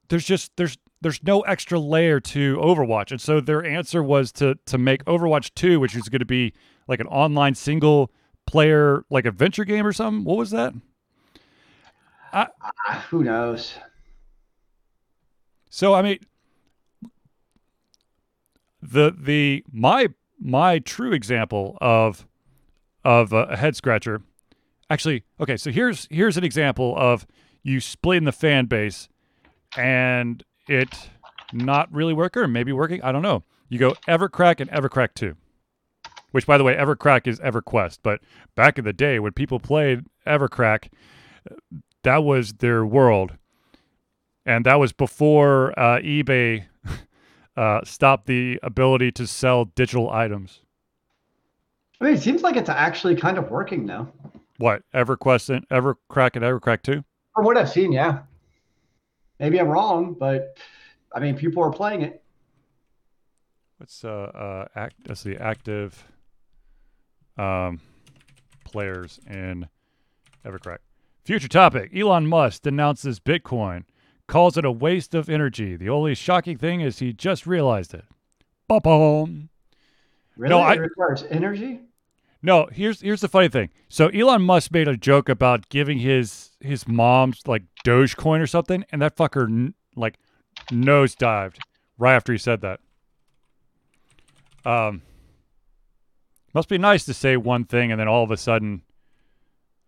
there's 0.10 0.26
just 0.26 0.52
there's 0.58 0.78
there's 1.02 1.24
no 1.24 1.42
extra 1.42 1.80
layer 1.80 2.20
to 2.20 2.58
Overwatch, 2.58 3.12
and 3.12 3.22
so 3.22 3.40
their 3.40 3.64
answer 3.64 4.02
was 4.02 4.32
to 4.34 4.56
to 4.66 4.78
make 4.78 5.06
Overwatch 5.06 5.54
two, 5.54 5.80
which 5.80 5.96
is 5.96 6.10
going 6.10 6.20
to 6.20 6.26
be 6.26 6.54
like 6.88 7.00
an 7.00 7.08
online 7.08 7.56
single 7.56 8.12
player 8.46 9.06
like 9.10 9.26
adventure 9.26 9.64
game 9.64 9.86
or 9.86 9.94
something? 9.94 10.24
What 10.24 10.38
was 10.38 10.52
that? 10.52 10.74
I, 12.34 12.48
uh, 12.88 13.00
who 13.10 13.24
knows? 13.24 13.74
So 15.72 15.96
I 15.96 16.04
mean, 16.04 16.20
the 18.82 19.16
the 19.18 19.64
my 19.72 20.10
my 20.40 20.78
true 20.78 21.14
example 21.14 21.78
of 21.82 22.28
of 23.04 23.34
uh, 23.34 23.48
a 23.50 23.58
head 23.58 23.76
scratcher. 23.76 24.22
Actually, 24.92 25.24
okay, 25.40 25.58
so 25.58 25.72
here's 25.72 26.08
here's 26.12 26.38
an 26.38 26.44
example 26.44 26.94
of 26.96 27.26
you 27.64 27.80
splitting 27.80 28.26
the 28.26 28.32
fan 28.32 28.66
base 28.66 29.10
and 29.76 30.44
it 30.68 31.10
not 31.54 31.92
really 31.92 32.14
working 32.14 32.44
or 32.44 32.48
maybe 32.48 32.72
working. 32.72 33.02
I 33.02 33.12
don't 33.12 33.24
know. 33.24 33.44
You 33.70 33.80
go 33.80 33.96
Evercrack 34.08 34.60
and 34.60 34.70
Evercrack 34.70 35.16
2 35.16 35.36
which 36.32 36.48
by 36.48 36.58
the 36.58 36.64
way, 36.64 36.76
Evercrack 36.76 37.28
is 37.28 37.40
EverQuest. 37.40 38.00
But 38.02 38.22
back 38.56 38.78
in 38.78 38.86
the 38.86 38.94
day 38.94 39.20
when 39.20 39.34
people 39.34 39.60
played 39.60 40.06
Evercrack, 40.26 40.88
uh, 41.50 41.56
that 42.04 42.24
was 42.24 42.54
their 42.54 42.86
world, 42.86 43.34
and 44.46 44.66
that 44.66 44.80
was 44.80 44.92
before 44.94 45.78
uh, 45.80 46.00
eBay 46.00 46.66
uh, 47.58 47.82
stopped 47.84 48.28
the 48.28 48.60
ability 48.64 49.12
to 49.14 49.28
sell 49.28 49.66
digital 49.66 50.10
items. 50.10 50.62
I 52.00 52.06
mean, 52.06 52.14
it 52.16 52.22
seems 52.22 52.42
like 52.42 52.56
it's 52.56 52.70
actually 52.70 53.16
kind 53.16 53.38
of 53.38 53.52
working 53.52 53.86
now. 53.86 54.12
What 54.58 54.84
EverQuest 54.94 55.50
and 55.50 55.70
Evercrack 55.70 56.36
and 56.36 56.44
Evercrack 56.44 56.82
too? 56.82 57.04
From 57.36 57.46
what 57.46 57.58
I've 57.58 57.70
seen, 57.70 57.92
yeah. 57.92 58.20
Maybe 59.40 59.60
I'm 59.60 59.68
wrong, 59.68 60.16
but 60.20 60.58
I 61.14 61.20
mean, 61.20 61.36
people 61.36 61.64
are 61.64 61.72
playing 61.72 62.02
it. 62.02 62.24
What's 63.78 64.04
uh, 64.04 64.10
uh 64.10 64.66
act? 64.76 64.96
Let's 65.08 65.22
see, 65.22 65.36
active 65.36 66.04
um, 67.38 67.80
players 68.64 69.20
in 69.28 69.68
Evercrack. 70.46 70.78
Future 71.24 71.48
topic 71.48 71.92
Elon 71.96 72.28
Musk 72.28 72.64
denounces 72.64 73.20
Bitcoin, 73.20 73.84
calls 74.32 74.58
it 74.58 74.64
a 74.64 74.72
waste 74.72 75.14
of 75.14 75.30
energy. 75.30 75.76
The 75.76 75.90
only 75.90 76.16
shocking 76.16 76.58
thing 76.58 76.80
is 76.80 77.00
he 77.00 77.12
just 77.12 77.46
realized 77.46 77.94
it. 77.94 78.06
Ba-boom. 78.70 79.50
Really? 80.38 80.50
No, 80.50 80.60
it 80.60 80.64
I, 80.64 80.74
requires 80.76 81.26
energy? 81.30 81.82
No, 82.42 82.70
here's 82.72 83.02
here's 83.02 83.20
the 83.20 83.28
funny 83.28 83.50
thing. 83.50 83.70
So 83.90 84.08
Elon 84.08 84.42
Musk 84.42 84.72
made 84.72 84.88
a 84.88 84.96
joke 84.96 85.28
about 85.28 85.68
giving 85.68 86.00
his 86.00 86.52
his 86.62 86.88
mom's 86.88 87.46
like 87.46 87.64
Dogecoin 87.86 88.40
or 88.40 88.48
something, 88.48 88.86
and 88.92 89.02
that 89.02 89.18
fucker 89.18 89.48
n- 89.48 89.74
like 89.98 90.18
nose 90.72 91.14
dived 91.14 91.60
right 91.98 92.16
after 92.16 92.32
he 92.32 92.40
said 92.40 92.62
that. 92.62 92.80
Um, 94.64 95.02
must 96.54 96.70
be 96.70 96.78
nice 96.78 97.04
to 97.06 97.14
say 97.14 97.36
one 97.36 97.66
thing 97.66 97.92
and 97.92 98.00
then 98.00 98.08
all 98.08 98.24
of 98.24 98.32
a 98.32 98.38
sudden, 98.38 98.82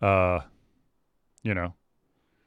uh, 0.01 0.41
you 1.43 1.53
know. 1.53 1.73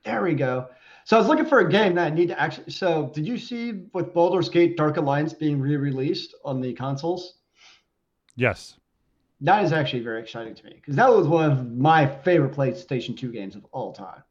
There 0.05 0.23
we 0.23 0.35
go. 0.35 0.69
So 1.07 1.17
I 1.17 1.21
was 1.21 1.29
looking 1.29 1.47
for 1.47 1.61
a 1.61 1.69
game 1.71 1.95
that 1.95 2.09
I 2.09 2.11
need 2.11 2.27
to 2.29 2.41
actually. 2.41 2.73
So 2.73 3.13
did 3.15 3.25
you 3.25 3.39
see 3.39 3.85
with 3.93 4.13
Baldur's 4.13 4.49
Gate 4.49 4.77
Dark 4.77 4.97
Alliance 4.97 5.33
being 5.33 5.61
re-released 5.61 6.35
on 6.45 6.61
the 6.61 6.73
consoles? 6.73 7.35
Yes. 8.35 8.77
That 9.41 9.63
is 9.63 9.73
actually 9.73 10.03
very 10.03 10.21
exciting 10.21 10.57
to 10.57 10.65
me 10.65 10.73
because 10.75 10.97
that 10.97 11.09
was 11.09 11.29
one 11.29 11.49
of 11.49 11.71
my 11.77 12.09
favorite 12.09 12.57
PlayStation 12.57 13.17
2 13.17 13.31
games 13.31 13.55
of 13.55 13.65
all 13.71 13.93
time. 13.93 14.25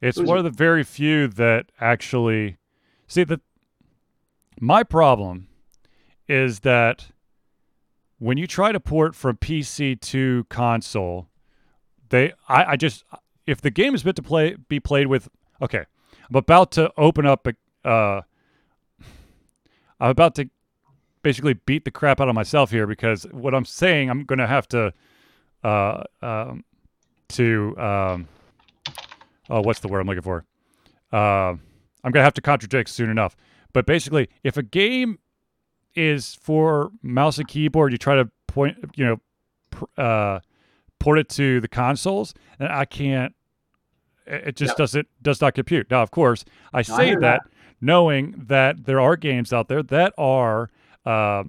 It's 0.00 0.18
Who's 0.18 0.28
one 0.28 0.36
it? 0.36 0.40
of 0.40 0.44
the 0.44 0.56
very 0.56 0.84
few 0.84 1.26
that 1.26 1.72
actually 1.80 2.58
see 3.08 3.24
that 3.24 3.40
my 4.60 4.84
problem 4.84 5.48
is 6.28 6.60
that 6.60 7.08
when 8.20 8.38
you 8.38 8.46
try 8.46 8.70
to 8.70 8.78
port 8.78 9.16
from 9.16 9.36
PC 9.36 10.00
to 10.00 10.46
console, 10.48 11.28
they 12.10 12.34
I, 12.48 12.64
I 12.64 12.76
just 12.76 13.02
if 13.46 13.60
the 13.60 13.70
game 13.70 13.94
is 13.94 14.04
meant 14.04 14.16
to 14.16 14.22
play 14.22 14.56
be 14.68 14.80
played 14.80 15.06
with 15.06 15.28
okay, 15.60 15.84
I'm 16.28 16.36
about 16.36 16.72
to 16.72 16.92
open 16.96 17.26
up 17.26 17.46
a 17.46 17.88
uh 17.88 18.22
I'm 20.00 20.10
about 20.10 20.34
to 20.36 20.48
basically 21.22 21.54
beat 21.54 21.84
the 21.84 21.90
crap 21.90 22.20
out 22.20 22.28
of 22.28 22.34
myself 22.34 22.70
here 22.70 22.86
because 22.86 23.24
what 23.30 23.54
I'm 23.54 23.64
saying 23.64 24.10
I'm 24.10 24.24
gonna 24.24 24.46
have 24.46 24.68
to 24.68 24.92
uh 25.64 26.02
um 26.20 26.64
to 27.28 27.76
um 27.78 28.28
oh, 29.52 29.60
what's 29.60 29.80
the 29.80 29.88
word 29.88 30.00
I'm 30.00 30.06
looking 30.06 30.22
for? 30.22 30.44
Uh, 31.12 31.56
I'm 32.04 32.10
gonna 32.10 32.24
have 32.24 32.34
to 32.34 32.40
contradict 32.40 32.88
soon 32.90 33.10
enough. 33.10 33.36
But 33.72 33.86
basically, 33.86 34.28
if 34.42 34.56
a 34.56 34.62
game 34.62 35.18
is 35.94 36.34
for 36.34 36.90
mouse 37.02 37.38
and 37.38 37.46
keyboard, 37.46 37.92
you 37.92 37.98
try 37.98 38.16
to 38.16 38.30
point, 38.46 38.76
you 38.96 39.04
know, 39.04 39.20
pr- 39.70 40.00
uh, 40.00 40.40
port 41.02 41.18
it 41.18 41.28
to 41.30 41.60
the 41.60 41.68
consoles, 41.68 42.32
and 42.58 42.68
I 42.72 42.84
can't. 42.84 43.34
It 44.26 44.54
just 44.56 44.78
No. 44.78 44.82
doesn't 44.84 45.08
does 45.20 45.40
not 45.40 45.54
compute. 45.54 45.90
Now, 45.90 46.02
of 46.02 46.10
course, 46.10 46.44
I 46.72 46.82
say 46.82 47.06
hear 47.08 47.20
that 47.20 47.40
knowing 47.80 48.34
that 48.46 48.84
there 48.84 49.00
are 49.00 49.16
games 49.16 49.52
out 49.52 49.68
there 49.68 49.82
that 49.82 50.14
are. 50.16 50.70
Uh, 51.04 51.44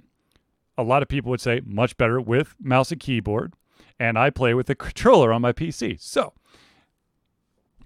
a 0.76 0.82
lot 0.82 1.04
of 1.04 1.08
people 1.08 1.30
would 1.30 1.40
say 1.40 1.62
much 1.64 1.96
better 1.98 2.20
with 2.20 2.56
mouse 2.60 2.92
and 2.92 3.00
keyboard, 3.00 3.54
and 4.00 4.18
I 4.18 4.32
play 4.32 4.56
with 4.56 4.66
the 4.66 4.74
controller 4.88 5.32
on 5.32 5.40
my 5.44 5.54
PC. 5.54 6.02
So, 6.02 6.34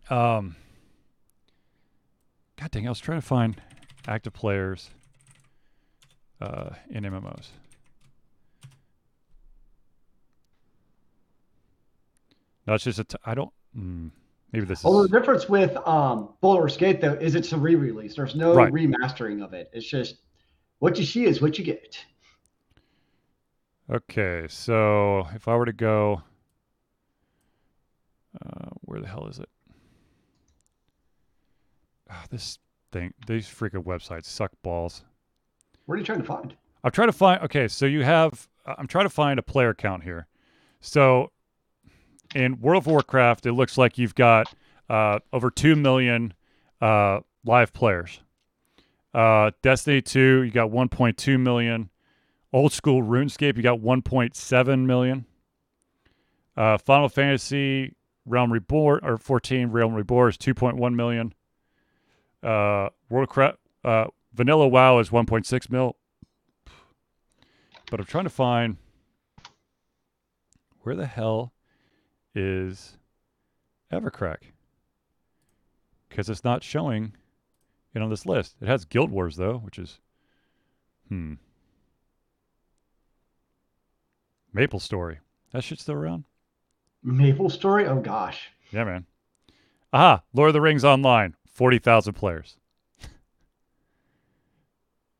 um, 0.10 0.56
God 2.58 2.72
dang, 2.72 2.88
I 2.88 2.90
was 2.90 3.00
trying 3.00 3.20
to 3.20 3.28
find 3.28 3.62
active 4.08 4.32
players 4.32 4.90
uh, 6.40 6.70
in 6.90 7.04
MMOs. 7.04 7.50
No, 12.68 12.74
it's 12.74 12.84
just 12.84 13.00
a 13.00 13.04
t- 13.06 13.18
I 13.26 13.34
don't. 13.34 13.52
Mm, 13.78 14.12
maybe 14.52 14.66
this 14.66 14.84
Well, 14.84 15.02
is 15.02 15.10
the 15.10 15.18
difference 15.20 15.48
with 15.48 15.76
um, 15.88 16.34
Baldur's 16.42 16.76
Gate 16.78 17.00
though 17.02 17.14
is 17.14 17.36
it's 17.36 17.54
a 17.54 17.58
re-release. 17.58 18.16
There's 18.16 18.36
no 18.36 18.54
Right. 18.54 18.72
remastering 18.72 19.44
of 19.44 19.54
it. 19.54 19.70
It's 19.74 19.88
just 19.88 20.18
what 20.80 20.98
you 21.00 21.06
see 21.06 21.26
is 21.26 21.42
what 21.42 21.58
you 21.58 21.64
get. 21.64 21.98
okay. 23.90 24.46
So 24.50 25.28
if 25.34 25.48
I 25.48 25.56
were 25.56 25.66
to 25.66 25.74
go, 25.74 26.22
uh, 28.46 28.70
where 28.82 29.00
the 29.00 29.08
hell 29.08 29.28
is 29.28 29.40
it? 29.40 29.50
Ah, 32.10 32.26
this 32.30 32.60
thing, 32.92 33.14
these 33.28 33.48
freaking 33.48 33.84
websites 33.84 34.26
suck 34.26 34.52
balls. 34.62 35.04
What 35.86 35.96
are 35.96 35.98
you 36.00 36.04
trying 36.06 36.20
to 36.20 36.26
find? 36.26 36.56
I'm 36.84 36.92
trying 36.92 37.08
to 37.10 37.14
find. 37.14 37.42
Okay, 37.44 37.68
so 37.68 37.86
you 37.86 38.04
have. 38.04 38.48
I'm 38.66 38.88
trying 38.88 39.06
to 39.06 39.10
find 39.10 39.40
a 39.40 39.44
player 39.44 39.74
count 39.74 40.04
here. 40.04 40.28
So, 40.82 41.32
in 42.36 42.60
World 42.60 42.84
of 42.84 42.88
Warcraft, 42.88 43.46
it 43.46 43.54
looks 43.54 43.78
like 43.78 43.98
you've 43.98 44.16
got 44.16 44.54
uh, 44.90 45.20
over 45.34 45.50
two 45.50 45.76
million 45.76 46.34
uh, 46.82 47.20
live 47.46 47.74
players. 47.74 48.22
Uh, 49.14 49.52
Destiny 49.62 50.02
2, 50.02 50.44
you 50.44 50.52
got 50.52 50.70
1.2 50.70 51.40
million. 51.40 51.90
Old 52.54 52.72
school 52.72 53.02
RuneScape, 53.02 53.58
you 53.58 53.64
got 53.64 53.80
1.7 53.80 54.86
million. 54.86 55.26
Uh, 56.56 56.78
Final 56.78 57.10
Fantasy 57.10 57.96
Realm 58.26 58.52
Reborn 58.52 59.00
or 59.04 59.18
14 59.18 59.70
Realm 59.70 59.94
Reborn 59.94 60.30
is 60.30 60.38
2.1 60.38 60.96
million. 60.96 61.34
Uh, 62.44 62.90
World 63.10 63.24
of 63.24 63.30
Cra- 63.30 63.58
uh, 63.84 64.06
Vanilla 64.34 64.68
WoW 64.68 65.00
is 65.00 65.10
1.6 65.10 65.70
mil. 65.70 65.96
But 67.90 68.00
I'm 68.00 68.06
trying 68.06 68.26
to 68.26 68.30
find 68.30 68.78
where 70.82 70.96
the 70.96 71.06
hell 71.06 71.54
is 72.38 72.98
Evercrack? 73.92 74.38
Because 76.08 76.30
it's 76.30 76.44
not 76.44 76.64
showing 76.64 77.14
it 77.94 78.02
on 78.02 78.10
this 78.10 78.26
list. 78.26 78.56
It 78.62 78.68
has 78.68 78.86
Guild 78.86 79.10
Wars 79.10 79.36
though, 79.36 79.58
which 79.58 79.80
is 79.80 80.00
hmm. 81.10 81.34
Maple 84.54 84.80
Story. 84.80 85.20
That 85.52 85.64
shit's 85.64 85.82
still 85.82 85.96
around? 85.96 86.26
Maple 87.04 87.50
Story? 87.50 87.86
Oh 87.88 88.00
gosh. 88.00 88.50
Yeah, 88.72 88.84
man. 88.84 89.06
Aha, 89.92 90.22
Lord 90.34 90.50
of 90.50 90.54
the 90.54 90.62
Rings 90.62 90.86
Online, 90.86 91.36
40,000 91.48 92.14
players. 92.14 92.58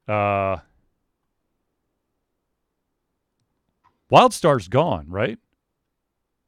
uh 0.08 0.58
Wildstar's 4.12 4.68
gone, 4.68 5.08
right? 5.10 5.40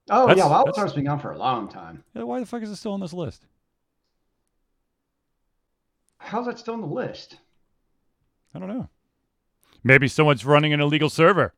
Oh 0.09 0.27
That's- 0.27 0.37
yeah, 0.37 0.51
Wildstar's 0.51 0.93
been 0.93 1.05
gone 1.05 1.19
for 1.19 1.31
a 1.31 1.37
long 1.37 1.69
time. 1.69 2.03
Yeah, 2.13 2.23
why 2.23 2.39
the 2.39 2.45
fuck 2.45 2.63
is 2.63 2.69
it 2.69 2.75
still 2.75 2.93
on 2.93 2.99
this 2.99 3.13
list? 3.13 3.45
How's 6.17 6.45
that 6.45 6.59
still 6.59 6.73
on 6.75 6.81
the 6.81 6.87
list? 6.87 7.37
I 8.53 8.59
don't 8.59 8.67
know. 8.67 8.89
Maybe 9.83 10.07
someone's 10.07 10.45
running 10.45 10.73
an 10.73 10.81
illegal 10.81 11.09
server. 11.09 11.53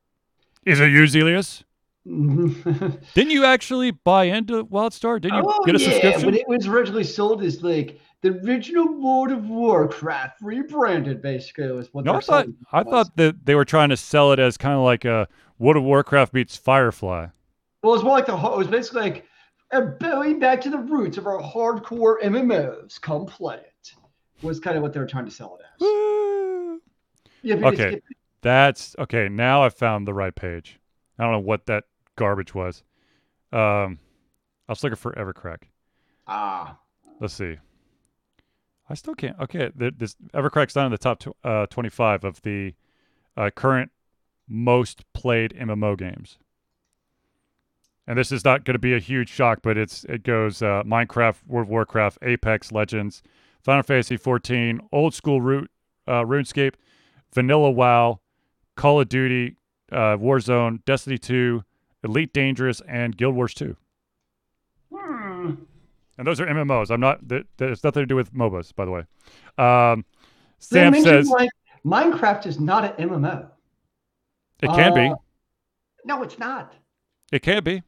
Is 0.66 0.80
it 0.80 0.92
you, 0.92 1.04
Zelius? 1.04 1.64
Didn't 2.06 3.32
you 3.32 3.46
actually 3.46 3.92
buy 3.92 4.26
into 4.26 4.66
WildStar? 4.66 5.22
Didn't 5.22 5.38
you 5.38 5.44
oh 5.46 5.64
get 5.66 5.76
a 5.76 5.80
yeah, 5.80 5.90
subscription? 5.90 6.26
when 6.26 6.36
it 6.36 6.48
was 6.48 6.68
originally 6.68 7.04
sold 7.04 7.44
as 7.44 7.62
like 7.62 8.00
the 8.22 8.30
original 8.44 8.88
World 9.00 9.32
of 9.32 9.48
Warcraft 9.50 10.42
rebranded, 10.42 11.22
basically 11.22 11.72
was 11.72 11.94
what 11.94 12.06
no, 12.06 12.16
I 12.16 12.20
thought 12.20 12.48
I 12.72 12.84
thought 12.84 13.16
that 13.18 13.46
they 13.46 13.56
were 13.56 13.66
trying 13.66 13.90
to 13.90 13.98
sell 13.98 14.32
it 14.32 14.40
as 14.40 14.58
kind 14.58 14.76
of 14.76 14.82
like 14.82 15.06
a 15.06 15.28
World 15.60 15.78
of 15.78 15.84
Warcraft 15.84 16.34
meets 16.34 16.56
Firefly. 16.56 17.28
Well, 17.82 17.94
it's 17.96 18.04
more 18.04 18.13
like 18.13 18.26
the 18.26 18.36
it 18.36 18.58
was 18.58 18.67
basically 18.67 19.02
like 19.02 19.26
going 20.00 20.39
back 20.39 20.62
to 20.62 20.70
the 20.70 20.78
roots 20.78 21.17
of 21.17 21.28
our 21.28 21.41
hardcore 21.41 22.22
MMOs. 22.22 23.00
Come 23.02 23.26
play 23.26 23.58
it. 23.58 23.94
Was 24.41 24.60
kind 24.60 24.76
of 24.76 24.82
what 24.84 24.94
they 24.94 25.00
were 25.00 25.06
trying 25.08 25.26
to 25.26 25.32
sell 25.32 25.58
it 25.60 25.65
as. 25.65 25.82
Woo! 25.82 26.82
Yeah, 27.44 27.56
Okay. 27.56 28.02
That's 28.41 28.96
okay. 28.98 29.30
Now 29.30 29.63
I 29.63 29.70
found 29.70 30.08
the 30.08 30.13
right 30.13 30.34
page. 30.34 30.80
I 31.20 31.24
don't 31.24 31.32
know 31.32 31.39
what 31.39 31.67
that 31.67 31.84
garbage 32.15 32.56
was. 32.56 32.84
Um, 33.54 34.00
I 34.67 34.72
was 34.72 34.84
looking 34.84 34.96
for 34.96 35.12
Evercrack. 35.13 35.63
ah, 36.28 36.80
Let's 37.20 37.36
see. 37.36 37.58
I 38.89 38.94
still 38.96 39.13
can't. 39.13 39.39
Okay, 39.39 39.72
this 39.76 40.15
Evercrack's 40.34 40.76
not 40.76 40.86
in 40.86 40.91
the 40.91 40.98
top 40.98 41.20
tw- 41.20 41.46
uh, 41.46 41.67
25 41.67 42.24
of 42.24 42.41
the 42.41 42.74
uh, 43.38 43.52
current 43.56 43.91
most 44.48 45.04
played 45.13 45.54
MMO 45.54 45.98
games. 45.98 46.39
And 48.12 48.17
this 48.17 48.34
is 48.34 48.43
not 48.43 48.65
going 48.65 48.74
to 48.74 48.80
be 48.80 48.93
a 48.93 49.00
huge 49.00 49.30
shock, 49.30 49.60
but 49.62 49.78
it's 49.78 50.04
it 50.04 50.24
goes 50.24 50.62
uh, 50.62 50.84
Minecraft, 50.84 51.38
World 51.47 51.67
of 51.67 51.69
Warcraft, 51.69 52.17
Apex 52.21 52.74
Legends, 52.74 53.24
Final 53.63 53.84
Fantasy 53.84 54.17
14, 54.17 54.82
old 54.91 55.13
school 55.13 55.39
root, 55.39 55.71
uh, 56.10 56.24
RuneScape, 56.24 56.74
Vanilla 57.34 57.71
WoW, 57.71 58.19
Call 58.76 59.00
of 59.00 59.08
Duty, 59.08 59.56
uh, 59.93 60.17
Warzone, 60.17 60.84
Destiny 60.84 61.17
2, 61.17 61.63
Elite 62.04 62.34
Dangerous, 62.34 62.82
and 62.86 63.15
Guild 63.15 63.34
Wars 63.34 63.54
2. 63.54 63.78
hmm. 64.93 65.54
And 66.17 66.28
those 66.28 66.41
are 66.41 66.47
MMOs. 66.47 66.91
I'm 66.91 67.00
not. 67.00 67.26
That, 67.30 67.45
has 67.60 67.82
nothing 67.82 68.02
to 68.02 68.08
do 68.08 68.17
with 68.17 68.34
MOBAs, 68.34 68.76
by 68.76 68.84
the 68.84 68.91
way. 68.91 69.06
Um, 69.58 70.04
Sam 70.60 71.02
says 71.02 71.30
like 71.30 71.50
Minecraft 71.86 72.45
is 72.45 72.60
not 72.60 73.00
an 73.00 73.08
MMO. 73.08 73.47
it 74.62 74.67
can 74.67 74.93
be. 74.93 75.08
Uh, 75.08 75.15
No, 76.04 76.21
it's 76.24 76.38
not. 76.38 76.74
It 77.32 77.41
can 77.41 77.63
be. 77.63 77.84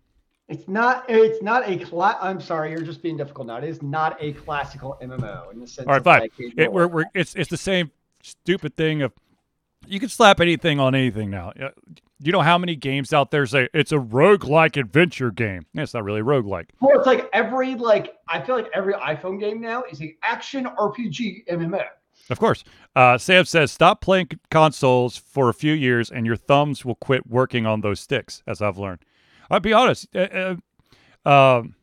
It's 0.54 0.68
not. 0.68 1.06
It's 1.10 1.42
not 1.42 1.68
a 1.68 1.78
cla- 1.78 2.20
I'm 2.22 2.40
sorry, 2.40 2.70
you're 2.70 2.84
just 2.84 3.02
being 3.02 3.18
difficult 3.18 3.48
now. 3.48 3.58
It 3.58 3.64
is 3.64 3.82
not 3.82 4.18
a 4.20 4.34
classical 4.34 5.00
MMO 5.02 5.52
in 5.52 5.60
the 5.60 5.68
sense. 5.68 5.88
All 5.88 5.96
right, 5.96 6.04
fine. 6.04 6.22
like 6.22 6.34
It, 6.38 6.72
we're, 6.72 6.88
we're, 6.88 7.06
it's 7.16 7.34
it's 7.34 7.50
the 7.50 7.58
same 7.58 7.90
stupid 8.22 8.78
thing 8.78 9.02
of 9.02 9.12
you 9.88 10.00
can 10.00 10.10
slap 10.10 10.40
anything 10.40 10.80
on 10.80 10.94
anything 10.94 11.32
now. 11.32 11.54
You 12.20 12.32
know 12.32 12.42
how 12.42 12.60
many 12.60 12.76
games 12.76 13.14
out 13.14 13.32
there 13.32 13.48
say 13.48 13.68
it's 13.74 13.92
a 13.92 13.98
roguelike 13.98 14.78
adventure 14.78 15.32
game? 15.32 15.66
Yeah, 15.74 15.82
it's 15.82 15.94
not 15.96 16.04
really 16.04 16.22
roguelike. 16.22 16.70
Well, 16.80 16.98
it's 17.00 17.08
like 17.08 17.30
every 17.34 17.74
like 17.74 18.14
I 18.28 18.40
feel 18.40 18.56
like 18.56 18.70
every 18.76 18.94
iPhone 18.94 19.40
game 19.40 19.60
now 19.60 19.84
is 19.92 20.02
an 20.02 20.16
action 20.22 20.66
RPG 20.66 21.48
MMO. 21.48 21.84
Of 22.30 22.40
course. 22.40 22.64
Uh, 22.96 23.18
Sam 23.18 23.44
says 23.46 23.72
stop 23.72 24.02
playing 24.02 24.30
consoles 24.52 25.18
for 25.18 25.50
a 25.50 25.54
few 25.54 25.74
years 25.74 26.12
and 26.12 26.28
your 26.28 26.36
thumbs 26.36 26.86
will 26.86 26.96
quit 26.96 27.26
working 27.26 27.66
on 27.66 27.82
those 27.82 28.00
sticks, 28.00 28.44
as 28.46 28.62
I've 28.62 28.78
learned. 28.78 29.00
I'll 29.50 29.60
be 29.60 29.74
honest. 29.74 30.08
Uh, 30.16 30.56
uh, 31.26 31.30
um, 31.30 31.76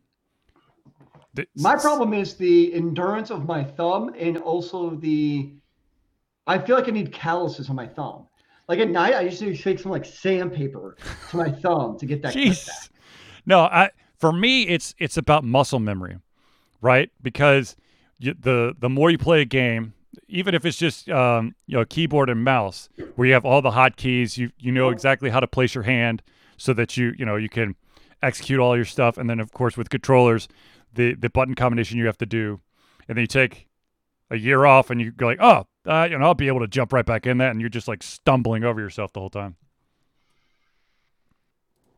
th- 1.36 1.48
My 1.56 1.76
problem 1.76 2.14
is 2.14 2.34
the 2.34 2.72
endurance 2.74 3.30
of 3.30 3.46
my 3.46 3.64
thumb 3.64 4.14
and 4.18 4.38
also 4.38 4.90
the. 4.90 5.52
I 6.46 6.58
feel 6.58 6.76
like 6.76 6.88
I 6.88 6.90
need 6.90 7.12
calluses 7.12 7.70
on 7.70 7.76
my 7.76 7.86
thumb. 7.86 8.26
Like 8.68 8.78
at 8.78 8.88
night, 8.88 9.14
I 9.14 9.22
usually 9.22 9.56
take 9.56 9.78
some 9.78 9.90
like 9.90 10.04
sandpaper 10.04 10.96
to 11.30 11.36
my 11.36 11.50
thumb 11.50 11.98
to 11.98 12.06
get 12.06 12.22
that. 12.22 12.34
Jeez. 12.36 12.66
back. 12.66 12.76
No, 13.46 13.60
I 13.60 13.90
for 14.18 14.32
me 14.32 14.62
it's 14.68 14.94
it's 14.98 15.16
about 15.16 15.44
muscle 15.44 15.80
memory, 15.80 16.18
right? 16.80 17.10
Because 17.22 17.76
you, 18.18 18.34
the 18.38 18.74
the 18.78 18.88
more 18.88 19.10
you 19.10 19.18
play 19.18 19.40
a 19.42 19.44
game, 19.44 19.94
even 20.28 20.54
if 20.54 20.64
it's 20.64 20.76
just 20.76 21.08
um, 21.08 21.54
you 21.66 21.76
know 21.76 21.84
keyboard 21.84 22.30
and 22.30 22.44
mouse, 22.44 22.88
where 23.16 23.26
you 23.26 23.34
have 23.34 23.44
all 23.44 23.62
the 23.62 23.72
hotkeys, 23.72 24.36
you 24.36 24.50
you 24.58 24.70
know 24.70 24.90
exactly 24.90 25.30
how 25.30 25.40
to 25.40 25.48
place 25.48 25.74
your 25.74 25.84
hand 25.84 26.22
so 26.60 26.74
that 26.74 26.96
you 26.96 27.14
you 27.16 27.24
know 27.24 27.36
you 27.36 27.48
can 27.48 27.74
execute 28.22 28.60
all 28.60 28.76
your 28.76 28.84
stuff, 28.84 29.16
and 29.16 29.30
then 29.30 29.40
of 29.40 29.50
course 29.52 29.76
with 29.76 29.88
controllers, 29.88 30.46
the 30.92 31.14
the 31.14 31.30
button 31.30 31.54
combination 31.54 31.98
you 31.98 32.06
have 32.06 32.18
to 32.18 32.26
do, 32.26 32.60
and 33.08 33.16
then 33.16 33.22
you 33.22 33.26
take 33.26 33.66
a 34.30 34.36
year 34.36 34.66
off 34.66 34.90
and 34.90 35.00
you 35.00 35.10
go 35.10 35.26
like, 35.26 35.40
oh, 35.40 35.66
uh, 35.86 36.06
you 36.08 36.16
know, 36.16 36.24
I'll 36.24 36.34
be 36.34 36.46
able 36.46 36.60
to 36.60 36.68
jump 36.68 36.92
right 36.92 37.04
back 37.04 37.26
in 37.26 37.38
that, 37.38 37.50
and 37.50 37.60
you're 37.60 37.70
just 37.70 37.88
like 37.88 38.02
stumbling 38.02 38.62
over 38.62 38.78
yourself 38.78 39.12
the 39.12 39.20
whole 39.20 39.30
time. 39.30 39.56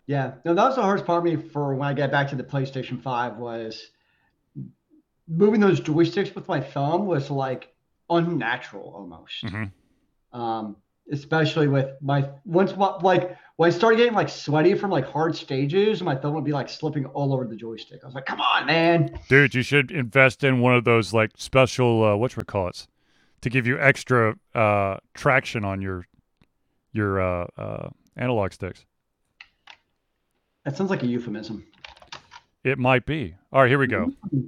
Yeah, 0.07 0.35
no, 0.45 0.55
that 0.55 0.65
was 0.65 0.77
the 0.77 0.83
hardest 0.83 1.07
part 1.07 1.19
of 1.19 1.25
me 1.25 1.37
for 1.37 1.75
when 1.75 1.89
I 1.89 1.93
got 1.93 2.11
back 2.11 2.29
to 2.29 2.37
the 2.37 2.45
PlayStation 2.45 3.03
Five 3.03 3.37
was 3.39 3.91
moving 5.27 5.61
those 5.61 5.81
joysticks 5.81 6.35
with 6.35 6.47
my 6.47 6.61
thumb 6.61 7.07
was 7.07 7.31
like 7.31 7.75
unnatural 8.09 8.93
almost. 8.95 9.45
Mhm. 9.45 9.73
Um, 10.33 10.77
especially 11.11 11.69
with 11.69 11.91
my 12.01 12.29
once 12.45 12.77
my- 12.77 12.97
like 13.03 13.37
when 13.57 13.69
I 13.69 13.71
started 13.73 13.97
getting 13.97 14.15
like 14.15 14.29
sweaty 14.29 14.75
from 14.75 14.91
like 14.91 15.07
hard 15.07 15.37
stages, 15.37 16.03
my 16.03 16.17
thumb 16.17 16.35
would 16.35 16.45
be 16.45 16.53
like 16.53 16.69
slipping 16.69 17.07
all 17.07 17.33
over 17.35 17.47
the 17.47 17.57
joystick. 17.57 18.01
I 18.03 18.07
was 18.07 18.15
like, 18.15 18.27
"Come 18.27 18.41
on, 18.41 18.67
man!" 18.67 19.19
Dude, 19.29 19.55
you 19.55 19.63
should 19.63 19.91
invest 19.91 20.43
in 20.45 20.61
one 20.61 20.75
of 20.75 20.85
those 20.85 21.13
like 21.13 21.31
special 21.37 22.03
uh 22.05 22.09
whatchamacallits 22.17 22.87
to 23.43 23.51
give 23.51 23.67
you 23.67 23.79
extra 23.81 24.37
uh 24.55 24.99
traction 25.15 25.65
on 25.65 25.81
your 25.83 26.07
your 26.93 27.21
uh 27.21 27.47
uh 27.59 27.89
analog 28.17 28.53
sticks. 28.53 28.85
That 30.65 30.77
sounds 30.77 30.91
like 30.91 31.03
a 31.03 31.07
euphemism. 31.07 31.67
It 32.65 32.79
might 32.79 33.05
be. 33.05 33.35
All 33.53 33.63
right, 33.63 33.69
here 33.69 33.79
we 33.79 33.87
go. 33.87 34.13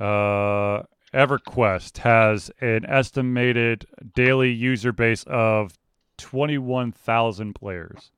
Uh 0.00 0.82
EverQuest 1.14 1.98
has 1.98 2.50
an 2.60 2.86
estimated 2.86 3.86
daily 4.14 4.50
user 4.50 4.92
base 4.92 5.24
of 5.26 5.78
21,000 6.18 7.54
players. 7.54 8.10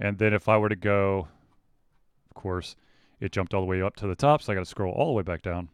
And 0.00 0.18
then 0.18 0.32
if 0.32 0.48
I 0.48 0.56
were 0.56 0.68
to 0.68 0.76
go 0.76 1.28
of 2.34 2.42
course, 2.42 2.76
it 3.20 3.32
jumped 3.32 3.54
all 3.54 3.60
the 3.60 3.66
way 3.66 3.80
up 3.80 3.96
to 3.96 4.06
the 4.06 4.16
top, 4.16 4.42
so 4.42 4.52
I 4.52 4.56
got 4.56 4.64
to 4.64 4.70
scroll 4.70 4.92
all 4.92 5.06
the 5.06 5.12
way 5.12 5.22
back 5.22 5.42
down. 5.42 5.68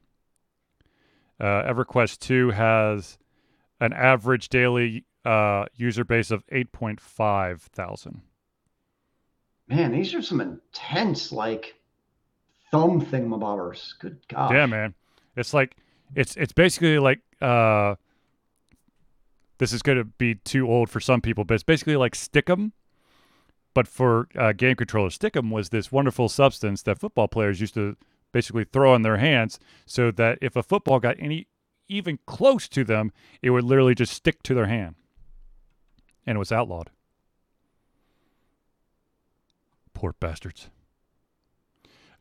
Uh, 1.40 1.62
EverQuest 1.62 2.18
2 2.18 2.50
has 2.50 3.18
an 3.80 3.92
average 3.94 4.50
daily 4.50 5.04
uh, 5.24 5.64
user 5.74 6.04
base 6.04 6.30
of 6.30 6.46
8.5 6.48 7.60
thousand. 7.60 8.20
Man, 9.68 9.92
these 9.92 10.14
are 10.14 10.22
some 10.22 10.40
intense 10.40 11.32
like 11.32 11.76
thumb 12.70 13.00
thingamabobbers. 13.00 13.98
Good 14.00 14.18
God. 14.28 14.52
Yeah, 14.52 14.66
man. 14.66 14.94
It's 15.40 15.54
like 15.54 15.76
it's 16.14 16.36
it's 16.36 16.52
basically 16.52 16.98
like 16.98 17.20
uh 17.40 17.96
this 19.58 19.72
is 19.72 19.82
going 19.82 19.98
to 19.98 20.04
be 20.04 20.36
too 20.36 20.66
old 20.66 20.88
for 20.88 21.00
some 21.00 21.20
people, 21.20 21.44
but 21.44 21.52
it's 21.52 21.62
basically 21.62 21.96
like 21.96 22.14
Stickum 22.14 22.72
but 23.74 23.86
for 23.86 24.28
uh, 24.36 24.52
game 24.52 24.76
controllers. 24.76 25.18
Stickum 25.18 25.50
was 25.50 25.68
this 25.68 25.92
wonderful 25.92 26.28
substance 26.28 26.82
that 26.82 26.98
football 26.98 27.28
players 27.28 27.60
used 27.60 27.74
to 27.74 27.96
basically 28.32 28.64
throw 28.64 28.94
in 28.94 29.02
their 29.02 29.18
hands 29.18 29.58
so 29.86 30.10
that 30.10 30.38
if 30.40 30.56
a 30.56 30.62
football 30.62 30.98
got 30.98 31.16
any 31.18 31.46
even 31.88 32.18
close 32.26 32.68
to 32.68 32.84
them, 32.84 33.12
it 33.42 33.50
would 33.50 33.64
literally 33.64 33.94
just 33.94 34.12
stick 34.12 34.42
to 34.44 34.54
their 34.54 34.66
hand. 34.66 34.94
And 36.26 36.36
it 36.36 36.38
was 36.38 36.52
outlawed. 36.52 36.90
Poor 39.92 40.14
bastards. 40.18 40.70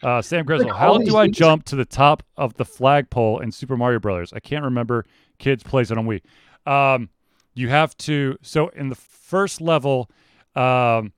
Uh, 0.01 0.21
Sam 0.21 0.45
Grizzle, 0.45 0.73
how 0.73 0.97
do 0.97 1.17
I 1.17 1.27
jump 1.27 1.65
to 1.65 1.75
the 1.75 1.85
top 1.85 2.23
of 2.37 2.53
the 2.55 2.65
flagpole 2.65 3.39
in 3.39 3.51
Super 3.51 3.75
Mario 3.75 3.99
Brothers? 3.99 4.31
I 4.33 4.39
can't 4.39 4.63
remember. 4.63 5.05
Kids 5.39 5.63
plays 5.63 5.91
it 5.91 5.97
on 5.97 6.05
Wii. 6.05 6.21
Um, 6.65 7.09
you 7.53 7.69
have 7.69 7.95
to. 7.97 8.37
So 8.41 8.69
in 8.69 8.89
the 8.89 8.95
first 8.95 9.59
level, 9.59 10.09
um, 10.55 11.11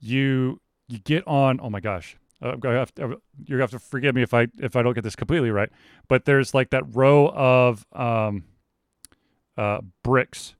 you 0.00 0.60
you 0.88 0.98
get 1.00 1.26
on. 1.26 1.58
Oh 1.62 1.70
my 1.70 1.80
gosh, 1.80 2.16
uh, 2.40 2.56
have 2.62 2.94
to, 2.94 3.20
you're 3.46 3.58
gonna 3.58 3.62
have 3.62 3.70
to 3.70 3.78
forgive 3.78 4.14
me 4.14 4.22
if 4.22 4.34
I 4.34 4.46
if 4.58 4.76
I 4.76 4.82
don't 4.82 4.94
get 4.94 5.04
this 5.04 5.16
completely 5.16 5.50
right. 5.50 5.70
But 6.08 6.24
there's 6.24 6.54
like 6.54 6.70
that 6.70 6.84
row 6.94 7.28
of 7.34 7.84
um, 7.92 8.44
uh, 9.56 9.80
bricks 10.02 10.54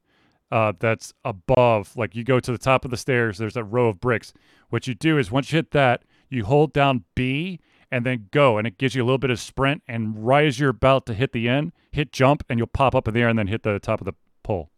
uh, 0.51 0.73
that's 0.79 1.13
above. 1.25 1.97
Like 1.97 2.15
you 2.15 2.25
go 2.25 2.41
to 2.41 2.53
the 2.53 2.59
top 2.59 2.85
of 2.85 2.91
the 2.91 2.97
stairs. 2.97 3.39
There's 3.39 3.55
that 3.55 3.65
row 3.65 3.89
of 3.89 4.01
bricks. 4.01 4.33
What 4.71 4.87
you 4.87 4.95
do 4.95 5.19
is 5.19 5.31
once 5.31 5.53
you 5.53 5.59
hit 5.59 5.73
that, 5.73 6.05
you 6.35 6.45
hold 6.45 6.73
down 6.73 7.05
B 7.15 7.61
and 7.91 8.05
then 8.05 8.29
go, 8.33 8.59
and 8.59 8.67
it 8.67 8.77
gives 8.77 8.95
you 8.95 9.03
a 9.03 9.07
little 9.07 9.19
bit 9.19 9.31
of 9.31 9.39
sprint. 9.39 9.83
And 9.87 10.27
right 10.27 10.47
as 10.47 10.59
you're 10.59 10.71
about 10.71 11.07
to 11.07 11.15
hit 11.15 11.33
the 11.33 11.49
end, 11.49 11.73
hit 11.93 12.13
jump, 12.13 12.43
and 12.49 12.59
you'll 12.59 12.67
pop 12.67 12.95
up 12.95 13.07
in 13.07 13.15
the 13.15 13.21
air 13.21 13.29
and 13.29 13.39
then 13.39 13.47
hit 13.47 13.63
the 13.63 13.79
top 13.79 14.01
of 14.01 14.05
the 14.05 14.15
pole. 14.43 14.71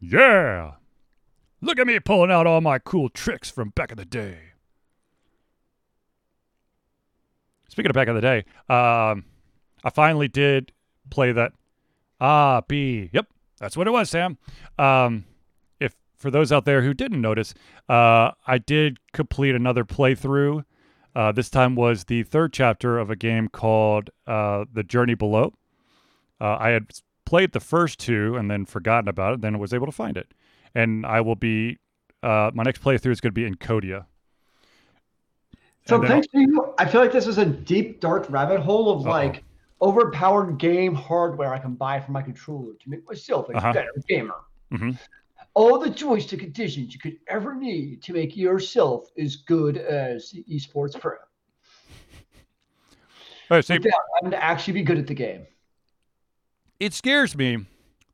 Yeah. 0.00 0.72
Look 1.60 1.78
at 1.78 1.86
me 1.86 1.98
pulling 2.00 2.30
out 2.30 2.46
all 2.46 2.60
my 2.60 2.78
cool 2.78 3.08
tricks 3.08 3.50
from 3.50 3.70
back 3.70 3.90
in 3.90 3.96
the 3.96 4.04
day. 4.04 4.38
Speaking 7.68 7.90
of 7.90 7.94
back 7.94 8.08
in 8.08 8.14
the 8.14 8.20
day, 8.20 8.44
um, 8.68 9.24
I 9.82 9.90
finally 9.92 10.28
did 10.28 10.72
play 11.10 11.32
that. 11.32 11.52
Ah, 12.20 12.62
B. 12.68 13.10
Yep, 13.12 13.26
that's 13.58 13.76
what 13.76 13.86
it 13.86 13.90
was, 13.90 14.10
Sam. 14.10 14.38
Um, 14.78 15.24
for 16.24 16.30
those 16.30 16.50
out 16.50 16.64
there 16.64 16.80
who 16.80 16.94
didn't 16.94 17.20
notice, 17.20 17.52
uh, 17.90 18.30
I 18.46 18.56
did 18.56 18.96
complete 19.12 19.54
another 19.54 19.84
playthrough. 19.84 20.64
Uh, 21.14 21.32
this 21.32 21.50
time 21.50 21.76
was 21.76 22.04
the 22.04 22.22
third 22.22 22.50
chapter 22.54 22.98
of 22.98 23.10
a 23.10 23.14
game 23.14 23.48
called 23.48 24.08
uh, 24.26 24.64
The 24.72 24.82
Journey 24.82 25.12
Below. 25.12 25.52
Uh, 26.40 26.56
I 26.58 26.70
had 26.70 26.86
played 27.26 27.52
the 27.52 27.60
first 27.60 27.98
two 27.98 28.36
and 28.36 28.50
then 28.50 28.64
forgotten 28.64 29.06
about 29.06 29.34
it, 29.34 29.40
then 29.42 29.58
was 29.58 29.74
able 29.74 29.84
to 29.84 29.92
find 29.92 30.16
it. 30.16 30.32
And 30.74 31.04
I 31.04 31.20
will 31.20 31.36
be, 31.36 31.76
uh, 32.22 32.50
my 32.54 32.62
next 32.62 32.82
playthrough 32.82 33.12
is 33.12 33.20
going 33.20 33.32
to 33.32 33.38
be 33.38 33.44
in 33.44 33.56
Kodia. 33.56 34.06
So 35.86 36.02
thanks 36.02 36.26
to 36.28 36.40
you, 36.40 36.72
I 36.78 36.86
feel 36.86 37.02
like 37.02 37.12
this 37.12 37.26
is 37.26 37.36
a 37.36 37.44
deep, 37.44 38.00
dark 38.00 38.24
rabbit 38.30 38.60
hole 38.60 38.90
of 38.90 39.06
Uh-oh. 39.06 39.10
like 39.10 39.44
overpowered 39.82 40.56
game 40.56 40.94
hardware 40.94 41.52
I 41.52 41.58
can 41.58 41.74
buy 41.74 42.00
for 42.00 42.12
my 42.12 42.22
controller 42.22 42.72
to 42.82 42.88
make 42.88 43.06
myself 43.06 43.50
a 43.50 43.58
Uh-huh. 43.58 43.74
better 43.74 43.92
gamer. 44.08 44.36
Mhm. 44.72 44.98
All 45.54 45.78
the 45.78 45.90
joystick 45.90 46.42
additions 46.42 46.92
you 46.92 47.00
could 47.00 47.18
ever 47.28 47.54
need 47.54 48.02
to 48.02 48.12
make 48.12 48.36
yourself 48.36 49.10
as 49.18 49.36
good 49.36 49.76
as 49.78 50.30
the 50.30 50.44
esports 50.50 50.98
pro. 51.00 51.12
All 53.50 53.58
right, 53.58 53.64
see, 53.64 53.74
Without 53.78 53.92
having 54.16 54.30
to 54.32 54.42
actually 54.42 54.74
be 54.74 54.82
good 54.82 54.98
at 54.98 55.06
the 55.06 55.14
game. 55.14 55.46
it 56.80 56.92
scares 56.92 57.36
me 57.36 57.66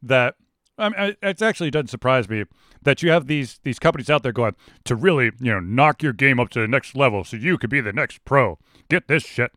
that 0.02 0.34
it 0.78 1.18
it's 1.22 1.42
actually 1.42 1.70
doesn't 1.70 1.88
surprise 1.88 2.28
me 2.28 2.44
that 2.82 3.02
you 3.02 3.10
have 3.10 3.26
these 3.26 3.60
these 3.64 3.78
companies 3.78 4.08
out 4.10 4.22
there 4.22 4.32
going 4.32 4.54
to 4.84 4.96
really 4.96 5.26
you 5.38 5.52
know 5.52 5.60
knock 5.60 6.02
your 6.02 6.12
game 6.12 6.40
up 6.40 6.48
to 6.50 6.60
the 6.60 6.68
next 6.68 6.96
level 6.96 7.22
so 7.24 7.36
you 7.36 7.58
could 7.58 7.70
be 7.70 7.80
the 7.80 7.92
next 7.92 8.24
pro. 8.24 8.58
Get 8.88 9.08
this 9.08 9.22
shit. 9.24 9.52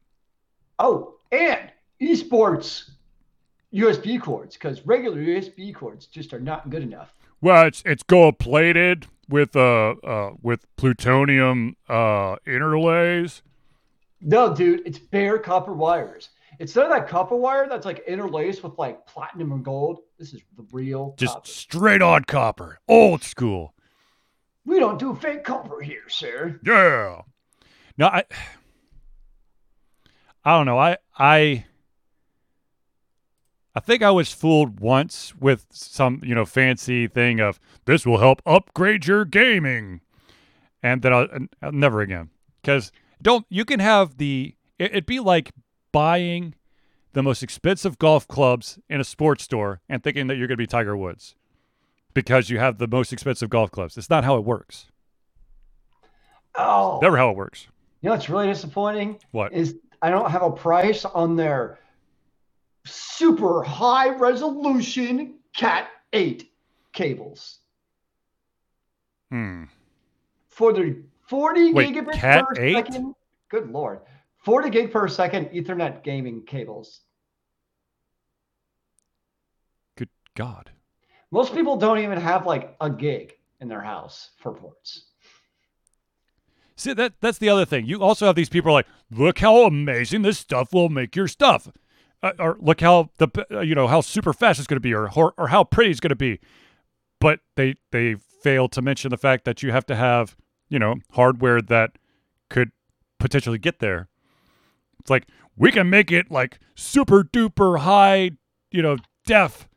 Oh, 0.80 1.16
and 1.32 1.72
esports 2.02 2.92
USB 3.74 4.22
cords, 4.22 4.56
because 4.56 4.86
regular 4.86 5.18
USB 5.18 5.74
cords 5.74 6.06
just 6.06 6.34
are 6.34 6.40
not 6.40 6.70
good 6.70 6.84
enough. 6.84 7.14
Well, 7.44 7.68
it's 7.68 7.84
it's 7.86 8.04
gold 8.04 8.40
plated 8.40 9.06
with 9.28 9.54
uh 9.58 9.96
uh 10.02 10.32
with 10.42 10.66
plutonium 10.78 11.76
uh 11.90 12.38
interlays. 12.48 13.42
No, 14.22 14.56
dude, 14.56 14.84
it's 14.86 14.98
bare 14.98 15.38
copper 15.38 15.74
wires. 15.74 16.30
It's 16.58 16.74
not 16.74 16.88
that 16.88 17.10
copper 17.10 17.36
wire 17.36 17.68
that's 17.68 17.86
like 17.86 18.02
interlaced 18.08 18.64
with 18.64 18.78
like 18.78 19.06
platinum 19.06 19.52
and 19.52 19.66
gold, 19.66 20.00
this 20.18 20.34
is 20.34 20.42
the 20.56 20.66
real 20.72 21.16
Just 21.18 21.34
copper. 21.34 21.48
straight 21.50 22.02
on 22.02 22.24
copper, 22.24 22.80
old 22.88 23.24
school. 23.24 23.74
We 24.66 24.80
don't 24.80 24.98
do 24.98 25.14
fake 25.14 25.44
copper 25.44 25.82
here, 25.82 26.08
sir. 26.08 26.62
Yeah. 26.66 27.24
No, 27.98 28.08
I 28.08 28.24
I 30.46 30.56
don't 30.56 30.66
know. 30.66 30.80
I 30.80 30.96
I 31.18 31.66
I 33.76 33.80
think 33.80 34.04
I 34.04 34.12
was 34.12 34.32
fooled 34.32 34.80
once 34.80 35.34
with 35.36 35.66
some, 35.72 36.22
you 36.24 36.36
know, 36.36 36.46
fancy 36.46 37.08
thing 37.08 37.40
of 37.40 37.60
this 37.86 38.06
will 38.06 38.20
help 38.20 38.42
upgrade 38.46 39.08
your 39.08 39.26
gaming. 39.26 40.02
And 40.84 41.02
then 41.02 41.12
I'll, 41.14 41.28
I'll 41.62 41.70
uh, 41.70 41.72
never 41.72 42.02
again. 42.02 42.30
Cuz 42.64 42.92
don't 43.22 43.46
you 43.50 43.66
can 43.66 43.80
have 43.80 44.18
the 44.18 44.56
it, 44.78 44.92
it'd 44.92 45.06
be 45.06 45.20
like 45.20 45.52
buying 45.92 46.56
the 47.14 47.24
most 47.24 47.42
expensive 47.44 47.98
golf 48.00 48.28
clubs 48.28 48.80
in 48.90 49.00
a 49.00 49.04
sports 49.04 49.44
store 49.44 49.82
and 49.90 50.04
thinking 50.04 50.28
that 50.28 50.36
you're 50.36 50.48
going 50.48 50.58
to 50.58 50.62
be 50.62 50.68
Tiger 50.68 50.98
Woods 50.98 51.36
because 52.14 52.50
you 52.50 52.60
have 52.60 52.78
the 52.80 52.88
most 52.88 53.14
expensive 53.14 53.50
golf 53.50 53.70
clubs. 53.72 53.98
It's 53.98 54.10
not 54.10 54.24
how 54.24 54.36
it 54.36 54.44
works. 54.44 54.88
Oh, 56.56 57.00
Never 57.02 57.18
how 57.18 57.30
it 57.32 57.36
works. 57.38 57.68
you 58.02 58.10
know 58.10 58.16
what's 58.16 58.30
really 58.30 58.48
disappointing 58.48 59.20
What? 59.32 59.54
is 59.54 59.76
I 60.02 60.10
don't 60.10 60.30
have 60.30 60.44
a 60.44 60.52
price 60.52 61.06
on 61.06 61.36
their 61.36 61.80
super 62.86 63.64
high 63.64 64.10
resolution 64.10 65.36
Cat 65.56 65.88
8 66.12 66.50
cables 66.94 67.60
Hmm. 69.30 69.64
for 70.50 70.74
the 70.74 71.02
40 71.28 71.74
Wait, 71.74 71.96
gigabit 71.96 72.14
Cat 72.14 72.46
per 72.48 72.62
8? 72.62 72.74
second. 72.74 73.16
Good 73.50 73.70
lord, 73.72 74.02
40 74.38 74.70
gig 74.70 74.92
per 74.92 75.08
second 75.08 75.48
Ethernet 75.50 76.04
gaming 76.04 76.44
cables. 76.46 77.02
Good 79.98 80.10
God. 80.36 80.72
Most 81.32 81.54
people 81.54 81.78
don't 81.78 82.00
even 82.00 82.20
have 82.20 82.46
like 82.46 82.76
a 82.82 82.90
gig 82.90 83.34
in 83.60 83.68
their 83.68 83.82
house 83.82 84.32
for 84.38 84.54
ports. 84.54 85.06
See 86.76 86.94
that 86.94 87.14
that's 87.22 87.38
the 87.38 87.50
other 87.50 87.66
thing. 87.66 87.86
You 87.86 88.02
also 88.04 88.26
have 88.26 88.36
these 88.36 88.50
people 88.50 88.74
like, 88.74 88.88
look 89.12 89.40
how 89.40 89.64
amazing 89.66 90.22
this 90.24 90.40
stuff 90.40 90.74
will 90.74 90.90
make 90.90 91.16
your 91.16 91.28
stuff, 91.28 91.70
uh, 92.24 92.32
or 92.40 92.58
look 92.60 92.80
how 92.80 93.10
the 93.18 93.28
uh, 93.52 93.60
you 93.60 93.76
know 93.76 93.88
how 93.88 94.02
super 94.02 94.32
fast 94.34 94.58
it's 94.58 94.68
going 94.68 94.78
to 94.78 94.82
be, 94.82 94.94
or, 94.94 95.12
or 95.14 95.34
or 95.38 95.50
how 95.50 95.64
pretty 95.64 95.92
it's 95.92 96.00
going 96.00 96.10
to 96.10 96.16
be. 96.16 96.40
But 97.20 97.42
they 97.56 97.76
they 97.92 98.16
fail 98.16 98.70
to 98.70 98.82
mention 98.82 99.10
the 99.10 99.18
fact 99.18 99.44
that 99.46 99.62
you 99.62 99.72
have 99.72 99.86
to 99.88 99.96
have 99.96 100.38
you 100.70 100.80
know 100.80 100.96
hardware 101.12 101.62
that 101.62 101.98
could 102.50 102.72
potentially 103.20 103.58
get 103.58 103.80
there. 103.80 104.08
It's 105.02 105.10
like 105.10 105.28
we 105.58 105.70
can 105.72 105.90
make 105.90 106.12
it 106.12 106.32
like 106.32 106.60
super 106.76 107.24
duper 107.24 107.80
high, 107.80 108.32
you 108.72 108.82
know, 108.82 108.98
def. 109.26 109.68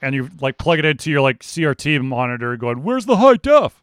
And 0.00 0.14
you 0.14 0.30
like 0.40 0.58
plug 0.58 0.78
it 0.78 0.84
into 0.84 1.10
your 1.10 1.22
like 1.22 1.40
CRT 1.40 2.04
monitor, 2.04 2.56
going, 2.56 2.84
"Where's 2.84 3.06
the 3.06 3.16
high 3.16 3.36
def?" 3.36 3.82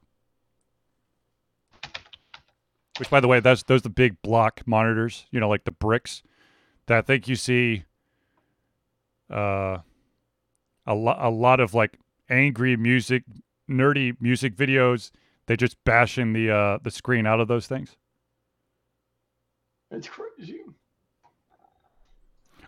Which, 3.00 3.10
by 3.10 3.20
the 3.20 3.28
way, 3.28 3.40
that's 3.40 3.64
those 3.64 3.80
are 3.80 3.84
the 3.84 3.90
big 3.90 4.22
block 4.22 4.62
monitors. 4.66 5.26
You 5.32 5.40
know, 5.40 5.50
like 5.50 5.64
the 5.64 5.72
bricks 5.72 6.22
that 6.92 6.98
I 6.98 7.02
think 7.02 7.30
you 7.30 7.38
see. 7.38 7.86
Uh, 9.30 9.78
a 10.86 10.94
lot, 10.94 11.18
a 11.22 11.30
lot 11.30 11.62
of 11.62 11.74
like 11.74 11.98
angry 12.30 12.76
music, 12.76 13.24
nerdy 13.70 14.18
music 14.20 14.58
videos. 14.58 15.12
They 15.46 15.56
just 15.56 15.82
bashing 15.86 16.34
the 16.34 16.52
uh 16.52 16.80
the 16.84 16.92
screen 16.92 17.26
out 17.26 17.40
of 17.40 17.48
those 17.48 17.66
things. 17.66 17.96
It's 19.90 20.10
crazy. 20.10 20.60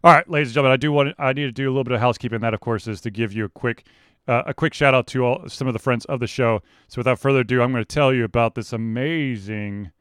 All 0.05 0.13
right, 0.13 0.29
ladies 0.29 0.49
and 0.49 0.53
gentlemen, 0.55 0.73
I 0.73 0.77
do 0.77 0.93
want 0.93 1.15
I 1.19 1.33
need 1.33 1.43
to 1.43 1.51
do 1.51 1.67
a 1.67 1.71
little 1.71 1.83
bit 1.83 1.93
of 1.93 1.99
housekeeping. 1.99 2.39
That, 2.39 2.53
of 2.53 2.61
course, 2.61 2.87
is 2.87 3.01
to 3.01 3.11
give 3.11 3.33
you 3.33 3.43
a 3.43 3.49
quick 3.49 3.85
uh, 4.29 4.43
a 4.45 4.53
quick 4.53 4.73
shout 4.73 4.93
out 4.93 5.05
to 5.07 5.25
all 5.25 5.49
some 5.49 5.67
of 5.67 5.73
the 5.73 5.79
friends 5.79 6.05
of 6.05 6.21
the 6.21 6.27
show. 6.27 6.61
So, 6.87 6.99
without 6.99 7.19
further 7.19 7.39
ado, 7.39 7.61
I'm 7.61 7.73
going 7.73 7.83
to 7.83 7.93
tell 7.93 8.13
you 8.13 8.23
about 8.23 8.55
this 8.55 8.71
amazing 8.71 9.91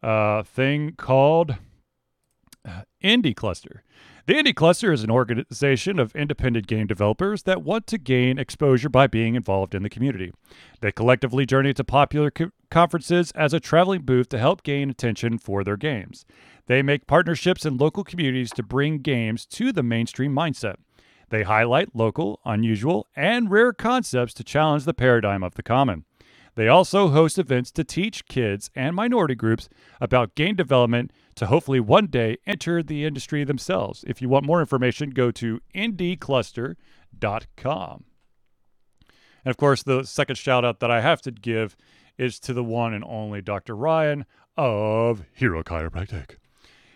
uh, 0.00 0.44
thing 0.44 0.92
called 0.96 1.56
Uh, 2.66 2.82
Indie 3.02 3.36
Cluster. 3.36 3.82
The 4.26 4.34
Indie 4.34 4.54
Cluster 4.54 4.90
is 4.90 5.04
an 5.04 5.10
organization 5.10 5.98
of 5.98 6.16
independent 6.16 6.66
game 6.66 6.86
developers 6.86 7.42
that 7.42 7.62
want 7.62 7.86
to 7.88 7.98
gain 7.98 8.38
exposure 8.38 8.88
by 8.88 9.06
being 9.06 9.34
involved 9.34 9.74
in 9.74 9.82
the 9.82 9.90
community. 9.90 10.32
They 10.80 10.90
collectively 10.90 11.44
journey 11.44 11.74
to 11.74 11.84
popular 11.84 12.30
co- 12.30 12.50
conferences 12.70 13.32
as 13.32 13.52
a 13.52 13.60
traveling 13.60 14.02
booth 14.02 14.30
to 14.30 14.38
help 14.38 14.62
gain 14.62 14.88
attention 14.88 15.36
for 15.36 15.62
their 15.62 15.76
games. 15.76 16.24
They 16.66 16.80
make 16.80 17.06
partnerships 17.06 17.66
in 17.66 17.76
local 17.76 18.02
communities 18.02 18.50
to 18.52 18.62
bring 18.62 18.98
games 18.98 19.44
to 19.46 19.70
the 19.70 19.82
mainstream 19.82 20.34
mindset. 20.34 20.76
They 21.28 21.42
highlight 21.42 21.94
local, 21.94 22.40
unusual, 22.46 23.06
and 23.14 23.50
rare 23.50 23.74
concepts 23.74 24.32
to 24.34 24.44
challenge 24.44 24.84
the 24.84 24.94
paradigm 24.94 25.42
of 25.42 25.54
the 25.54 25.62
common. 25.62 26.06
They 26.54 26.68
also 26.68 27.08
host 27.08 27.38
events 27.38 27.70
to 27.72 27.84
teach 27.84 28.26
kids 28.26 28.70
and 28.74 28.94
minority 28.94 29.34
groups 29.34 29.68
about 30.00 30.34
game 30.34 30.54
development 30.54 31.10
to 31.36 31.46
hopefully 31.46 31.80
one 31.80 32.06
day 32.06 32.36
enter 32.46 32.82
the 32.82 33.04
industry 33.04 33.44
themselves. 33.44 34.04
If 34.06 34.22
you 34.22 34.28
want 34.28 34.46
more 34.46 34.60
information, 34.60 35.10
go 35.10 35.30
to 35.32 35.60
indiecluster.com. 35.74 38.04
And 39.44 39.50
of 39.50 39.56
course, 39.56 39.82
the 39.82 40.04
second 40.04 40.36
shout 40.36 40.64
out 40.64 40.80
that 40.80 40.90
I 40.90 41.00
have 41.00 41.20
to 41.22 41.30
give 41.30 41.76
is 42.16 42.38
to 42.40 42.52
the 42.52 42.64
one 42.64 42.94
and 42.94 43.04
only 43.04 43.42
Dr. 43.42 43.74
Ryan 43.74 44.24
of 44.56 45.24
Hero 45.32 45.64
Chiropractic. 45.64 46.36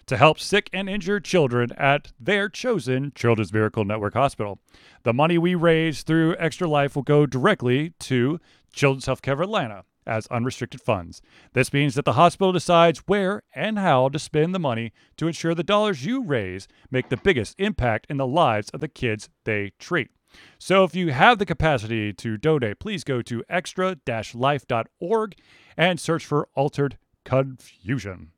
To 0.08 0.18
help 0.18 0.40
sick 0.40 0.70
and 0.74 0.90
injured 0.90 1.24
children 1.24 1.72
at 1.78 2.12
their 2.20 2.50
chosen 2.50 3.14
Children's 3.16 3.54
Miracle 3.54 3.86
Network 3.86 4.14
Hospital. 4.14 4.60
The 5.04 5.14
money 5.14 5.38
we 5.38 5.56
raise 5.56 6.04
through 6.04 6.36
Extra 6.38 6.68
Life 6.68 6.96
will 6.96 7.04
go 7.04 7.26
directly 7.26 7.94
to 8.02 8.40
Children's 8.74 9.06
Healthcare 9.06 9.42
Atlanta 9.42 9.86
as 10.06 10.28
unrestricted 10.28 10.82
funds. 10.82 11.22
This 11.54 11.72
means 11.72 11.96
that 11.96 12.06
the 12.06 12.14
hospital 12.14 12.52
decides 12.52 13.00
where 13.08 13.44
and 13.54 13.78
how 13.80 14.10
to 14.10 14.20
spend 14.20 14.54
the 14.54 14.60
money 14.60 14.92
to 15.18 15.28
ensure 15.28 15.56
the 15.56 15.64
dollars 15.64 16.06
you 16.06 16.24
raise 16.24 16.68
make 16.90 17.10
the 17.10 17.18
biggest 17.18 17.56
impact 17.60 18.08
in 18.10 18.18
the 18.18 18.28
lives 18.28 18.70
of 18.72 18.80
the 18.80 18.88
kids 18.88 19.30
they 19.46 19.72
treat. 19.80 20.10
So 20.58 20.84
if 20.84 20.96
you 20.96 21.12
have 21.12 21.40
the 21.40 21.46
capacity 21.46 22.14
to 22.14 22.38
donate, 22.38 22.80
please 22.80 23.04
go 23.04 23.22
to 23.24 23.44
extra-life.org 23.50 25.36
and 25.78 26.00
search 26.00 26.26
for 26.26 26.48
Altered 26.56 26.98
Confusion. 27.26 28.32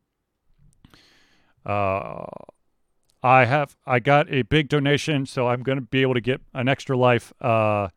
Uh, 1.66 2.26
I 3.22 3.46
have 3.46 3.76
I 3.86 4.00
got 4.00 4.32
a 4.32 4.42
big 4.42 4.68
donation, 4.68 5.26
so 5.26 5.48
I'm 5.48 5.64
going 5.64 5.78
to 5.78 5.82
be 5.82 6.02
able 6.02 6.14
to 6.14 6.22
get 6.22 6.42
an 6.54 6.68
extra 6.68 6.98
life 6.98 7.32
uh, 7.40 7.90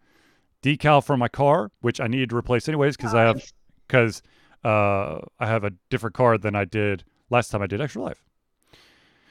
decal 0.63 1.05
for 1.05 1.17
my 1.17 1.29
car, 1.29 1.71
which 1.81 2.01
I 2.01 2.07
needed 2.07 2.31
to 2.31 2.37
replace 2.37 2.69
anyways 2.69 2.97
because 2.97 3.15
I 3.15 3.23
have 3.23 3.43
because 3.89 4.23
uh, 4.65 5.19
I 5.41 5.47
have 5.47 5.65
a 5.65 5.73
different 5.91 6.15
car 6.15 6.39
than 6.39 6.55
I 6.55 6.65
did 6.65 7.05
last 7.31 7.51
time 7.51 7.63
I 7.63 7.67
did 7.67 7.81
extra 7.81 8.03
life. 8.03 8.23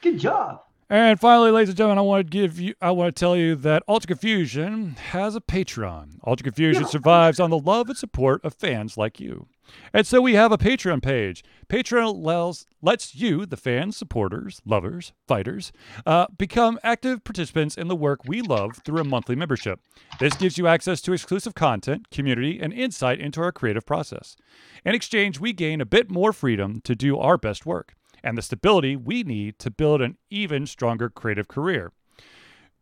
Good 0.02 0.18
job. 0.18 0.62
And 0.88 1.18
finally, 1.18 1.50
ladies 1.50 1.70
and 1.70 1.78
gentlemen, 1.78 1.98
I 1.98 2.02
want 2.02 2.26
to 2.26 2.30
give 2.30 2.60
you, 2.60 2.74
I 2.80 2.92
want 2.92 3.14
to 3.14 3.18
tell 3.18 3.36
you 3.36 3.56
that 3.56 3.82
Ultra 3.88 4.06
Confusion 4.06 4.94
has 5.10 5.34
a 5.34 5.40
Patreon. 5.40 6.20
Ultra 6.24 6.44
Confusion 6.44 6.84
survives 6.88 7.40
on 7.40 7.50
the 7.50 7.58
love 7.58 7.88
and 7.88 7.98
support 7.98 8.44
of 8.44 8.54
fans 8.54 8.96
like 8.96 9.18
you. 9.18 9.48
And 9.92 10.06
so 10.06 10.20
we 10.20 10.34
have 10.34 10.52
a 10.52 10.58
Patreon 10.58 11.02
page. 11.02 11.42
Patreon 11.68 12.04
allows, 12.04 12.66
lets 12.82 13.16
you, 13.16 13.46
the 13.46 13.56
fans, 13.56 13.96
supporters, 13.96 14.62
lovers, 14.64 15.12
fighters, 15.26 15.72
uh, 16.06 16.28
become 16.38 16.78
active 16.84 17.24
participants 17.24 17.76
in 17.76 17.88
the 17.88 17.96
work 17.96 18.20
we 18.24 18.40
love 18.40 18.76
through 18.84 19.00
a 19.00 19.04
monthly 19.04 19.34
membership. 19.34 19.80
This 20.20 20.34
gives 20.34 20.56
you 20.56 20.68
access 20.68 21.00
to 21.00 21.12
exclusive 21.12 21.56
content, 21.56 22.12
community, 22.12 22.60
and 22.60 22.72
insight 22.72 23.18
into 23.18 23.40
our 23.40 23.50
creative 23.50 23.84
process. 23.84 24.36
In 24.84 24.94
exchange, 24.94 25.40
we 25.40 25.52
gain 25.52 25.80
a 25.80 25.86
bit 25.86 26.12
more 26.12 26.32
freedom 26.32 26.80
to 26.82 26.94
do 26.94 27.18
our 27.18 27.36
best 27.36 27.66
work. 27.66 27.95
And 28.26 28.36
the 28.36 28.42
stability 28.42 28.96
we 28.96 29.22
need 29.22 29.56
to 29.60 29.70
build 29.70 30.02
an 30.02 30.18
even 30.30 30.66
stronger 30.66 31.08
creative 31.08 31.46
career. 31.46 31.92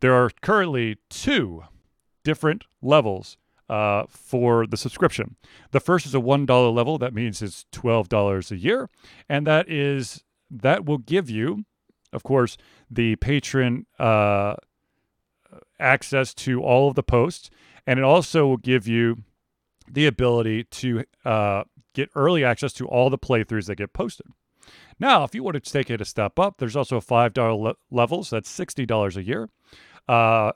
There 0.01 0.15
are 0.15 0.31
currently 0.41 0.97
two 1.11 1.65
different 2.25 2.65
levels 2.81 3.37
uh, 3.69 4.05
for 4.09 4.67
the 4.67 4.79
subscription. 4.79 5.37
The 5.71 5.81
first 5.81 6.07
is 6.07 6.15
a 6.15 6.19
$1 6.19 6.75
level. 6.75 6.97
That 6.97 7.13
means 7.13 7.43
it's 7.43 7.67
$12 7.73 8.51
a 8.51 8.57
year. 8.57 8.89
And 9.29 9.47
that 9.47 9.69
is, 9.71 10.25
that 10.51 10.87
will 10.87 10.99
give 10.99 11.29
you, 11.29 11.67
of 12.15 12.23
course, 12.23 12.57
the 12.91 13.17
patron 13.17 13.85
uh, 13.99 14.55
access 15.79 16.33
to 16.35 16.63
all 16.63 16.89
of 16.89 16.95
the 16.95 17.03
posts. 17.03 17.51
And 17.87 17.99
it 17.99 18.05
also 18.05 18.47
will 18.47 18.57
give 18.57 18.89
you 18.89 19.25
the 19.87 20.07
ability 20.07 20.65
to 20.65 21.05
uh, 21.27 21.65
get 21.93 22.09
early 22.15 22.43
access 22.45 22.73
to 22.75 22.89
all 22.89 23.11
the 23.11 23.19
playthroughs 23.19 23.67
that 23.67 23.77
get 23.77 23.93
posted. 23.93 24.27
Now, 24.99 25.25
if 25.25 25.35
you 25.35 25.43
want 25.43 25.63
to 25.63 25.73
take 25.73 25.91
it 25.91 26.01
a 26.01 26.05
step 26.05 26.39
up, 26.39 26.59
there's 26.59 26.77
also 26.77 26.97
a 26.97 27.03
$5 27.03 27.61
le- 27.61 27.75
level, 27.91 28.25
so 28.25 28.37
that's 28.37 28.59
$60 28.59 29.17
a 29.17 29.23
year. 29.23 29.49
Uh, 30.09 30.53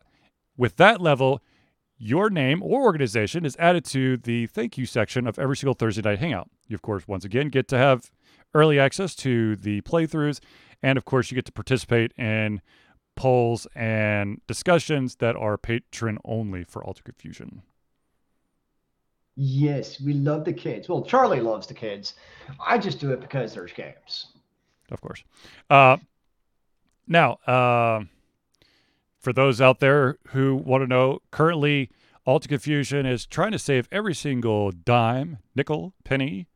with 0.57 0.77
that 0.77 1.01
level, 1.01 1.43
your 1.97 2.31
name 2.31 2.63
or 2.63 2.83
organization 2.83 3.45
is 3.45 3.57
added 3.59 3.85
to 3.87 4.17
the 4.17 4.47
thank 4.47 4.79
you 4.79 4.87
section 4.87 5.27
of 5.27 5.39
every 5.39 5.57
single 5.57 5.75
Thursday 5.75 6.03
night 6.03 6.21
hangout. 6.21 6.49
You, 6.69 6.75
of 6.75 6.83
course, 6.83 7.09
once 7.09 7.25
again, 7.25 7.49
get 7.49 7.67
to 7.69 7.79
have 7.79 8.11
early 8.55 8.79
access 8.79 9.15
to 9.17 9.57
the 9.57 9.81
playthroughs. 9.83 10.41
And 10.83 10.97
of 10.97 11.05
course, 11.05 11.31
you 11.31 11.35
get 11.35 11.45
to 11.47 11.53
participate 11.53 12.13
in 12.17 12.61
polls 13.17 13.67
and 13.75 14.41
discussions 14.47 15.17
that 15.17 15.35
are 15.35 15.59
patron 15.59 16.19
only 16.25 16.63
for 16.63 16.85
Alter 16.85 17.03
Confusion. 17.03 17.63
Yes, 19.41 20.01
we 20.01 20.15
love 20.15 20.45
the 20.45 20.53
kids. 20.53 20.89
Well, 20.89 21.05
Charlie 21.05 21.39
loves 21.39 21.69
the 21.69 21.75
kids. 21.75 22.15
I 22.67 22.77
just 22.77 22.99
do 22.99 23.13
it 23.13 23.21
because 23.21 23.55
there's 23.55 23.73
games. 23.73 24.33
Of 24.91 25.01
course. 25.01 25.23
Uh, 25.71 25.99
now, 27.07 27.35
uh, 27.47 28.03
for 29.21 29.33
those 29.33 29.61
out 29.61 29.79
there 29.79 30.19
who 30.31 30.57
want 30.57 30.83
to 30.83 30.89
know, 30.89 31.21
currently 31.31 31.89
Alta 32.27 32.49
Confusion 32.49 33.07
is 33.07 33.27
trying 33.27 33.53
to 33.53 33.61
save 33.61 33.89
every 33.93 34.13
single 34.13 34.73
dime, 34.73 35.39
nickel, 35.55 35.95
penny, 36.03 36.49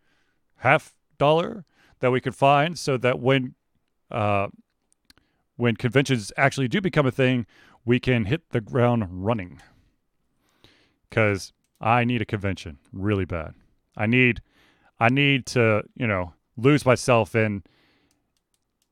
half 0.56 0.92
dollar 1.18 1.64
that 2.00 2.10
we 2.10 2.20
could 2.20 2.34
find, 2.34 2.76
so 2.76 2.96
that 2.96 3.20
when 3.20 3.54
uh, 4.10 4.48
when 5.54 5.76
conventions 5.76 6.32
actually 6.36 6.66
do 6.66 6.80
become 6.80 7.06
a 7.06 7.12
thing, 7.12 7.46
we 7.84 8.00
can 8.00 8.24
hit 8.24 8.50
the 8.50 8.60
ground 8.60 9.06
running. 9.08 9.62
Because 11.08 11.52
I 11.82 12.04
need 12.04 12.22
a 12.22 12.24
convention 12.24 12.78
really 12.92 13.24
bad. 13.24 13.54
I 13.96 14.06
need 14.06 14.40
I 15.00 15.08
need 15.08 15.46
to 15.46 15.82
you 15.96 16.06
know 16.06 16.32
lose 16.56 16.86
myself 16.86 17.34
and 17.34 17.62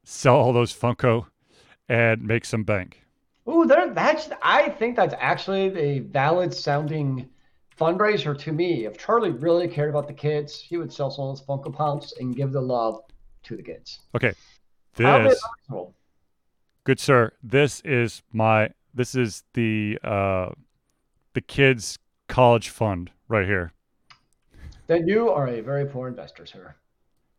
sell 0.05 0.37
all 0.37 0.53
those 0.53 0.75
Funko 0.75 1.27
and 1.89 2.23
make 2.23 2.45
some 2.45 2.65
bank. 2.65 3.03
Ooh, 3.49 3.65
there, 3.65 3.93
that's. 3.93 4.29
I 4.43 4.69
think 4.69 4.97
that's 4.97 5.15
actually 5.19 5.77
a 5.79 5.99
valid 6.01 6.53
sounding 6.53 7.29
fundraiser 7.79 8.39
to 8.39 8.53
me. 8.53 8.85
If 8.85 8.99
Charlie 8.99 9.31
really 9.31 9.69
cared 9.69 9.91
about 9.91 10.07
the 10.07 10.15
kids, 10.15 10.61
he 10.61 10.77
would 10.77 10.93
sell 10.93 11.11
some 11.11 11.27
of 11.27 11.37
those 11.37 11.47
Funko 11.47 11.75
Pops 11.75 12.13
and 12.19 12.35
give 12.37 12.53
the 12.53 12.61
love 12.61 13.01
to 13.45 13.57
the 13.57 13.63
kids. 13.63 14.01
Okay, 14.15 14.35
this 14.97 15.43
good 16.85 17.01
sir, 17.01 17.33
this 17.43 17.81
is 17.85 18.23
my 18.33 18.71
this 18.95 19.15
is 19.15 19.45
the 19.55 19.99
uh 20.03 20.51
the 21.35 21.41
kids 21.41 21.99
college 22.31 22.69
fund 22.71 23.11
right 23.29 23.47
here. 23.47 23.73
Then 24.87 25.07
you 25.07 25.31
are 25.31 25.47
a 25.49 25.61
very 25.61 25.85
poor 25.85 26.09
investor, 26.09 26.47
sir. 26.47 26.75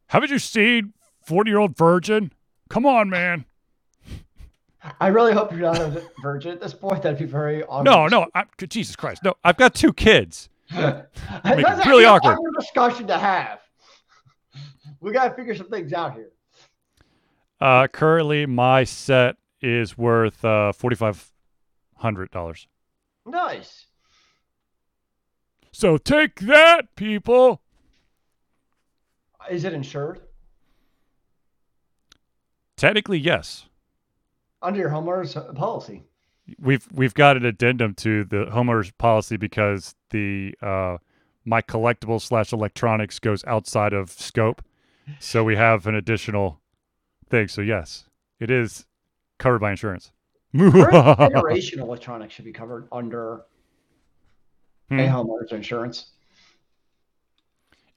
Haven't 0.08 0.30
you 0.30 0.40
seen 0.40 0.94
Forty 1.22 1.50
Year 1.52 1.60
Old 1.60 1.76
Virgin? 1.76 2.32
Come 2.70 2.86
on, 2.86 3.10
man. 3.10 3.46
I 5.00 5.08
really 5.08 5.34
hope 5.34 5.52
you're 5.52 5.62
not 5.62 5.80
a 5.80 6.04
virgin 6.22 6.52
at 6.52 6.60
this 6.60 6.74
point. 6.74 7.04
That'd 7.04 7.20
be 7.20 7.26
very 7.26 7.64
awkward. 7.64 7.84
No, 7.86 8.08
no, 8.08 8.28
I, 8.34 8.46
Jesus 8.68 8.96
Christ, 8.96 9.24
no. 9.24 9.36
I've 9.44 9.58
got 9.58 9.76
two 9.76 9.94
kids. 9.94 10.50
That's 10.72 11.08
Make 11.46 11.60
it 11.60 11.66
actually 11.66 11.90
really 11.90 12.04
an 12.06 12.10
awkward. 12.10 12.38
discussion 12.60 13.08
to 13.08 13.18
have. 13.18 13.60
We 15.00 15.12
gotta 15.12 15.34
figure 15.36 15.56
some 15.56 15.70
things 15.70 15.94
out 15.94 16.14
here. 16.14 16.32
Uh, 17.60 17.88
currently, 17.88 18.46
my 18.46 18.84
set 18.84 19.36
is 19.62 19.98
worth 19.98 20.44
uh 20.44 20.72
forty 20.72 20.96
five 20.96 21.32
hundred 21.98 22.32
dollars. 22.32 22.68
Nice. 23.26 23.86
So 25.72 25.98
take 25.98 26.42
that, 26.42 26.96
people. 26.96 27.62
Is 29.50 29.64
it 29.64 29.74
insured 29.74 30.22
Technically, 32.78 33.20
yes. 33.20 33.66
under 34.62 34.80
your 34.80 34.90
homeowner's 34.90 35.36
policy? 35.56 36.04
we've 36.60 36.88
we've 36.92 37.14
got 37.14 37.38
an 37.38 37.46
addendum 37.46 37.94
to 37.94 38.24
the 38.26 38.46
homeowners 38.46 38.92
policy 38.98 39.38
because 39.38 39.96
the 40.10 40.54
uh, 40.62 40.98
my 41.46 41.62
collectible 41.62 42.20
slash 42.22 42.52
electronics 42.52 43.20
goes 43.20 43.44
outside 43.46 43.94
of 43.94 44.10
scope, 44.10 44.64
so 45.20 45.44
we 45.44 45.56
have 45.56 45.88
an 45.88 45.96
additional 45.96 46.60
thing. 47.30 47.48
So 47.48 47.62
yes, 47.62 48.06
it 48.40 48.50
is 48.52 48.86
covered 49.40 49.60
by 49.60 49.72
insurance. 49.72 50.12
Current 50.56 51.20
generation 51.32 51.80
electronics 51.80 52.34
should 52.34 52.46
be 52.46 52.52
covered 52.54 52.88
under 52.92 53.44
Hmm. 54.92 55.00
a 55.00 55.08
homeowner's 55.08 55.54
insurance. 55.54 56.08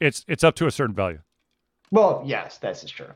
it's 0.00 0.24
it's 0.28 0.44
up 0.44 0.54
to 0.56 0.66
a 0.66 0.70
certain 0.70 0.94
value. 0.94 1.18
Well, 1.90 2.22
yes, 2.24 2.58
that's 2.58 2.88
true. 2.88 3.10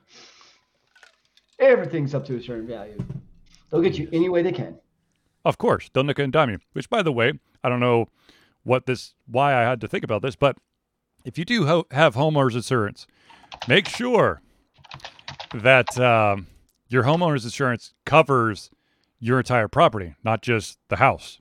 Everything's 1.61 2.15
up 2.15 2.25
to 2.27 2.37
a 2.37 2.43
certain 2.43 2.67
value. 2.67 2.99
They'll 3.71 3.81
get 3.83 3.99
you 3.99 4.09
any 4.13 4.29
way 4.29 4.43
they 4.43 4.53
can. 4.53 4.77
Of 5.45 5.59
course, 5.59 5.91
they'll 5.93 6.05
nickel 6.05 6.25
and 6.25 6.33
dime 6.33 6.51
you. 6.51 6.59
Which, 6.73 6.91
by 6.91 7.03
the 7.03 7.13
way, 7.13 7.33
I 7.63 7.69
don't 7.69 7.81
know 7.81 8.09
what 8.65 8.87
this 8.87 9.15
why 9.27 9.55
I 9.55 9.63
had 9.63 9.81
to 9.83 9.89
think 9.89 10.03
about 10.05 10.23
this, 10.23 10.35
but 10.37 10.57
if 11.25 11.39
you 11.39 11.45
do 11.45 11.67
ho- 11.67 11.87
have 11.93 12.15
homeowners 12.15 12.55
insurance, 12.55 13.07
make 13.69 13.89
sure 13.89 14.41
that 15.55 15.99
um, 15.99 16.47
your 16.89 17.05
homeowners 17.05 17.45
insurance 17.45 17.95
covers 18.05 18.71
your 19.21 19.39
entire 19.39 19.69
property, 19.69 20.15
not 20.25 20.43
just 20.43 20.79
the 20.89 20.97
house. 20.97 21.41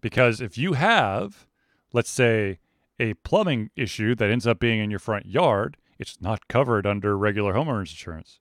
Because 0.00 0.40
if 0.40 0.56
you 0.56 0.72
have, 0.72 1.46
let's 1.92 2.10
say, 2.10 2.58
a 2.98 3.14
plumbing 3.14 3.70
issue 3.76 4.14
that 4.14 4.30
ends 4.30 4.46
up 4.46 4.58
being 4.60 4.80
in 4.80 4.90
your 4.90 4.98
front 4.98 5.26
yard, 5.26 5.76
it's 5.98 6.20
not 6.20 6.48
covered 6.48 6.86
under 6.86 7.16
regular 7.16 7.54
homeowners 7.54 7.90
insurance. 7.90 8.38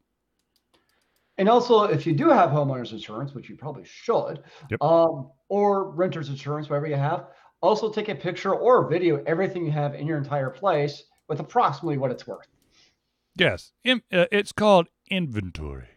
And 1.37 1.47
also, 1.47 1.83
if 1.83 2.05
you 2.05 2.13
do 2.13 2.29
have 2.29 2.49
homeowners 2.49 2.91
insurance, 2.91 3.33
which 3.33 3.49
you 3.49 3.55
probably 3.55 3.85
should, 3.85 4.43
Yep. 4.69 4.81
um, 4.83 5.31
or 5.47 5.89
renter's 5.91 6.27
insurance, 6.29 6.69
whatever 6.69 6.87
you 6.87 6.95
have, 6.95 7.27
also 7.61 7.89
take 7.91 8.09
a 8.09 8.15
picture 8.15 8.53
or 8.53 8.89
video 8.89 9.23
everything 9.25 9.65
you 9.65 9.71
have 9.71 9.95
in 9.95 10.05
your 10.05 10.17
entire 10.17 10.49
place 10.49 11.03
with 11.29 11.39
approximately 11.39 11.97
what 11.97 12.11
it's 12.11 12.27
worth. 12.27 12.47
Yes, 13.35 13.71
in, 13.85 14.01
uh, 14.11 14.25
it's 14.31 14.51
called 14.51 14.89
inventory 15.09 15.87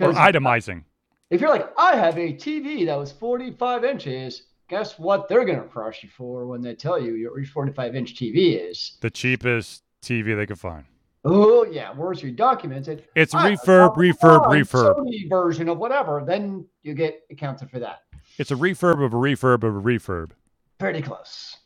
or 0.00 0.12
itemizing. 0.12 0.84
if 1.30 1.40
you're 1.40 1.50
like, 1.50 1.68
I 1.76 1.96
have 1.96 2.16
a 2.18 2.32
TV 2.32 2.86
that 2.86 2.96
was 2.96 3.10
45 3.10 3.84
inches, 3.84 4.44
guess 4.68 4.98
what 4.98 5.28
they're 5.28 5.44
going 5.44 5.60
to 5.60 5.68
cross 5.68 6.02
you 6.02 6.08
for 6.08 6.46
when 6.46 6.60
they 6.62 6.74
tell 6.74 7.00
you 7.00 7.14
your 7.14 7.44
45 7.44 7.94
inch 7.96 8.14
TV 8.14 8.70
is? 8.70 8.96
The 9.00 9.10
cheapest 9.10 9.82
TV 10.02 10.36
they 10.36 10.46
could 10.46 10.58
find. 10.58 10.84
Oh, 11.26 11.64
yeah, 11.64 11.90
where's 11.94 12.22
your 12.22 12.32
documents? 12.32 12.86
It, 12.88 13.08
It's 13.14 13.34
"I- 13.34 13.52
refurb, 13.52 13.96
refurb, 13.96 14.46
refurb. 14.46 14.96
Sony 14.96 15.28
version 15.28 15.68
of 15.70 15.78
whatever. 15.78 16.22
Then 16.26 16.66
you 16.82 16.92
get 16.94 17.20
accounted 17.30 17.70
for 17.70 17.78
that. 17.78 18.00
It's 18.38 18.50
a 18.50 18.54
refurb 18.56 19.02
of 19.04 19.14
a 19.14 19.16
refurb 19.16 19.62
of 19.62 19.76
a 19.76 19.80
refurb. 19.80 20.32
Pretty 20.78 21.00
close. 21.00 21.56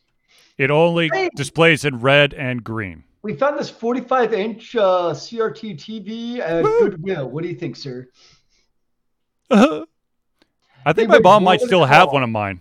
It 0.58 0.70
only 0.70 1.08
Hey. 1.12 1.30
displays 1.34 1.84
in 1.84 2.00
red 2.00 2.34
and 2.34 2.62
green. 2.62 3.04
We 3.22 3.34
found 3.34 3.58
this 3.58 3.68
45 3.70 4.32
inch 4.32 4.76
uh, 4.76 5.12
CRT 5.12 5.74
TV 5.76 6.38
at 6.38 6.62
Woo. 6.62 6.90
Goodwill. 6.90 7.28
What 7.30 7.42
do 7.42 7.48
you 7.48 7.54
think, 7.56 7.74
sir? 7.74 8.06
I 9.50 9.84
think 10.92 10.96
They 10.96 11.06
my 11.06 11.18
mom 11.18 11.42
might 11.44 11.60
still 11.60 11.84
have 11.84 12.12
one 12.12 12.22
of 12.22 12.30
mine. 12.30 12.60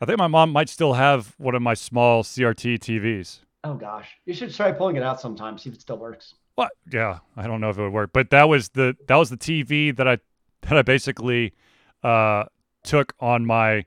I 0.00 0.04
think 0.04 0.18
my 0.18 0.26
mom 0.26 0.50
might 0.52 0.68
still 0.68 0.94
have 0.94 1.34
one 1.38 1.54
of 1.54 1.62
my 1.62 1.74
small 1.74 2.22
CRT 2.22 2.78
TVs. 2.78 3.40
Oh, 3.64 3.74
gosh. 3.74 4.08
You 4.26 4.34
should 4.34 4.54
try 4.54 4.72
pulling 4.72 4.96
it 4.96 5.02
out 5.02 5.20
sometime, 5.20 5.58
see 5.58 5.70
if 5.70 5.74
it 5.76 5.80
still 5.80 5.98
works. 5.98 6.34
What? 6.54 6.70
Yeah, 6.90 7.18
I 7.36 7.46
don't 7.46 7.60
know 7.60 7.70
if 7.70 7.78
it 7.78 7.82
would 7.82 7.92
work, 7.92 8.10
but 8.12 8.30
that 8.30 8.48
was 8.48 8.70
the 8.70 8.96
that 9.08 9.16
was 9.16 9.28
the 9.30 9.36
TV 9.36 9.94
that 9.96 10.08
I 10.08 10.18
that 10.62 10.78
I 10.78 10.82
basically 10.82 11.52
uh, 12.02 12.44
took 12.82 13.14
on 13.20 13.44
my 13.44 13.84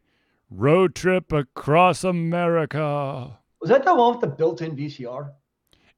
road 0.52 0.94
trip 0.96 1.32
across 1.32 2.04
America. 2.04 3.40
Was 3.62 3.70
that 3.70 3.86
the 3.86 3.96
one 3.96 4.12
with 4.14 4.22
the 4.22 4.28
built 4.28 4.62
in 4.62 4.76
VCR? 4.76 5.32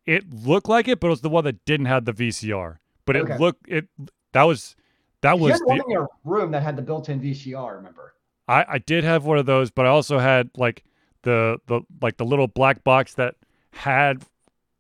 It 0.06 0.34
looked 0.34 0.70
like 0.70 0.88
it, 0.88 1.00
but 1.00 1.08
it 1.08 1.12
was 1.12 1.22
the 1.22 1.30
one 1.30 1.44
that 1.44 1.64
didn't 1.66 1.88
have 1.88 2.06
the 2.06 2.14
VCR. 2.14 2.78
But 3.06 3.16
it 3.18 3.24
Okay. 3.24 3.38
looked 3.38 3.68
it 3.68 3.88
that 4.32 4.44
was 4.44 4.76
that 5.22 5.36
You 5.38 5.44
was 5.44 5.52
had 5.54 5.62
one 5.66 5.78
the 5.80 5.84
in 5.84 5.92
your 5.92 6.08
room 6.24 6.52
that 6.52 6.64
had 6.64 6.76
the 6.76 6.82
built 6.82 7.10
in 7.10 7.20
VCR, 7.20 7.76
remember? 7.76 8.14
I, 8.48 8.66
I 8.68 8.78
did 8.80 9.04
have 9.04 9.26
one 9.26 9.38
of 9.38 9.46
those, 9.46 9.72
but 9.72 9.86
I 9.86 9.90
also 9.90 10.20
had 10.20 10.50
like 10.58 10.84
the 11.24 11.60
the 11.68 11.82
like 12.02 12.18
the 12.18 12.26
little 12.26 12.48
black 12.48 12.84
box 12.84 13.14
that 13.16 13.36
had 13.72 14.24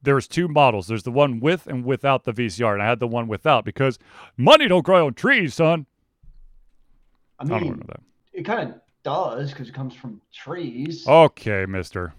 there 0.01 0.15
was 0.15 0.27
two 0.27 0.47
models. 0.47 0.87
There's 0.87 1.03
the 1.03 1.11
one 1.11 1.39
with 1.39 1.67
and 1.67 1.85
without 1.85 2.23
the 2.23 2.33
VCR, 2.33 2.73
and 2.73 2.81
I 2.81 2.87
had 2.87 2.99
the 2.99 3.07
one 3.07 3.27
without 3.27 3.65
because 3.65 3.99
money 4.37 4.67
don't 4.67 4.83
grow 4.85 5.05
on 5.05 5.13
trees, 5.13 5.53
son. 5.55 5.85
I 7.39 7.43
I 7.43 7.47
don't 7.47 7.61
mean, 7.61 7.83
that. 7.87 7.99
it 8.33 8.43
kind 8.43 8.69
of 8.69 8.75
does 9.03 9.51
because 9.51 9.69
it 9.69 9.73
comes 9.73 9.93
from 9.95 10.21
trees. 10.33 11.07
Okay, 11.07 11.65
Mister. 11.67 12.13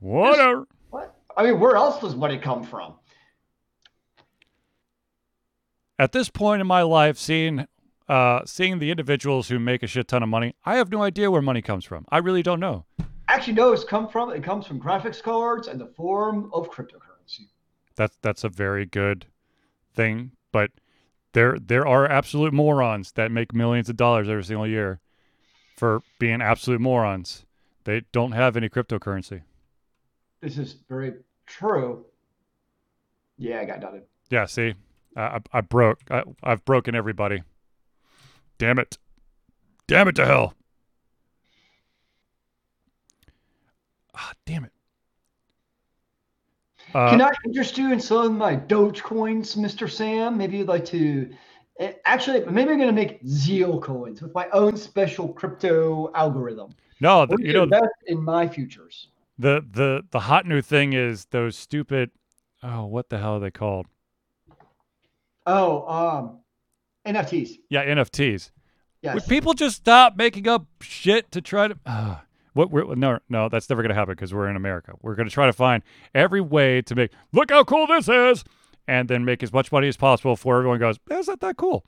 Whatever. 0.00 0.66
What? 0.90 1.14
I 1.36 1.44
mean, 1.44 1.60
where 1.60 1.76
else 1.76 2.00
does 2.00 2.14
money 2.14 2.38
come 2.38 2.62
from? 2.64 2.94
At 5.98 6.12
this 6.12 6.28
point 6.28 6.60
in 6.60 6.66
my 6.66 6.82
life, 6.82 7.16
seeing 7.16 7.66
uh, 8.08 8.40
seeing 8.44 8.78
the 8.78 8.90
individuals 8.90 9.48
who 9.48 9.58
make 9.58 9.82
a 9.82 9.86
shit 9.86 10.08
ton 10.08 10.22
of 10.22 10.28
money, 10.28 10.54
I 10.64 10.76
have 10.76 10.90
no 10.90 11.02
idea 11.02 11.30
where 11.30 11.42
money 11.42 11.62
comes 11.62 11.84
from. 11.84 12.06
I 12.10 12.18
really 12.18 12.42
don't 12.42 12.60
know. 12.60 12.84
Actually, 13.28 13.54
no, 13.54 13.72
it's 13.72 13.84
come 13.84 14.08
from 14.08 14.30
it 14.30 14.42
comes 14.42 14.66
from 14.66 14.80
graphics 14.80 15.22
cards 15.22 15.68
and 15.68 15.80
the 15.80 15.86
form 15.86 16.50
of 16.52 16.70
cryptocurrency. 16.70 17.48
That's 17.96 18.16
that's 18.22 18.44
a 18.44 18.48
very 18.48 18.84
good 18.84 19.26
thing, 19.94 20.32
but 20.50 20.70
there 21.32 21.56
there 21.58 21.86
are 21.86 22.06
absolute 22.06 22.52
morons 22.52 23.12
that 23.12 23.30
make 23.30 23.54
millions 23.54 23.88
of 23.88 23.96
dollars 23.96 24.28
every 24.28 24.44
single 24.44 24.66
year 24.66 25.00
for 25.76 26.02
being 26.18 26.42
absolute 26.42 26.80
morons. 26.80 27.46
They 27.84 28.02
don't 28.12 28.32
have 28.32 28.56
any 28.56 28.68
cryptocurrency. 28.68 29.42
This 30.40 30.58
is 30.58 30.76
very 30.88 31.14
true. 31.46 32.04
Yeah, 33.38 33.60
I 33.60 33.64
got 33.64 33.80
nothing. 33.80 34.02
Yeah, 34.30 34.46
see, 34.46 34.74
I, 35.16 35.20
I, 35.22 35.38
I 35.54 35.60
broke. 35.60 36.00
I, 36.10 36.22
I've 36.42 36.64
broken 36.64 36.94
everybody. 36.94 37.42
Damn 38.62 38.78
it! 38.78 38.96
Damn 39.88 40.06
it 40.06 40.14
to 40.14 40.24
hell! 40.24 40.54
Ah, 44.14 44.32
damn 44.46 44.64
it! 44.64 44.72
Uh, 46.94 47.10
Can 47.10 47.22
I 47.22 47.32
interest 47.44 47.76
you 47.76 47.92
in 47.92 47.98
some 47.98 48.24
of 48.24 48.32
my 48.34 48.54
Dogecoins, 48.54 49.56
Mr. 49.56 49.90
Sam? 49.90 50.38
Maybe 50.38 50.58
you'd 50.58 50.68
like 50.68 50.84
to. 50.84 51.28
eh, 51.80 51.94
Actually, 52.04 52.44
maybe 52.44 52.70
I'm 52.70 52.76
going 52.78 52.86
to 52.86 52.92
make 52.92 53.18
Zeal 53.26 53.80
coins 53.80 54.22
with 54.22 54.32
my 54.32 54.48
own 54.52 54.76
special 54.76 55.32
crypto 55.32 56.12
algorithm. 56.14 56.70
no, 57.00 57.22
Or 57.22 57.26
th- 57.36 57.40
you 57.40 57.52
know 57.54 57.64
invest 57.64 57.90
in 58.06 58.22
my 58.22 58.46
futures. 58.46 59.08
the 59.40 59.66
the 59.72 60.04
the 60.12 60.20
hot 60.20 60.46
new 60.46 60.62
thing 60.62 60.92
is 60.92 61.24
those 61.32 61.56
stupid. 61.56 62.12
Oh, 62.62 62.84
what 62.86 63.08
the 63.08 63.18
hell 63.18 63.34
are 63.34 63.40
they 63.40 63.50
called? 63.50 63.86
Oh, 65.48 65.84
um, 65.88 66.38
NFTs. 67.06 67.58
Yeah, 67.68 67.84
NFTs. 67.84 68.50
Yes. 69.02 69.14
Would 69.14 69.24
people 69.26 69.54
just 69.54 69.76
stop 69.76 70.16
making 70.16 70.46
up 70.46 70.66
shit 70.80 71.30
to 71.32 71.40
try 71.40 71.68
to? 71.68 71.76
Uh, 71.84 72.16
what? 72.52 72.70
We're, 72.70 72.94
no, 72.94 73.18
no, 73.28 73.48
that's 73.48 73.68
never 73.68 73.82
going 73.82 73.88
to 73.90 73.94
happen 73.94 74.14
because 74.14 74.32
we're 74.32 74.48
in 74.48 74.54
America. 74.56 74.92
We're 75.02 75.16
going 75.16 75.28
to 75.28 75.32
try 75.34 75.46
to 75.46 75.52
find 75.52 75.82
every 76.14 76.40
way 76.40 76.82
to 76.82 76.94
make 76.94 77.10
look 77.32 77.50
how 77.50 77.64
cool 77.64 77.86
this 77.88 78.08
is, 78.08 78.44
and 78.86 79.08
then 79.08 79.24
make 79.24 79.42
as 79.42 79.52
much 79.52 79.72
money 79.72 79.88
as 79.88 79.96
possible 79.96 80.34
before 80.34 80.58
everyone 80.58 80.78
goes. 80.78 80.98
That's 81.08 81.26
not 81.26 81.40
that 81.40 81.56
cool. 81.56 81.84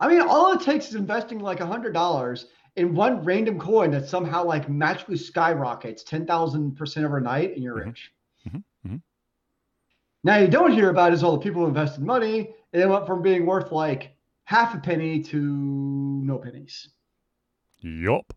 I 0.00 0.08
mean, 0.08 0.20
all 0.22 0.52
it 0.54 0.60
takes 0.62 0.88
is 0.88 0.94
investing 0.94 1.40
like 1.40 1.60
a 1.60 1.66
hundred 1.66 1.92
dollars 1.92 2.46
in 2.76 2.94
one 2.94 3.24
random 3.24 3.58
coin 3.58 3.90
that 3.90 4.08
somehow 4.08 4.44
like 4.44 4.68
magically 4.68 5.16
skyrockets 5.16 6.02
ten 6.02 6.24
thousand 6.26 6.76
percent 6.76 7.04
overnight, 7.04 7.54
and 7.54 7.62
you're 7.62 7.76
Mhm. 7.76 7.84
rich. 7.86 8.12
Mhm. 8.48 8.62
Mhm. 8.86 9.02
Now 10.24 10.36
you 10.38 10.48
don't 10.48 10.72
hear 10.72 10.88
about 10.90 11.12
is 11.12 11.22
all 11.22 11.32
the 11.32 11.42
people 11.42 11.62
who 11.62 11.68
invested 11.68 12.02
money 12.02 12.54
they 12.72 12.86
went 12.86 13.06
from 13.06 13.22
being 13.22 13.46
worth 13.46 13.72
like 13.72 14.14
half 14.44 14.74
a 14.74 14.78
penny 14.78 15.20
to 15.22 15.40
no 15.40 16.38
pennies. 16.38 16.88
Yup. 17.80 18.32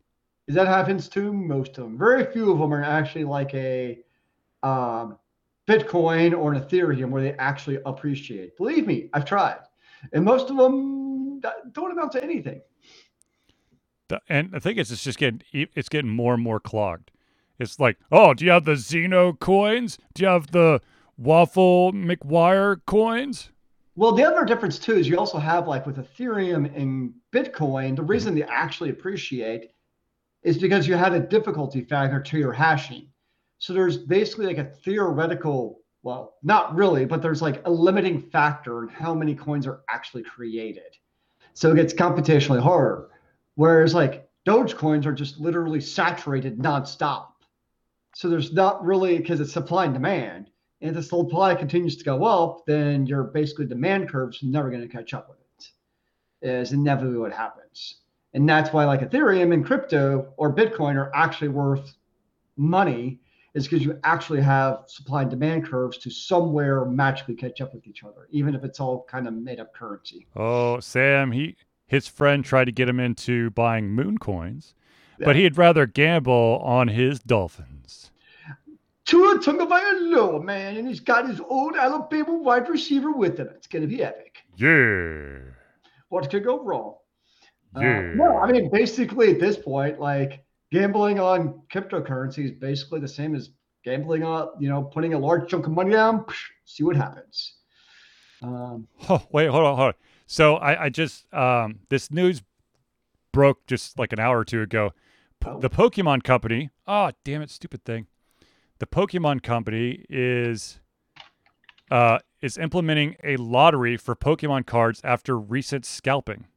Is 0.48 0.56
that 0.56 0.68
happens 0.68 1.08
to 1.10 1.32
most 1.34 1.78
of 1.78 1.84
them? 1.86 1.98
Very 1.98 2.26
few 2.26 2.52
of 2.52 2.60
them 2.60 2.74
are 2.74 2.84
actually 2.84 3.24
like 3.24 3.54
a 3.54 4.00
um, 4.64 5.18
Bitcoin 5.68 6.38
or 6.38 6.54
an 6.54 6.62
Ethereum 6.62 7.10
where 7.10 7.22
they 7.22 7.34
actually 7.34 7.80
appreciate. 7.86 8.58
Believe 8.58 8.86
me, 8.88 9.10
I've 9.14 9.26
tried, 9.26 9.60
and 10.14 10.26
most 10.26 10.50
of 10.50 10.58
them 10.58 11.40
don't 11.72 11.92
amount 11.92 12.12
to 12.14 12.24
anything. 12.24 12.62
The- 14.10 14.22
And 14.30 14.52
I 14.54 14.60
think 14.60 14.78
it's 14.78 14.92
it's 14.92 15.04
just 15.04 15.18
getting 15.18 15.42
it's 15.54 15.90
getting 15.90 16.12
more 16.12 16.34
and 16.34 16.44
more 16.44 16.60
clogged. 16.60 17.12
It's 17.60 17.80
like, 17.80 17.98
oh, 18.12 18.34
do 18.34 18.44
you 18.44 18.52
have 18.52 18.66
the 18.66 18.74
Xeno 18.74 19.38
coins? 19.40 20.00
Do 20.16 20.24
you 20.24 20.30
have 20.30 20.52
the 20.52 20.82
Waffle 21.18 21.94
McWire 21.94 22.82
coins? 22.88 23.52
Well, 23.96 24.14
the 24.14 24.24
other 24.24 24.46
difference 24.46 24.80
too 24.80 24.94
is 24.94 25.08
you 25.08 25.18
also 25.18 25.38
have 25.38 25.68
like 25.68 25.86
with 25.86 25.98
Ethereum 25.98 26.76
and 26.76 27.14
Bitcoin, 27.34 27.96
the 27.96 28.04
reason 28.04 28.34
they 28.34 28.44
actually 28.44 28.90
appreciate 28.90 29.72
is 30.44 30.58
because 30.58 30.88
you 30.88 30.96
had 30.96 31.14
a 31.14 31.20
difficulty 31.20 31.82
factor 31.82 32.22
to 32.22 32.38
your 32.38 32.54
hashing. 32.54 33.10
So 33.60 33.74
there's 33.74 33.98
basically 33.98 34.48
like 34.48 34.58
a 34.58 34.64
theoretical, 34.64 35.82
well, 36.04 36.36
not 36.42 36.74
really, 36.74 37.06
but 37.06 37.22
there's 37.22 37.42
like 37.42 37.62
a 37.66 37.72
limiting 37.72 38.22
factor 38.22 38.84
in 38.84 38.90
how 38.90 39.14
many 39.14 39.36
coins 39.36 39.68
are 39.68 39.82
actually 39.90 40.24
created. 40.24 40.96
So 41.54 41.72
it 41.72 41.76
gets 41.76 41.94
computationally 41.94 42.62
harder. 42.62 43.10
Whereas 43.56 43.94
like 43.94 44.30
Doge 44.46 44.76
coins 44.76 45.06
are 45.06 45.14
just 45.14 45.40
literally 45.40 45.82
saturated 45.82 46.58
nonstop. 46.58 47.28
So 48.16 48.30
there's 48.30 48.54
not 48.54 48.84
really 48.84 49.18
because 49.18 49.40
it's 49.42 49.54
supply 49.54 49.86
and 49.86 49.94
demand. 49.94 50.50
And 50.82 50.90
if 50.90 50.96
the 50.96 51.04
supply 51.04 51.54
continues 51.54 51.96
to 51.98 52.04
go 52.04 52.24
up, 52.24 52.66
then 52.66 53.06
your 53.06 53.24
basically 53.24 53.68
demand 53.68 54.10
curve's 54.10 54.42
never 54.42 54.70
going 54.70 54.82
to 54.82 54.88
catch 54.88 55.14
up 55.14 55.30
with 55.30 55.38
it. 55.38 55.48
Is 56.48 56.72
inevitably 56.72 57.20
what 57.20 57.32
happens. 57.32 57.98
And 58.34 58.48
that's 58.50 58.74
why 58.74 58.86
like 58.86 59.02
Ethereum 59.02 59.54
and 59.54 59.66
crypto 59.66 60.34
or 60.38 60.54
Bitcoin 60.54 60.96
are 60.96 61.12
actually 61.14 61.50
worth 61.50 61.96
money, 62.58 63.20
is 63.54 63.68
because 63.68 63.84
you 63.84 64.00
actually 64.04 64.42
have 64.42 64.84
supply 64.88 65.22
and 65.22 65.30
demand 65.30 65.68
curves 65.68 65.98
to 66.00 66.10
somewhere 66.10 66.86
magically 66.86 67.36
catch 67.36 67.62
up 67.62 67.74
with 67.74 67.86
each 67.86 68.04
other, 68.04 68.28
even 68.32 68.56
if 68.56 68.64
it's 68.64 68.80
all 68.80 69.06
kind 69.10 69.28
of 69.28 69.34
made 69.34 69.60
up 69.60 69.74
currency. 69.74 70.26
Oh, 70.36 70.80
Sam, 70.80 71.32
he 71.32 71.58
his 71.86 72.08
friend 72.08 72.46
tried 72.46 72.66
to 72.66 72.72
get 72.72 72.88
him 72.88 73.00
into 73.00 73.50
buying 73.52 73.90
moon 73.90 74.18
coins, 74.18 74.74
but 75.20 75.36
he'd 75.36 75.58
rather 75.58 75.86
gamble 75.86 76.62
on 76.64 76.88
his 76.88 77.20
dolphins. 77.20 78.11
Tua 79.06 79.40
Tagovailoa, 79.40 80.44
man, 80.44 80.78
and 80.78 80.88
he's 80.88 81.00
got 81.00 81.28
his 81.28 81.40
old 81.42 81.76
Alabama 81.76 82.34
wide 82.34 82.70
receiver 82.70 83.12
with 83.12 83.38
him. 83.40 83.50
It's 83.56 83.68
going 83.68 83.82
to 83.82 83.88
be 83.88 84.04
epic. 84.04 84.38
Yeah. 84.56 85.40
What 86.10 86.30
could 86.30 86.44
go 86.44 86.64
wrong? 86.64 86.96
Uh, 87.76 87.82
Yeah. 87.82 88.02
no, 88.16 88.38
I 88.40 88.52
mean, 88.52 88.70
basically 88.72 89.32
at 89.32 89.40
this 89.40 89.58
point, 89.58 90.00
like 90.00 90.44
gambling 90.72 91.20
on 91.20 91.62
cryptocurrency 91.74 92.46
is 92.46 92.52
basically 92.52 93.00
the 93.00 93.08
same 93.08 93.36
as 93.36 93.50
gambling 93.84 94.24
on, 94.24 94.50
you 94.60 94.70
know, 94.70 94.84
putting 94.84 95.14
a 95.14 95.20
large 95.20 95.50
chunk 95.50 95.66
of 95.66 95.72
money 95.72 95.92
down, 95.92 96.24
psh, 96.26 96.36
see 96.66 96.84
what 96.84 96.96
happens. 96.96 97.56
Um, 98.44 98.88
Oh, 99.10 99.22
wait, 99.32 99.48
hold 99.48 99.64
on, 99.66 99.76
hold 99.76 99.88
on. 99.88 99.94
So 100.28 100.56
I, 100.58 100.86
I 100.86 100.90
just 100.90 101.32
um 101.34 101.80
this 101.90 102.12
news 102.12 102.42
broke 103.32 103.66
just 103.68 103.98
like 103.98 104.14
an 104.14 104.20
hour 104.20 104.38
or 104.40 104.46
two 104.46 104.62
ago. 104.62 104.92
P- 105.40 105.50
Oh. 105.50 105.60
The 105.60 105.70
Pokemon 105.72 106.24
Company. 106.24 106.70
Oh, 106.88 107.12
damn 107.24 107.42
it, 107.42 107.50
stupid 107.50 107.84
thing. 107.84 108.06
The 108.82 108.88
Pokemon 108.88 109.44
Company 109.44 110.08
is 110.10 110.80
uh 111.92 112.18
is 112.42 112.58
implementing 112.58 113.16
a 113.24 113.38
lottery 113.38 113.96
for 113.96 114.16
Pokemon 114.16 114.66
cards 114.66 115.00
after 115.04 115.38
recent 115.38 115.86
scalping. 115.86 116.48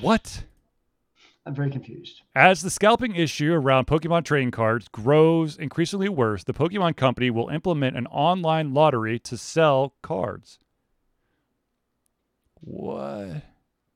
What? 0.00 0.42
I'm 1.46 1.54
very 1.54 1.70
confused. 1.70 2.22
As 2.34 2.62
the 2.62 2.70
scalping 2.70 3.14
issue 3.14 3.52
around 3.52 3.86
Pokemon 3.86 4.24
trading 4.24 4.50
cards 4.50 4.88
grows 4.88 5.56
increasingly 5.56 6.08
worse, 6.08 6.42
the 6.42 6.52
Pokemon 6.52 6.96
Company 6.96 7.30
will 7.30 7.50
implement 7.50 7.96
an 7.96 8.08
online 8.08 8.74
lottery 8.74 9.20
to 9.20 9.38
sell 9.38 9.94
cards. 10.02 10.58
What? 12.60 13.42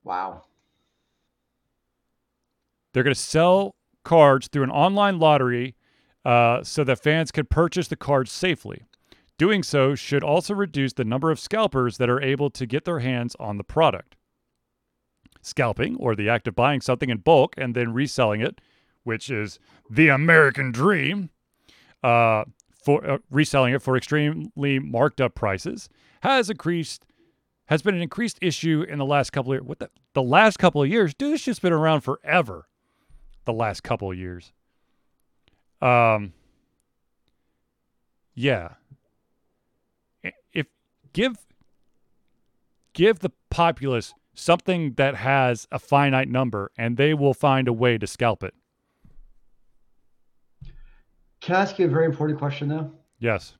Wow. 0.04 0.44
They're 2.92 3.02
going 3.02 3.16
to 3.16 3.20
sell 3.20 3.74
cards 4.04 4.46
through 4.46 4.62
an 4.62 4.70
online 4.70 5.18
lottery 5.18 5.74
uh, 6.24 6.62
so 6.62 6.84
that 6.84 7.02
fans 7.02 7.30
can 7.30 7.46
purchase 7.46 7.88
the 7.88 7.96
cards 7.96 8.30
safely. 8.30 8.82
Doing 9.38 9.62
so 9.62 9.94
should 9.94 10.22
also 10.22 10.54
reduce 10.54 10.92
the 10.92 11.04
number 11.04 11.30
of 11.30 11.40
scalpers 11.40 11.98
that 11.98 12.10
are 12.10 12.22
able 12.22 12.50
to 12.50 12.66
get 12.66 12.84
their 12.84 13.00
hands 13.00 13.34
on 13.40 13.56
the 13.56 13.64
product. 13.64 14.16
Scalping, 15.40 15.96
or 15.96 16.14
the 16.14 16.28
act 16.28 16.46
of 16.46 16.54
buying 16.54 16.80
something 16.80 17.10
in 17.10 17.18
bulk 17.18 17.54
and 17.58 17.74
then 17.74 17.92
reselling 17.92 18.40
it, 18.40 18.60
which 19.02 19.30
is 19.30 19.58
the 19.90 20.08
American 20.08 20.70
dream, 20.70 21.30
uh, 22.04 22.44
for 22.70 23.04
uh, 23.04 23.18
reselling 23.30 23.74
it 23.74 23.82
for 23.82 23.96
extremely 23.96 24.78
marked 24.78 25.20
up 25.20 25.34
prices, 25.34 25.88
has 26.22 26.50
increased 26.50 27.04
has 27.66 27.80
been 27.80 27.94
an 27.94 28.02
increased 28.02 28.38
issue 28.42 28.84
in 28.88 28.98
the 28.98 29.04
last 29.04 29.30
couple 29.30 29.52
of 29.52 29.56
years. 29.56 29.66
What 29.66 29.78
the, 29.78 29.90
the 30.14 30.22
last 30.22 30.58
couple 30.58 30.82
of 30.82 30.88
years, 30.88 31.14
dude, 31.14 31.32
this 31.32 31.42
just 31.42 31.62
been 31.62 31.72
around 31.72 32.02
forever. 32.02 32.68
The 33.44 33.52
last 33.52 33.82
couple 33.82 34.10
of 34.10 34.18
years. 34.18 34.52
Um. 35.82 36.32
Yeah. 38.34 38.74
If 40.52 40.66
give 41.12 41.36
give 42.92 43.18
the 43.18 43.32
populace 43.50 44.14
something 44.34 44.94
that 44.94 45.16
has 45.16 45.68
a 45.70 45.78
finite 45.78 46.28
number, 46.28 46.70
and 46.78 46.96
they 46.96 47.14
will 47.14 47.34
find 47.34 47.68
a 47.68 47.72
way 47.72 47.98
to 47.98 48.06
scalp 48.06 48.42
it. 48.42 48.54
Can 51.40 51.56
I 51.56 51.62
ask 51.62 51.78
you 51.78 51.86
a 51.86 51.88
very 51.88 52.06
important 52.06 52.38
question 52.38 52.68
though? 52.68 52.92
Yes. 53.18 53.56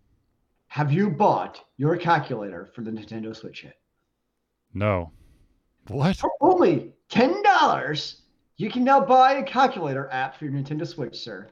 Have 0.68 0.93
you 0.93 1.11
bought 1.11 1.62
your 1.77 1.97
calculator 1.97 2.70
for 2.75 2.83
the 2.83 2.91
Nintendo 2.91 3.37
Switch 3.37 3.64
yet? 3.64 3.77
No. 4.73 5.11
What? 5.89 6.16
For 6.16 6.31
only 6.41 6.95
ten 7.09 7.43
dollars, 7.43 8.23
you 8.57 8.70
can 8.70 8.85
now 8.85 9.01
buy 9.01 9.35
a 9.35 9.43
calculator 9.43 10.09
app 10.11 10.37
for 10.39 10.45
your 10.45 10.55
Nintendo 10.55 10.87
Switch, 10.87 11.16
sir. 11.16 11.51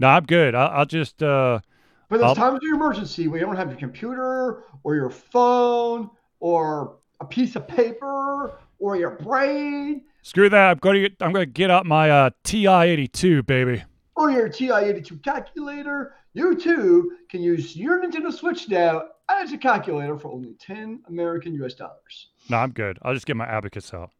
No, 0.00 0.08
I'm 0.08 0.24
good. 0.24 0.54
I'll, 0.54 0.68
I'll 0.78 0.86
just 0.86 1.22
uh 1.22 1.60
but 2.08 2.16
there's 2.18 2.28
I'll- 2.30 2.34
times 2.34 2.56
of 2.56 2.74
emergency 2.74 3.28
where 3.28 3.38
you 3.38 3.46
don't 3.46 3.54
have 3.56 3.68
your 3.68 3.78
computer 3.78 4.64
or 4.82 4.94
your 4.96 5.10
phone 5.10 6.10
or 6.40 6.96
a 7.20 7.24
piece 7.24 7.54
of 7.54 7.68
paper 7.68 8.58
or 8.80 8.96
your 8.96 9.10
brain 9.10 10.02
screw 10.22 10.48
that. 10.48 10.70
I'm 10.70 10.78
going 10.78 10.94
to 10.94 11.08
get, 11.08 11.16
I'm 11.20 11.32
going 11.32 11.44
to 11.46 11.52
get 11.52 11.70
out 11.70 11.86
my 11.86 12.10
uh 12.10 12.30
TI-82, 12.44 13.46
baby. 13.46 13.84
or 14.16 14.30
your 14.30 14.48
TI-82 14.48 15.22
calculator, 15.22 16.14
you 16.32 16.56
too 16.56 17.12
can 17.28 17.42
use 17.42 17.76
your 17.76 18.02
Nintendo 18.02 18.32
Switch 18.32 18.68
now 18.68 19.02
as 19.28 19.52
a 19.52 19.58
calculator 19.58 20.16
for 20.18 20.32
only 20.32 20.54
10 20.58 21.02
American 21.08 21.52
US 21.62 21.74
dollars. 21.74 22.28
No, 22.48 22.56
I'm 22.56 22.70
good. 22.72 22.98
I'll 23.02 23.14
just 23.14 23.26
get 23.26 23.36
my 23.36 23.46
abacus 23.46 23.92
out. 23.94 24.10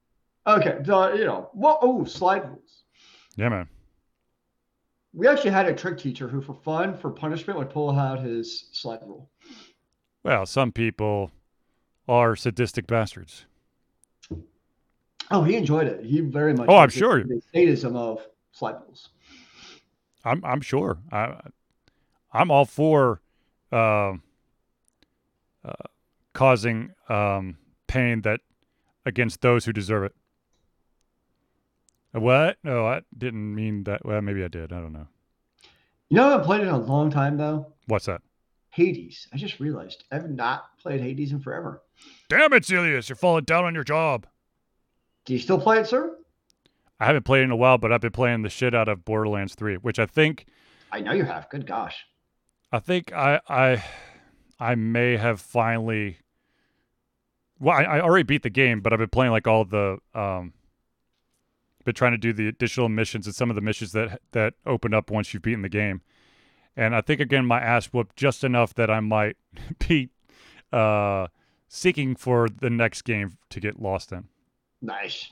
Okay, 0.46 0.78
so, 0.84 1.12
you 1.14 1.24
know, 1.24 1.48
what? 1.54 1.78
Oh, 1.82 2.04
slide 2.04 2.46
rules. 2.48 2.84
Yeah, 3.36 3.48
man. 3.48 3.68
We 5.12 5.26
actually 5.26 5.50
had 5.50 5.66
a 5.66 5.74
trick 5.74 5.98
teacher 5.98 6.28
who, 6.28 6.40
for 6.40 6.54
fun, 6.54 6.96
for 6.96 7.10
punishment, 7.10 7.58
would 7.58 7.70
pull 7.70 7.90
out 7.98 8.20
his 8.20 8.68
slide 8.72 9.00
rule. 9.02 9.28
Well, 10.22 10.46
some 10.46 10.70
people 10.70 11.32
are 12.08 12.36
sadistic 12.36 12.86
bastards. 12.86 13.46
Oh, 15.30 15.42
he 15.42 15.56
enjoyed 15.56 15.86
it. 15.86 16.04
He 16.04 16.20
very 16.20 16.54
much. 16.54 16.68
Oh, 16.68 16.76
I'm 16.76 16.90
sure. 16.90 17.22
The 17.24 17.40
sadism 17.52 17.96
of 17.96 18.26
slide 18.52 18.76
rules. 18.84 19.10
I'm 20.24 20.44
I'm 20.44 20.60
sure. 20.60 20.98
I 21.10 21.40
I'm 22.32 22.50
all 22.50 22.64
for 22.64 23.20
uh, 23.72 24.14
uh, 25.64 25.72
causing 26.32 26.90
um, 27.08 27.56
pain 27.86 28.22
that 28.22 28.40
against 29.06 29.40
those 29.40 29.64
who 29.64 29.72
deserve 29.72 30.04
it. 30.04 30.14
What? 32.12 32.58
No, 32.64 32.86
I 32.86 33.02
didn't 33.16 33.54
mean 33.54 33.84
that. 33.84 34.04
Well, 34.04 34.20
maybe 34.20 34.42
I 34.44 34.48
did. 34.48 34.72
I 34.72 34.80
don't 34.80 34.92
know. 34.92 35.06
You 36.08 36.16
know, 36.16 36.26
I 36.26 36.30
haven't 36.32 36.46
played 36.46 36.60
it 36.62 36.68
in 36.68 36.74
a 36.74 36.78
long 36.78 37.10
time 37.10 37.36
though. 37.36 37.72
What's 37.86 38.06
that? 38.06 38.22
Hades. 38.70 39.28
I 39.32 39.36
just 39.36 39.60
realized 39.60 40.04
I 40.10 40.16
have 40.16 40.30
not 40.30 40.78
played 40.78 41.00
Hades 41.00 41.32
in 41.32 41.40
forever. 41.40 41.82
Damn 42.28 42.52
it, 42.52 42.64
Zelius! 42.64 43.08
You're 43.08 43.16
falling 43.16 43.44
down 43.44 43.64
on 43.64 43.74
your 43.74 43.84
job. 43.84 44.26
Do 45.24 45.32
you 45.32 45.38
still 45.38 45.60
play 45.60 45.78
it, 45.78 45.86
sir? 45.86 46.16
I 46.98 47.06
haven't 47.06 47.24
played 47.24 47.44
in 47.44 47.50
a 47.50 47.56
while, 47.56 47.78
but 47.78 47.92
I've 47.92 48.00
been 48.00 48.12
playing 48.12 48.42
the 48.42 48.50
shit 48.50 48.74
out 48.74 48.88
of 48.88 49.04
Borderlands 49.04 49.54
3, 49.54 49.76
which 49.76 49.98
I 49.98 50.06
think 50.06 50.46
I 50.92 51.00
know 51.00 51.12
you 51.12 51.24
have. 51.24 51.48
Good 51.48 51.66
gosh. 51.66 52.04
I 52.72 52.78
think 52.78 53.12
I 53.12 53.40
I 53.48 53.84
I 54.58 54.74
may 54.74 55.16
have 55.16 55.40
finally. 55.40 56.18
Well, 57.58 57.76
I, 57.76 57.82
I 57.82 58.00
already 58.00 58.24
beat 58.24 58.42
the 58.42 58.50
game, 58.50 58.80
but 58.80 58.92
I've 58.92 58.98
been 58.98 59.08
playing 59.08 59.32
like 59.32 59.46
all 59.46 59.64
the 59.64 59.98
um. 60.14 60.52
Been 61.84 61.94
trying 61.94 62.12
to 62.12 62.18
do 62.18 62.32
the 62.32 62.46
additional 62.46 62.88
missions 62.88 63.26
and 63.26 63.34
some 63.34 63.50
of 63.50 63.56
the 63.56 63.62
missions 63.62 63.92
that 63.92 64.20
that 64.32 64.54
open 64.66 64.92
up 64.92 65.10
once 65.10 65.32
you've 65.32 65.42
beaten 65.42 65.62
the 65.62 65.68
game, 65.68 66.02
and 66.76 66.94
I 66.94 67.00
think 67.00 67.20
again 67.20 67.46
my 67.46 67.60
ass 67.60 67.86
whooped 67.86 68.16
just 68.16 68.44
enough 68.44 68.74
that 68.74 68.90
I 68.90 69.00
might 69.00 69.36
be 69.88 70.10
uh 70.72 71.28
seeking 71.68 72.16
for 72.16 72.48
the 72.48 72.68
next 72.68 73.02
game 73.02 73.38
to 73.48 73.60
get 73.60 73.80
lost 73.80 74.12
in. 74.12 74.28
Nice. 74.82 75.30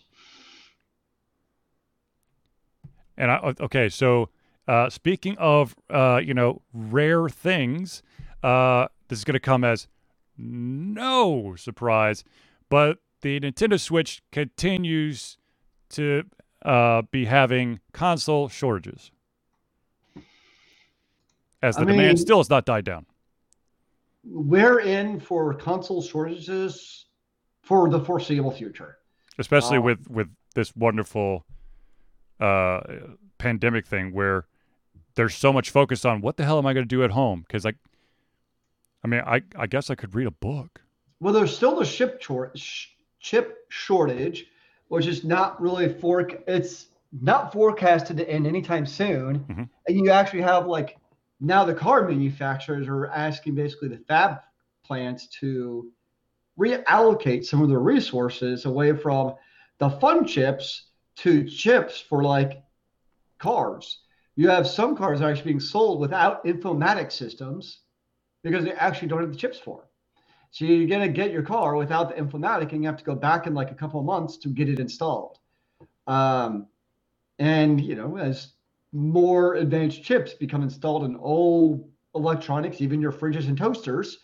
And 3.16 3.30
I 3.30 3.55
okay, 3.61 3.88
so 3.88 4.30
uh, 4.68 4.88
speaking 4.90 5.36
of 5.38 5.74
uh, 5.90 6.20
you 6.24 6.34
know 6.34 6.62
rare 6.72 7.28
things, 7.28 8.03
uh, 8.42 8.86
this 9.09 9.18
is 9.18 9.24
going 9.24 9.34
to 9.34 9.40
come 9.40 9.64
as 9.64 9.88
no 10.36 11.57
surprise, 11.57 12.22
but 12.68 12.99
the 13.22 13.40
Nintendo 13.40 13.80
Switch 13.80 14.22
continues 14.30 15.38
to 15.90 16.24
uh, 16.65 17.03
be 17.11 17.25
having 17.25 17.81
console 17.93 18.49
shortages, 18.49 19.11
as 21.63 21.77
the 21.77 21.83
I 21.83 21.85
demand 21.87 22.09
mean- 22.09 22.17
still 22.17 22.39
has 22.39 22.51
not 22.51 22.65
died 22.65 22.85
down. 22.85 23.07
We're 24.25 24.81
in 24.81 25.21
for 25.21 25.55
console 25.55 26.03
shortages 26.03 27.07
for 27.63 27.89
the 27.89 28.01
foreseeable 28.01 28.51
future. 28.51 28.99
especially 29.39 29.79
Um, 29.79 29.85
with 29.85 30.11
with 30.11 30.29
this 30.55 30.75
wonderful 30.75 31.45
uh 32.41 32.81
pandemic 33.39 33.87
thing 33.87 34.13
where 34.13 34.47
there's 35.15 35.35
so 35.35 35.53
much 35.53 35.71
focus 35.71 36.05
on 36.05 36.21
what 36.21 36.37
the 36.37 36.45
hell 36.45 36.59
am 36.59 36.67
I 36.67 36.73
going 36.75 36.85
to 36.85 36.89
do 36.89 37.05
at 37.05 37.11
home 37.13 37.45
because 37.47 37.65
like 37.65 37.77
I 39.05 39.09
mean 39.09 39.21
I 39.25 39.43
I 39.57 39.67
guess 39.67 39.91
I 39.91 39.95
could 39.95 40.15
read 40.15 40.27
a 40.27 40.31
book. 40.33 40.83
Well, 41.21 41.33
there's 41.33 41.55
still 41.57 41.77
the 41.77 41.85
chip 41.87 42.21
short 42.21 42.59
sh- 42.59 42.89
chip 43.21 43.57
shortage, 43.69 44.47
which 44.89 45.07
is 45.07 45.24
not 45.24 45.61
really 45.61 45.89
for 45.89 46.20
it's 46.47 46.86
not 47.22 47.53
forecasted 47.53 48.16
to 48.18 48.28
end 48.28 48.47
anytime 48.47 48.84
soon. 48.84 49.41
Mhm. 49.41 49.68
And 49.86 49.97
you 49.97 50.11
actually 50.11 50.43
have 50.43 50.66
like 50.66 50.99
now 51.41 51.64
the 51.64 51.74
car 51.74 52.07
manufacturers 52.09 52.89
are 52.89 53.07
asking 53.07 53.55
basically 53.55 53.89
the 53.89 53.99
fab 53.99 54.41
plants 54.84 55.28
to 55.41 55.91
reallocate 56.59 57.45
some 57.45 57.62
of 57.62 57.68
their 57.68 57.78
resources 57.78 58.64
away 58.64 58.93
from 58.93 59.34
the 59.78 59.89
fun 59.89 60.26
chips 60.26 60.91
to 61.16 61.45
chips 61.49 62.01
for 62.01 62.22
like 62.24 62.62
cars. 63.39 64.03
You 64.36 64.49
have 64.49 64.66
some 64.68 64.97
cars 64.97 65.20
actually 65.20 65.45
being 65.45 65.61
sold 65.61 66.01
without 66.01 66.45
informatic 66.45 67.12
systems 67.12 67.80
because 68.43 68.64
they 68.64 68.72
actually 68.72 69.09
don't 69.09 69.20
have 69.20 69.32
the 69.32 69.39
chips 69.39 69.59
for. 69.59 69.88
So 70.51 70.64
you're 70.64 70.88
gonna 70.88 71.09
get 71.09 71.30
your 71.30 71.42
car 71.42 71.76
without 71.76 72.09
the 72.09 72.22
informatic, 72.22 72.72
and 72.72 72.82
you 72.82 72.88
have 72.88 72.99
to 72.99 73.05
go 73.05 73.14
back 73.14 73.46
in 73.46 73.55
like 73.55 73.70
a 73.70 73.74
couple 73.74 74.01
of 74.01 74.07
months 74.07 74.36
to 74.38 74.49
get 74.49 74.68
it 74.68 74.80
installed. 74.80 75.38
Um, 76.07 76.66
and 77.38 77.80
you 77.80 77.94
know, 77.94 78.16
as 78.16 78.55
more 78.92 79.55
advanced 79.55 80.03
chips 80.03 80.34
become 80.34 80.62
installed 80.62 81.05
in 81.05 81.16
all 81.16 81.90
electronics, 82.14 82.80
even 82.80 83.01
your 83.01 83.12
fridges 83.12 83.49
and 83.49 83.59
toasters, 83.59 84.18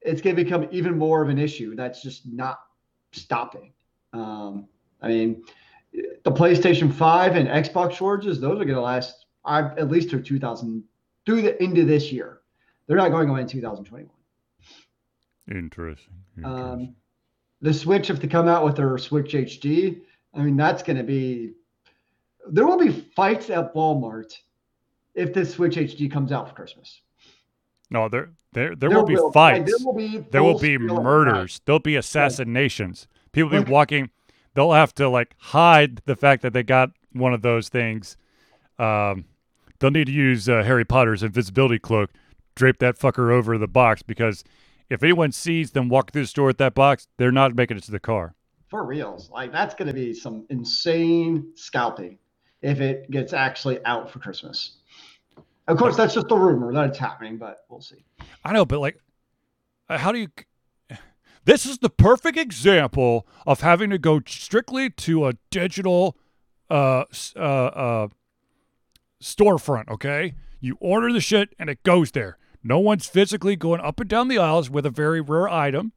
it's 0.00 0.20
gonna 0.20 0.36
become 0.36 0.66
even 0.70 0.98
more 0.98 1.22
of 1.22 1.28
an 1.28 1.38
issue. 1.38 1.76
That's 1.76 2.02
just 2.02 2.26
not 2.26 2.58
stopping. 3.12 3.72
Um, 4.12 4.66
I 5.00 5.08
mean, 5.08 5.44
the 5.92 6.32
PlayStation 6.32 6.92
5 6.92 7.36
and 7.36 7.48
Xbox 7.48 7.92
shortages, 7.92 8.40
those 8.40 8.60
are 8.60 8.64
gonna 8.64 8.80
last 8.80 9.26
I, 9.44 9.60
at 9.60 9.90
least 9.90 10.10
through 10.10 10.22
2000 10.22 10.84
through 11.26 11.42
the 11.42 11.60
end 11.62 11.78
of 11.78 11.86
this 11.86 12.12
year. 12.12 12.40
They're 12.86 12.96
not 12.96 13.10
going 13.10 13.28
away 13.28 13.40
in 13.42 13.46
2021. 13.46 14.10
Interesting. 15.50 16.14
Um, 16.44 16.94
the 17.60 17.72
Switch, 17.72 18.10
if 18.10 18.20
they 18.20 18.28
come 18.28 18.48
out 18.48 18.64
with 18.64 18.76
their 18.76 18.96
Switch 18.98 19.32
HD, 19.32 20.00
I 20.34 20.42
mean, 20.42 20.56
that's 20.56 20.82
going 20.82 20.96
to 20.96 21.02
be. 21.02 21.52
There 22.48 22.66
will 22.66 22.78
be 22.78 22.90
fights 22.90 23.50
at 23.50 23.72
Walmart 23.74 24.34
if 25.14 25.32
this 25.32 25.54
Switch 25.54 25.76
HD 25.76 26.10
comes 26.10 26.32
out 26.32 26.48
for 26.48 26.54
Christmas. 26.54 27.00
no, 27.90 28.08
there 28.08 28.30
there 28.52 28.74
there, 28.74 28.90
will 28.90 29.04
be 29.04 29.16
fights. 29.32 29.70
there 29.70 29.86
will 29.86 29.94
be. 29.94 30.18
there 30.30 30.42
will 30.42 30.58
be 30.58 30.76
murders. 30.78 31.60
There'll 31.64 31.78
be 31.78 31.96
assassinations. 31.96 33.06
People 33.32 33.50
will 33.50 33.64
be 33.64 33.70
walking. 33.70 34.10
They'll 34.54 34.72
have 34.72 34.94
to 34.96 35.08
like 35.08 35.34
hide 35.38 36.02
the 36.04 36.16
fact 36.16 36.42
that 36.42 36.52
they 36.52 36.62
got 36.62 36.90
one 37.12 37.32
of 37.32 37.42
those 37.42 37.68
things. 37.68 38.16
Um, 38.78 39.24
they'll 39.78 39.90
need 39.90 40.06
to 40.06 40.12
use 40.12 40.48
uh, 40.48 40.62
Harry 40.64 40.84
Potter's 40.84 41.22
invisibility 41.22 41.78
cloak, 41.78 42.10
drape 42.54 42.78
that 42.78 42.98
fucker 42.98 43.30
over 43.32 43.56
the 43.56 43.68
box 43.68 44.02
because 44.02 44.44
if 44.90 45.02
anyone 45.02 45.32
sees 45.32 45.72
them 45.72 45.88
walk 45.88 46.12
through 46.12 46.22
the 46.22 46.28
store 46.28 46.46
with 46.46 46.58
that 46.58 46.74
box, 46.74 47.06
they're 47.16 47.32
not 47.32 47.54
making 47.54 47.76
it 47.76 47.84
to 47.84 47.90
the 47.90 48.00
car. 48.00 48.34
For 48.68 48.84
reals. 48.84 49.30
Like, 49.30 49.52
that's 49.52 49.74
going 49.74 49.88
to 49.88 49.94
be 49.94 50.14
some 50.14 50.46
insane 50.48 51.52
scalping 51.54 52.18
if 52.62 52.80
it 52.80 53.10
gets 53.10 53.32
actually 53.32 53.84
out 53.84 54.10
for 54.10 54.18
Christmas. 54.18 54.76
Of 55.68 55.78
course, 55.78 55.96
that's 55.96 56.14
just 56.14 56.30
a 56.30 56.36
rumor 56.36 56.72
that 56.72 56.90
it's 56.90 56.98
happening, 56.98 57.36
but 57.36 57.64
we'll 57.68 57.80
see. 57.80 58.04
I 58.44 58.52
know, 58.52 58.64
but 58.64 58.80
like, 58.80 58.98
uh, 59.88 59.98
how 59.98 60.12
do 60.12 60.18
you? 60.18 60.28
This 61.44 61.66
is 61.66 61.78
the 61.78 61.90
perfect 61.90 62.38
example 62.38 63.26
of 63.46 63.60
having 63.60 63.90
to 63.90 63.98
go 63.98 64.20
strictly 64.26 64.90
to 64.90 65.26
a 65.26 65.32
digital 65.50 66.16
uh, 66.70 67.04
uh, 67.36 67.38
uh, 67.38 68.08
storefront. 69.20 69.88
Okay, 69.88 70.34
you 70.60 70.76
order 70.80 71.12
the 71.12 71.20
shit 71.20 71.54
and 71.58 71.68
it 71.68 71.82
goes 71.82 72.12
there. 72.12 72.38
No 72.64 72.78
one's 72.78 73.06
physically 73.06 73.56
going 73.56 73.80
up 73.80 74.00
and 74.00 74.08
down 74.08 74.28
the 74.28 74.38
aisles 74.38 74.70
with 74.70 74.86
a 74.86 74.90
very 74.90 75.20
rare 75.20 75.48
item, 75.48 75.92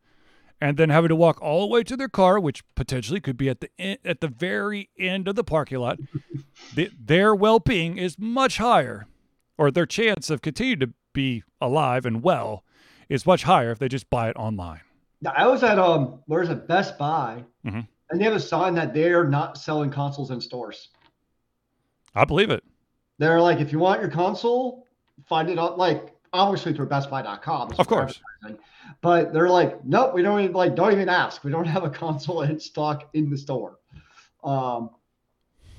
and 0.60 0.78
then 0.78 0.90
having 0.90 1.10
to 1.10 1.16
walk 1.16 1.42
all 1.42 1.62
the 1.62 1.68
way 1.74 1.84
to 1.84 1.96
their 1.98 2.10
car, 2.10 2.40
which 2.40 2.64
potentially 2.76 3.20
could 3.20 3.38
be 3.38 3.50
at 3.50 3.60
the 3.62 3.70
en- 3.78 3.98
at 4.04 4.22
the 4.22 4.28
very 4.28 4.90
end 4.98 5.28
of 5.28 5.36
the 5.36 5.44
parking 5.44 5.78
lot. 5.80 6.00
the, 6.76 6.90
their 7.00 7.36
well-being 7.36 7.98
is 7.98 8.18
much 8.18 8.58
higher, 8.58 9.06
or 9.58 9.70
their 9.70 9.86
chance 9.86 10.30
of 10.30 10.42
continuing 10.42 10.80
to 10.80 10.94
be 11.14 11.44
alive 11.62 12.06
and 12.06 12.24
well 12.24 12.64
is 13.10 13.26
much 13.26 13.44
higher 13.44 13.72
if 13.72 13.80
they 13.80 13.88
just 13.88 14.10
buy 14.10 14.30
it 14.30 14.36
online. 14.36 14.82
I 15.36 15.48
was 15.48 15.64
at 15.64 15.78
um, 15.80 16.20
where's 16.26 16.50
it, 16.50 16.68
Best 16.68 16.98
Buy, 16.98 17.44
Mhm. 17.66 17.88
and 18.10 18.20
they 18.20 18.26
have 18.26 18.34
a 18.34 18.40
sign 18.40 18.74
that 18.76 18.94
they're 18.94 19.28
not 19.28 19.58
selling 19.58 19.90
consoles 19.92 20.32
in 20.32 20.42
stores. 20.42 20.90
I 22.16 22.26
believe 22.26 22.50
it. 22.50 22.64
They're 23.18 23.42
like, 23.42 23.60
if 23.60 23.72
you 23.72 23.80
want 23.80 24.02
your 24.02 24.10
console, 24.10 24.86
find 25.28 25.50
it 25.50 25.58
on 25.60 25.78
like 25.78 26.15
obviously 26.36 26.74
through 26.74 26.88
BestBuy.com. 26.88 27.74
Of 27.80 27.88
course. 27.88 28.20
But 29.02 29.34
they're 29.34 29.50
like, 29.50 29.84
nope, 29.84 30.14
we 30.14 30.22
don't 30.22 30.42
even 30.42 30.54
like 30.54 30.76
don't 30.76 30.92
even 30.92 31.10
ask. 31.10 31.44
We 31.44 31.52
don't 31.52 31.66
have 31.76 31.84
a 31.84 31.90
console 31.90 32.42
in 32.44 32.60
stock 32.60 33.10
in 33.14 33.30
the 33.30 33.38
store. 33.38 33.80
Um, 34.44 34.92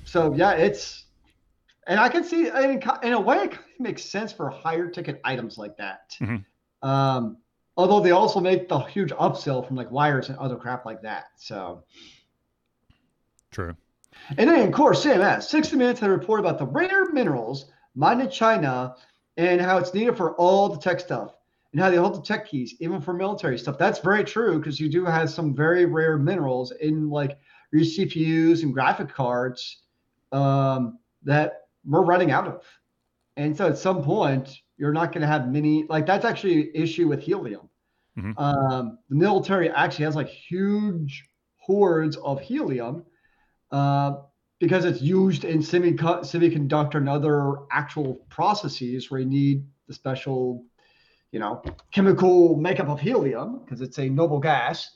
so 0.03 0.33
yeah, 0.33 0.51
it's 0.51 1.05
and 1.87 1.99
I 1.99 2.09
can 2.09 2.23
see 2.23 2.49
I 2.51 2.67
mean, 2.67 2.81
in 3.03 3.13
a 3.13 3.19
way 3.21 3.37
it 3.37 3.51
kind 3.51 3.63
of 3.75 3.79
makes 3.79 4.03
sense 4.03 4.33
for 4.33 4.49
higher 4.49 4.89
ticket 4.89 5.21
items 5.23 5.57
like 5.57 5.77
that. 5.77 6.17
Mhm. 6.19 6.43
Um, 6.81 7.37
although 7.77 7.99
they 7.99 8.11
also 8.11 8.39
make 8.39 8.67
the 8.67 8.79
huge 8.79 9.11
upsell 9.11 9.65
from 9.65 9.75
like 9.75 9.91
wires 9.91 10.29
and 10.29 10.37
other 10.37 10.55
crap 10.55 10.85
like 10.85 11.01
that. 11.03 11.25
So 11.37 11.83
True. 13.51 13.75
and 14.37 14.49
then, 14.49 14.67
of 14.67 14.73
course, 14.73 15.03
CBS, 15.05 15.43
60 15.43 15.77
Minutes 15.77 15.99
had 15.99 16.09
a 16.09 16.13
report 16.13 16.39
about 16.39 16.59
the 16.59 16.65
rare 16.65 17.09
minerals 17.11 17.71
mined 17.95 18.21
in 18.21 18.29
China 18.29 18.95
and 19.37 19.61
how 19.61 19.77
it's 19.77 19.93
needed 19.93 20.17
for 20.17 20.35
all 20.35 20.67
the 20.67 20.79
tech 20.79 20.99
stuff 20.99 21.35
and 21.71 21.81
how 21.81 21.89
they 21.89 21.97
hold 21.97 22.15
the 22.15 22.21
tech 22.21 22.47
keys, 22.47 22.75
even 22.79 22.99
for 22.99 23.13
military 23.13 23.57
stuff. 23.57 23.77
That's 23.77 23.99
very 23.99 24.23
true 24.23 24.57
because 24.57 24.79
you 24.79 24.89
do 24.89 25.05
have 25.05 25.29
some 25.29 25.55
very 25.55 25.85
rare 25.85 26.17
minerals 26.17 26.71
in 26.81 27.09
like 27.09 27.37
your 27.71 27.83
CPUs 27.83 28.63
and 28.63 28.73
graphic 28.73 29.09
cards 29.09 29.83
um, 30.31 30.99
that 31.23 31.67
we're 31.85 32.03
running 32.03 32.31
out 32.31 32.47
of. 32.47 32.63
And 33.35 33.55
so 33.55 33.67
at 33.67 33.77
some 33.77 34.03
point, 34.03 34.49
you're 34.77 34.93
not 34.93 35.11
going 35.11 35.21
to 35.21 35.27
have 35.27 35.49
many, 35.49 35.85
like, 35.89 36.05
that's 36.05 36.25
actually 36.25 36.61
an 36.61 36.71
issue 36.73 37.07
with 37.07 37.21
helium. 37.21 37.69
Mhm. 38.17 38.33
Um, 38.39 38.97
the 39.09 39.15
military 39.15 39.69
actually 39.69 40.05
has 40.05 40.15
like 40.15 40.27
huge 40.27 41.29
hordes 41.57 42.17
of 42.17 42.41
helium 42.41 43.05
uh, 43.71 44.21
because 44.59 44.85
it's 44.85 45.01
used 45.01 45.43
in 45.43 45.59
semico- 45.59 46.21
semiconductor 46.21 46.95
and 46.95 47.09
other 47.09 47.57
actual 47.71 48.15
processes 48.29 49.11
where 49.11 49.19
you 49.19 49.25
need 49.25 49.63
the 49.87 49.93
special, 49.93 50.65
you 51.31 51.39
know, 51.39 51.61
chemical 51.91 52.55
makeup 52.55 52.89
of 52.89 52.99
helium 52.99 53.59
because 53.63 53.81
it's 53.81 53.99
a 53.99 54.09
noble 54.09 54.39
gas 54.39 54.91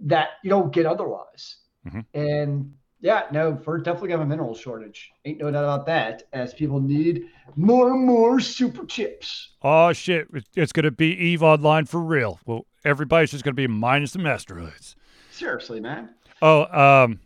that 0.00 0.30
you 0.42 0.50
don't 0.50 0.72
get 0.72 0.86
otherwise. 0.86 1.56
Mhm. 1.86 2.04
And 2.14 2.74
yeah, 3.00 3.24
no, 3.30 3.60
we're 3.66 3.78
definitely 3.78 4.08
gonna 4.08 4.20
have 4.20 4.26
a 4.26 4.30
mineral 4.30 4.54
shortage. 4.54 5.12
Ain't 5.24 5.38
no 5.38 5.50
doubt 5.50 5.64
about 5.64 5.86
that. 5.86 6.24
As 6.32 6.54
people 6.54 6.80
need 6.80 7.26
more 7.54 7.92
and 7.92 8.04
more 8.04 8.40
super 8.40 8.86
chips. 8.86 9.52
Oh 9.62 9.92
shit! 9.92 10.26
It's 10.56 10.72
gonna 10.72 10.90
be 10.90 11.08
Eve 11.14 11.42
Online 11.42 11.84
for 11.84 12.00
real. 12.00 12.40
Well, 12.46 12.66
everybody's 12.84 13.30
just 13.30 13.44
gonna 13.44 13.54
be 13.54 13.66
minus 13.66 14.12
the 14.14 14.18
masterhoods. 14.20 14.96
Seriously, 15.30 15.80
man. 15.80 16.14
Oh, 16.40 16.64
um, 16.66 17.20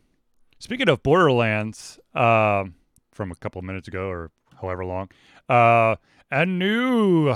speaking 0.59 0.89
of 0.89 1.03
Borderlands, 1.03 1.99
um, 2.15 2.75
from 3.13 3.31
a 3.31 3.35
couple 3.35 3.59
of 3.59 3.65
minutes 3.65 3.89
ago 3.89 4.09
or 4.09 4.31
however 4.61 4.85
long, 4.85 5.09
uh, 5.49 5.97
a 6.31 6.47
new 6.47 7.35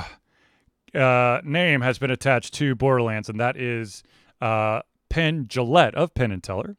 uh, 0.94 1.40
name 1.44 1.80
has 1.80 1.98
been 1.98 2.10
attached 2.10 2.54
to 2.54 2.74
Borderlands, 2.74 3.28
and 3.28 3.40
that 3.40 3.56
is 3.56 4.02
uh, 4.40 4.82
Penn 5.08 5.46
Jillette 5.46 5.94
of 5.94 6.14
Penn 6.14 6.32
and 6.32 6.42
Teller. 6.42 6.76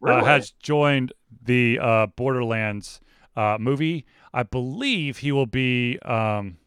Really? 0.00 0.20
Uh, 0.20 0.24
has 0.24 0.50
joined 0.62 1.12
the 1.42 1.78
uh, 1.80 2.06
Borderlands 2.08 3.00
uh, 3.36 3.56
movie. 3.58 4.04
I 4.32 4.42
believe 4.42 5.18
he 5.18 5.32
will 5.32 5.46
be 5.46 5.98
um, 6.00 6.58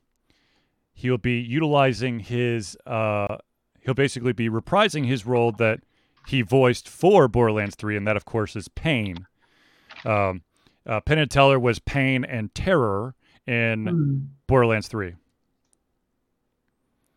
he 0.94 1.12
will 1.12 1.18
be 1.20 1.40
utilizing 1.40 2.20
his 2.20 2.76
uh, 2.88 3.38
he'll 3.82 3.94
basically 3.94 4.34
be 4.34 4.50
reprising 4.50 5.06
his 5.06 5.26
role 5.26 5.52
that 5.54 5.82
he 6.28 6.42
voiced 6.42 6.90
for 6.90 7.28
Borderlands 7.28 7.76
3, 7.76 7.96
and 7.98 8.08
that 8.08 8.18
of 8.18 8.26
course 8.26 8.56
is 8.56 8.68
Pain. 8.68 9.28
Um, 10.06 10.42
uh, 10.86 11.00
Penn 11.02 11.20
and 11.20 11.32
Teller 11.32 11.60
was 11.60 11.80
Pain 11.80 12.26
and 12.26 12.54
Terror 12.54 13.16
in 13.46 13.88
Hmm. 13.88 14.18
Borderlands 14.48 14.88
3. 14.88 15.16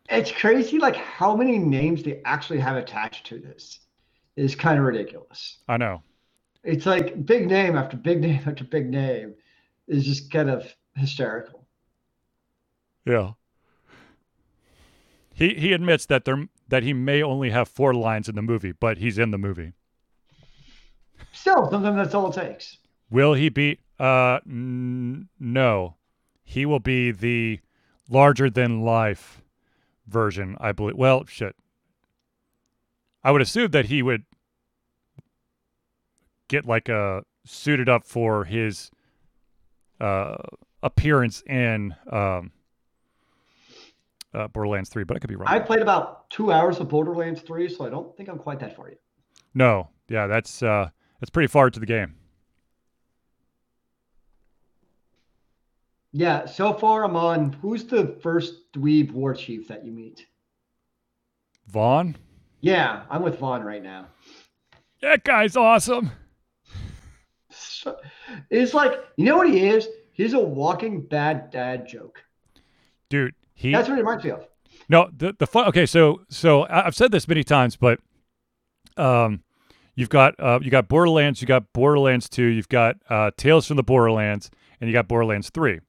It's 0.09 0.33
crazy, 0.33 0.79
like 0.79 0.97
how 0.97 1.37
many 1.37 1.59
names 1.59 2.03
they 2.03 2.21
actually 2.25 2.59
have 2.61 2.77
attached 2.77 3.27
to 3.27 3.39
this. 3.39 3.81
Is 4.37 4.55
kind 4.55 4.79
of 4.79 4.85
ridiculous. 4.85 5.59
I 5.69 5.77
know. 5.77 6.03
It's 6.65 6.87
like 6.87 7.27
big 7.27 7.49
name 7.49 7.77
after 7.77 7.97
big 7.97 8.21
name 8.23 8.41
after 8.47 8.65
big 8.65 8.89
name 8.89 9.35
is 9.89 10.05
just 10.07 10.31
kind 10.31 10.49
of 10.49 10.75
hysterical. 10.95 11.67
Yeah. 13.05 13.33
He 15.35 15.55
he 15.55 15.73
admits 15.73 16.07
that 16.07 16.25
there 16.25 16.47
that 16.71 16.83
he 16.83 16.93
may 16.93 17.23
only 17.23 17.51
have 17.51 17.69
four 17.69 17.93
lines 17.93 18.29
in 18.29 18.35
the 18.37 18.43
movie, 18.43 18.73
but 18.73 18.99
he's 18.99 19.19
in 19.19 19.31
the 19.33 19.39
movie. 19.39 19.73
Still, 21.33 21.71
sometimes 21.71 21.97
that's 21.97 22.15
all 22.15 22.31
it 22.31 22.35
takes. 22.35 22.79
Will 23.11 23.35
he 23.35 23.49
be? 23.49 23.79
Uh, 23.99 24.39
n- 24.47 25.29
no. 25.39 25.97
He 26.45 26.65
will 26.65 26.81
be 26.81 27.11
the 27.11 27.61
larger 28.09 28.49
than 28.49 28.83
life 28.83 29.43
version, 30.07 30.57
I 30.61 30.73
believe. 30.73 30.97
Well, 30.97 31.25
shit. 31.27 31.55
I 33.23 33.31
would 33.33 33.43
assume 33.43 33.71
that 33.73 33.87
he 33.87 34.03
would 34.03 34.25
get 36.49 36.65
like 36.65 36.89
a 36.89 37.23
suited 37.45 37.89
up 37.89 38.05
for 38.07 38.45
his 38.45 38.91
uh 40.01 40.37
appearance 40.83 41.43
in 41.47 41.95
um 42.11 42.53
uh, 44.35 44.49
Borderlands 44.49 44.89
3, 44.91 45.05
but 45.05 45.17
I 45.17 45.21
could 45.21 45.29
be 45.31 45.37
wrong. 45.37 45.49
I 45.49 45.59
played 45.59 45.81
about 45.83 46.29
two 46.31 46.53
hours 46.53 46.79
of 46.81 46.89
Borderlands 46.89 47.41
3, 47.43 47.69
so 47.69 47.85
I 47.87 47.91
don't 47.91 48.17
think 48.17 48.29
I'm 48.29 48.39
quite 48.39 48.61
that 48.61 48.77
far 48.77 48.89
yet. 48.89 48.99
no. 49.55 49.89
Yeah, 50.09 50.27
that's 50.27 50.61
uh 50.61 50.89
that's 51.21 51.31
pretty 51.31 51.47
far 51.47 51.71
to 51.71 51.79
the 51.79 51.87
game. 51.87 52.17
Yeah, 56.13 56.47
so 56.47 56.73
far 56.75 57.05
I'm 57.05 57.15
on. 57.17 57.53
Who's 57.63 57.85
the 57.85 58.19
first 58.23 58.73
dweeb 58.73 59.13
war 59.13 59.35
chief 59.35 59.69
that 59.69 59.85
you 59.85 59.93
meet? 59.93 60.27
Vaughn? 61.69 62.17
Yeah, 62.61 63.05
I'm 63.09 63.23
with 63.23 63.39
Vaughn 63.39 63.63
right 63.63 63.83
now. 63.83 64.07
That 65.03 65.25
guy's 65.25 65.57
awesome. 65.57 66.11
So- 67.53 67.97
It's 68.51 68.75
like, 68.75 68.93
you 69.17 69.25
know 69.25 69.37
what 69.37 69.49
he 69.49 69.69
is? 69.69 69.89
He's 70.13 70.35
a 70.35 70.39
walking 70.41 71.01
bad 71.03 71.51
dad 71.51 71.89
joke. 71.89 72.23
He 73.61 73.73
That's 73.73 73.91
what 73.91 73.99
it 73.99 74.01
reminds 74.01 74.25
me 74.25 74.31
of. 74.31 74.47
No, 74.89 75.11
the 75.15 75.35
the 75.39 75.47
fun. 75.47 75.67
Okay, 75.67 75.85
so 75.85 76.23
so 76.31 76.67
I've 76.71 76.97
said 76.97 77.13
this 77.13 77.29
many 77.29 77.45
times, 77.45 77.77
but 77.77 78.01
um, 78.97 79.43
you've 79.95 80.09
got 80.09 80.35
uh, 80.41 80.61
you 80.63 80.71
got 80.71 80.89
Borderlands, 80.89 81.43
you 81.43 81.47
got 81.47 81.71
Borderlands 81.75 82.27
Two, 82.31 82.47
you've 82.47 82.71
got 82.71 82.97
uh, 83.11 83.33
Tales 83.37 83.67
from 83.67 83.77
the 83.77 83.83
Borderlands, 83.83 84.51
and 84.81 84.89
you 84.89 84.95
got 84.95 85.09
Borderlands 85.09 85.51
Three. 85.51 85.81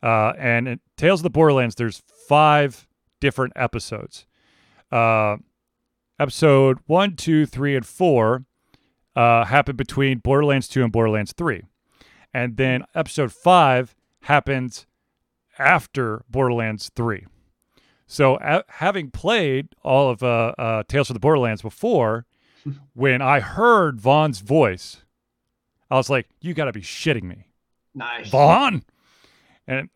Uh, 0.00 0.34
and 0.38 0.68
in 0.68 0.80
Tales 0.96 1.18
of 1.18 1.24
the 1.24 1.30
Borderlands, 1.30 1.74
there's 1.74 2.00
five 2.28 2.86
different 3.20 3.54
episodes. 3.56 4.24
Uh, 4.92 5.38
episode 6.20 6.78
one, 6.86 7.16
two, 7.16 7.44
three, 7.44 7.74
and 7.74 7.84
four 7.84 8.44
uh, 9.16 9.46
happened 9.46 9.78
between 9.78 10.18
Borderlands 10.18 10.68
Two 10.68 10.84
and 10.84 10.92
Borderlands 10.92 11.32
Three, 11.32 11.64
and 12.32 12.56
then 12.56 12.84
episode 12.94 13.32
five 13.32 13.96
happens 14.22 14.86
after 15.60 16.24
Borderlands 16.28 16.90
Three. 16.94 17.26
So, 18.06 18.38
a- 18.40 18.64
having 18.68 19.10
played 19.10 19.68
all 19.84 20.10
of 20.10 20.22
uh, 20.22 20.52
uh, 20.58 20.82
Tales 20.88 21.06
from 21.08 21.14
the 21.14 21.20
Borderlands 21.20 21.62
before, 21.62 22.26
when 22.94 23.22
I 23.22 23.40
heard 23.40 24.00
Vaughn's 24.00 24.40
voice, 24.40 25.04
I 25.90 25.96
was 25.96 26.10
like, 26.10 26.28
"You 26.40 26.54
got 26.54 26.64
to 26.64 26.72
be 26.72 26.80
shitting 26.82 27.22
me, 27.24 27.46
Nice. 27.94 28.28
Vaughn!" 28.30 28.82
And 29.68 29.88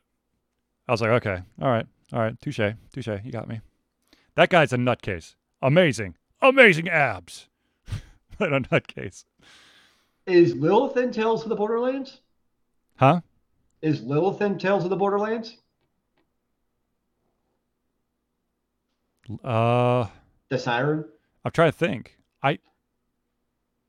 I 0.87 0.93
was 0.93 1.01
like, 1.01 1.11
"Okay, 1.11 1.43
all 1.61 1.71
right, 1.71 1.87
all 2.13 2.21
right, 2.21 2.41
touche, 2.41 2.61
touche, 2.93 3.09
you 3.25 3.33
got 3.33 3.49
me." 3.49 3.61
That 4.37 4.49
guy's 4.51 4.73
a 4.73 4.77
nutcase. 4.77 5.35
Amazing, 5.63 6.15
amazing 6.41 6.89
abs, 6.89 7.49
but 8.39 8.53
a 8.53 8.61
nutcase, 8.61 9.25
Is 10.27 10.55
Lilith 10.55 10.97
in 10.97 11.11
Tales 11.11 11.43
of 11.43 11.49
the 11.49 11.57
Borderlands? 11.57 12.21
huh? 12.97 13.21
Is 13.85 14.01
Lilith 14.01 14.41
in 14.41 14.57
Tales 14.57 14.83
of 14.85 14.89
the 14.89 14.97
Borderlands? 14.97 15.59
Uh, 19.45 20.07
The 20.49 20.59
siren? 20.59 21.05
I'm 21.45 21.51
trying 21.53 21.71
to 21.71 21.77
think. 21.77 22.17
I 22.43 22.59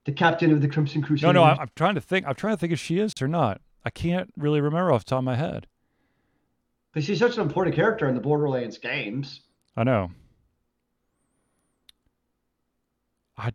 The 0.04 0.12
captain 0.12 0.52
of 0.52 0.62
the 0.62 0.68
Crimson 0.68 1.02
Crusade? 1.02 1.24
no, 1.28 1.32
no, 1.32 1.44
I, 1.44 1.56
I'm 1.62 1.70
trying 1.78 1.96
to 1.96 2.02
think. 2.02 2.28
I'm 2.28 2.36
trying 2.36 2.56
to 2.56 2.60
think 2.60 2.74
if 2.74 2.80
she 2.80 3.00
is 3.00 3.14
or 3.22 3.30
not. 3.30 3.62
I 3.86 3.90
can't 3.90 4.34
really 4.36 4.60
remember 4.60 4.92
off 4.92 5.06
the 5.06 5.12
top 5.12 5.20
of 5.20 5.24
my 5.24 5.36
head. 5.38 5.66
But 6.94 7.06
she's 7.06 7.20
such 7.20 7.36
an 7.38 7.42
important 7.44 7.74
character 7.74 8.10
in 8.10 8.16
the 8.16 8.22
Borderlands 8.22 8.78
games. 8.78 9.42
I 9.78 9.86
know. 9.86 10.12
I 13.38 13.52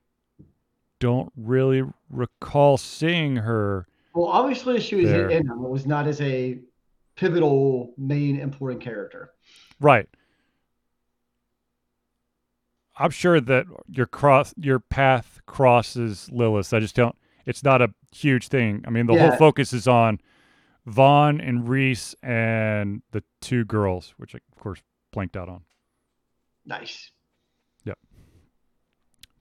don't 1.01 1.33
really 1.37 1.83
recall 2.09 2.79
seeing 2.79 3.37
her. 3.37 3.87
Well, 4.15 4.27
obviously 4.27 4.81
she 4.81 4.97
was 4.97 5.11
There. 5.11 5.31
in. 5.31 5.49
It 5.49 5.57
was 5.57 5.87
not 5.87 6.07
as 6.07 6.21
a 6.21 6.59
pivotal 7.17 7.93
main 7.97 8.41
important 8.41 8.83
character. 8.83 9.31
Right. 9.79 10.09
I'm 12.97 13.11
sure 13.11 13.41
that 13.41 13.67
your 13.89 14.07
cross 14.07 14.53
your 14.59 14.79
path 14.79 15.41
crosses 15.47 16.29
Lilith. 16.31 16.73
I 16.75 16.81
just 16.81 16.95
don't 16.95 17.17
it's 17.47 17.65
not 17.65 17.81
a 17.81 17.95
huge 18.13 18.49
thing. 18.49 18.85
I 18.87 18.91
mean 18.91 19.07
the 19.07 19.19
whole 19.19 19.37
focus 19.37 19.73
is 19.73 19.89
on 19.89 20.21
Vaughn 20.87 21.41
and 21.41 21.69
Rhys 21.69 22.15
and 22.23 23.03
the 23.13 23.23
two 23.41 23.65
girls, 23.65 24.15
which 24.19 24.35
I 24.35 24.39
of 24.53 24.63
course 24.63 24.83
blanked 25.13 25.37
out 25.37 25.49
on. 25.49 25.63
Nice. 26.67 27.11
Yep. 27.85 27.99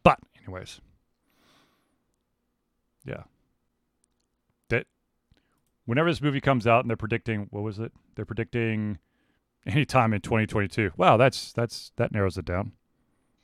But 0.04 0.20
anyways, 0.42 0.80
yeah. 3.06 3.24
Whenever 5.90 6.12
this 6.12 6.22
movie 6.22 6.40
comes 6.40 6.68
out 6.68 6.82
and 6.82 6.90
they're 6.92 6.96
predicting 6.96 7.48
what 7.50 7.64
was 7.64 7.80
it? 7.80 7.92
They're 8.14 8.24
predicting 8.24 9.00
anytime 9.66 10.14
in 10.14 10.22
2022. 10.22 10.92
Wow, 10.98 11.18
that's 11.18 11.52
that's 11.52 11.92
that 11.96 12.12
narrows 12.12 12.38
it 12.38 12.46
down. 12.46 12.74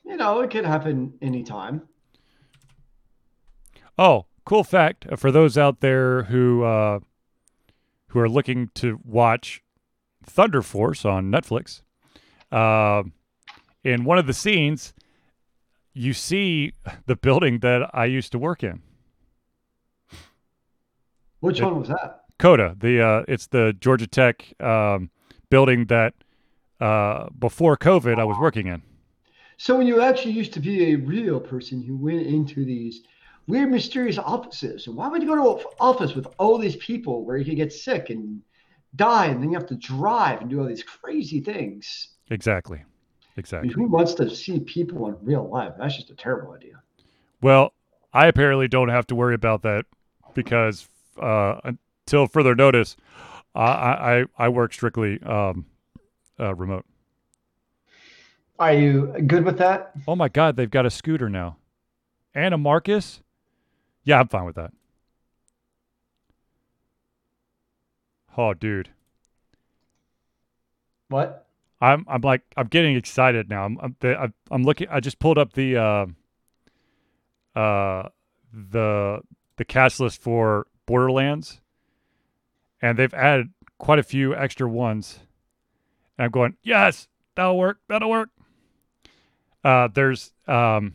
You 0.05 0.15
know, 0.15 0.41
it 0.41 0.51
could 0.51 0.63
happen 0.63 1.15
anytime. 1.23 1.81
Oh, 3.97 4.27
cool 4.45 4.63
fact 4.63 5.07
uh, 5.11 5.15
for 5.15 5.31
those 5.31 5.57
out 5.57 5.79
there 5.79 6.25
who 6.25 6.63
uh, 6.63 6.99
who 8.09 8.19
are 8.19 8.29
looking 8.29 8.69
to 8.75 8.99
watch 9.03 9.63
Thunder 10.23 10.61
Force 10.61 11.03
on 11.03 11.31
Netflix. 11.31 11.81
Uh, 12.51 13.01
in 13.83 14.03
one 14.03 14.19
of 14.19 14.27
the 14.27 14.33
scenes, 14.33 14.93
you 15.95 16.13
see 16.13 16.73
the 17.07 17.15
building 17.15 17.57
that 17.61 17.89
I 17.91 18.05
used 18.05 18.31
to 18.33 18.37
work 18.37 18.61
in. 18.63 18.83
Which 21.39 21.59
It- 21.59 21.63
one 21.63 21.79
was 21.79 21.87
that? 21.87 22.21
Coda, 22.37 22.75
the 22.77 23.01
uh, 23.01 23.23
it's 23.27 23.47
the 23.47 23.75
Georgia 23.79 24.07
Tech 24.07 24.53
um, 24.61 25.09
building 25.49 25.85
that 25.85 26.13
uh, 26.79 27.29
before 27.39 27.77
COVID 27.77 28.19
I 28.19 28.23
was 28.23 28.37
working 28.39 28.67
in. 28.67 28.81
So 29.57 29.77
when 29.77 29.87
you 29.87 30.01
actually 30.01 30.33
used 30.33 30.53
to 30.53 30.59
be 30.59 30.91
a 30.91 30.95
real 30.95 31.39
person 31.39 31.81
who 31.81 31.95
went 31.95 32.27
into 32.27 32.65
these 32.65 33.03
weird, 33.47 33.71
mysterious 33.71 34.17
offices, 34.17 34.87
and 34.87 34.97
why 34.97 35.07
would 35.07 35.21
you 35.21 35.29
go 35.29 35.35
to 35.35 35.59
an 35.59 35.73
office 35.79 36.13
with 36.13 36.27
all 36.37 36.57
these 36.57 36.75
people 36.75 37.23
where 37.23 37.37
you 37.37 37.45
could 37.45 37.55
get 37.55 37.71
sick 37.71 38.09
and 38.09 38.41
die, 38.97 39.27
and 39.27 39.41
then 39.41 39.51
you 39.51 39.57
have 39.57 39.67
to 39.67 39.75
drive 39.75 40.41
and 40.41 40.49
do 40.49 40.59
all 40.59 40.67
these 40.67 40.83
crazy 40.83 41.39
things? 41.39 42.09
Exactly, 42.29 42.79
I 42.79 42.81
mean, 42.81 42.87
exactly. 43.37 43.71
who 43.71 43.87
wants 43.87 44.13
to 44.15 44.29
see 44.29 44.59
people 44.59 45.07
in 45.07 45.15
real 45.21 45.47
life? 45.47 45.73
That's 45.79 45.95
just 45.95 46.09
a 46.09 46.15
terrible 46.15 46.53
idea. 46.53 46.81
Well, 47.41 47.73
I 48.13 48.27
apparently 48.27 48.67
don't 48.67 48.89
have 48.89 49.07
to 49.07 49.15
worry 49.15 49.35
about 49.35 49.61
that 49.61 49.85
because 50.33 50.89
uh, 51.21 51.71
until 52.05 52.27
further 52.27 52.55
notice, 52.55 52.95
I 53.55 54.21
I, 54.21 54.25
I 54.37 54.49
work 54.49 54.73
strictly 54.73 55.21
um, 55.23 55.65
uh, 56.39 56.53
remote. 56.55 56.85
Are 58.59 58.73
you 58.73 59.07
good 59.27 59.43
with 59.45 59.57
that? 59.57 59.91
Oh 60.07 60.15
my 60.15 60.29
God, 60.29 60.55
they've 60.55 60.69
got 60.69 60.85
a 60.85 60.89
scooter 60.89 61.29
now, 61.29 61.57
and 62.33 62.53
a 62.53 62.57
Marcus. 62.57 63.21
Yeah, 64.03 64.19
I'm 64.19 64.27
fine 64.27 64.45
with 64.45 64.55
that. 64.55 64.71
Oh, 68.37 68.53
dude, 68.53 68.89
What? 71.09 71.47
I'm 71.81 72.05
I'm 72.07 72.21
like 72.21 72.41
I'm 72.57 72.67
getting 72.67 72.95
excited 72.95 73.49
now. 73.49 73.65
I'm 73.65 73.77
I'm, 73.81 73.95
I'm, 74.03 74.33
I'm 74.51 74.63
looking. 74.63 74.87
I 74.89 74.99
just 74.99 75.19
pulled 75.19 75.37
up 75.37 75.53
the 75.53 75.77
uh, 75.77 76.05
uh 77.55 78.09
the 78.53 79.21
the 79.57 79.65
cast 79.65 79.99
list 79.99 80.21
for 80.21 80.67
Borderlands, 80.85 81.61
and 82.81 82.97
they've 82.97 83.13
added 83.13 83.49
quite 83.77 83.99
a 83.99 84.03
few 84.03 84.35
extra 84.35 84.67
ones. 84.67 85.19
And 86.17 86.25
I'm 86.25 86.31
going, 86.31 86.55
yes, 86.63 87.07
that'll 87.35 87.57
work. 87.57 87.79
That'll 87.87 88.09
work. 88.09 88.29
Uh, 89.63 89.87
there's 89.93 90.31
um, 90.47 90.93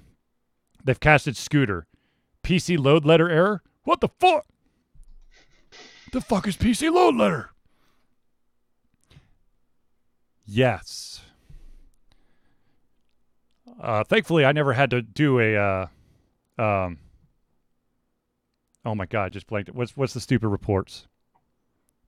they've 0.85 1.01
casted 1.01 1.37
Scooter, 1.37 1.87
PC 2.43 2.79
load 2.79 3.05
letter 3.05 3.29
error. 3.29 3.63
What 3.85 4.01
the 4.01 4.09
fuck? 4.21 4.47
The 6.13 6.21
fuck 6.21 6.47
is 6.47 6.57
PC 6.57 6.93
load 6.93 7.17
letter? 7.17 7.51
Yes. 10.47 11.23
Uh, 13.81 14.05
thankfully, 14.05 14.45
I 14.45 14.53
never 14.53 14.73
had 14.73 14.91
to 14.91 15.03
do 15.03 15.39
a. 15.39 15.57
Uh, 15.57 16.63
um, 16.63 16.99
oh 18.85 18.95
my 18.95 19.07
god, 19.07 19.33
just 19.33 19.47
blanked. 19.47 19.71
What's 19.71 19.97
what's 19.97 20.13
the 20.13 20.21
stupid 20.21 20.49
reports? 20.49 21.07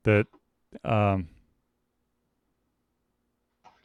That, 0.05 0.27
um, 0.85 1.29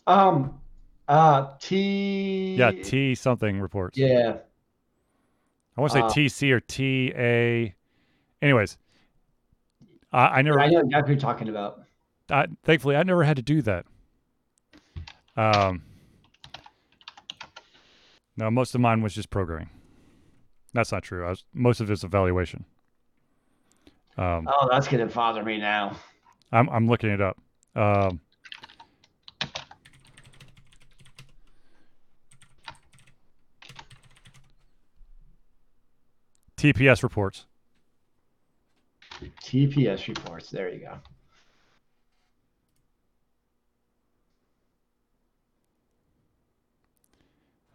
Um, 0.08 0.60
uh, 1.08 1.54
T. 1.60 2.56
yeah, 2.56 2.72
T 2.72 3.14
something 3.16 3.60
reports. 3.60 3.98
Yeah. 3.98 4.38
I 5.78 5.82
want 5.82 5.94
to 5.94 6.00
say 6.00 6.04
Uh, 6.06 6.10
TC 6.10 6.52
or 6.52 6.60
TA. 6.60 7.76
Anyways, 8.42 8.78
I, 10.12 10.28
I 10.28 10.42
never. 10.42 10.60
I 10.60 10.68
know 10.70 10.80
exactly 10.80 11.02
what 11.02 11.08
you're 11.10 11.20
talking 11.20 11.50
about. 11.50 11.84
I, 12.30 12.48
thankfully, 12.64 12.96
I 12.96 13.04
never 13.04 13.24
had 13.24 13.36
to 13.38 13.44
do 13.44 13.62
that. 13.64 13.86
Um, 15.36 15.84
no, 18.36 18.50
most 18.50 18.74
of 18.74 18.82
mine 18.82 19.02
was 19.02 19.14
just 19.14 19.30
programming. 19.30 19.70
That's 20.74 20.92
not 20.92 21.04
true. 21.04 21.26
I 21.26 21.30
was 21.30 21.44
most 21.54 21.80
of 21.80 21.92
it's 21.92 22.04
evaluation. 22.04 22.66
Um, 24.18 24.48
Oh, 24.52 24.68
that's 24.70 24.88
gonna 24.88 25.06
bother 25.06 25.44
me 25.44 25.58
now. 25.58 25.96
I'm 26.52 26.70
I'm 26.70 26.88
looking 26.88 27.10
it 27.10 27.22
up. 27.22 27.38
Um, 27.76 28.22
TPS 36.58 37.04
reports. 37.04 37.46
TPS 39.44 40.08
reports. 40.08 40.50
There 40.50 40.70
you 40.70 40.80
go. 40.80 40.98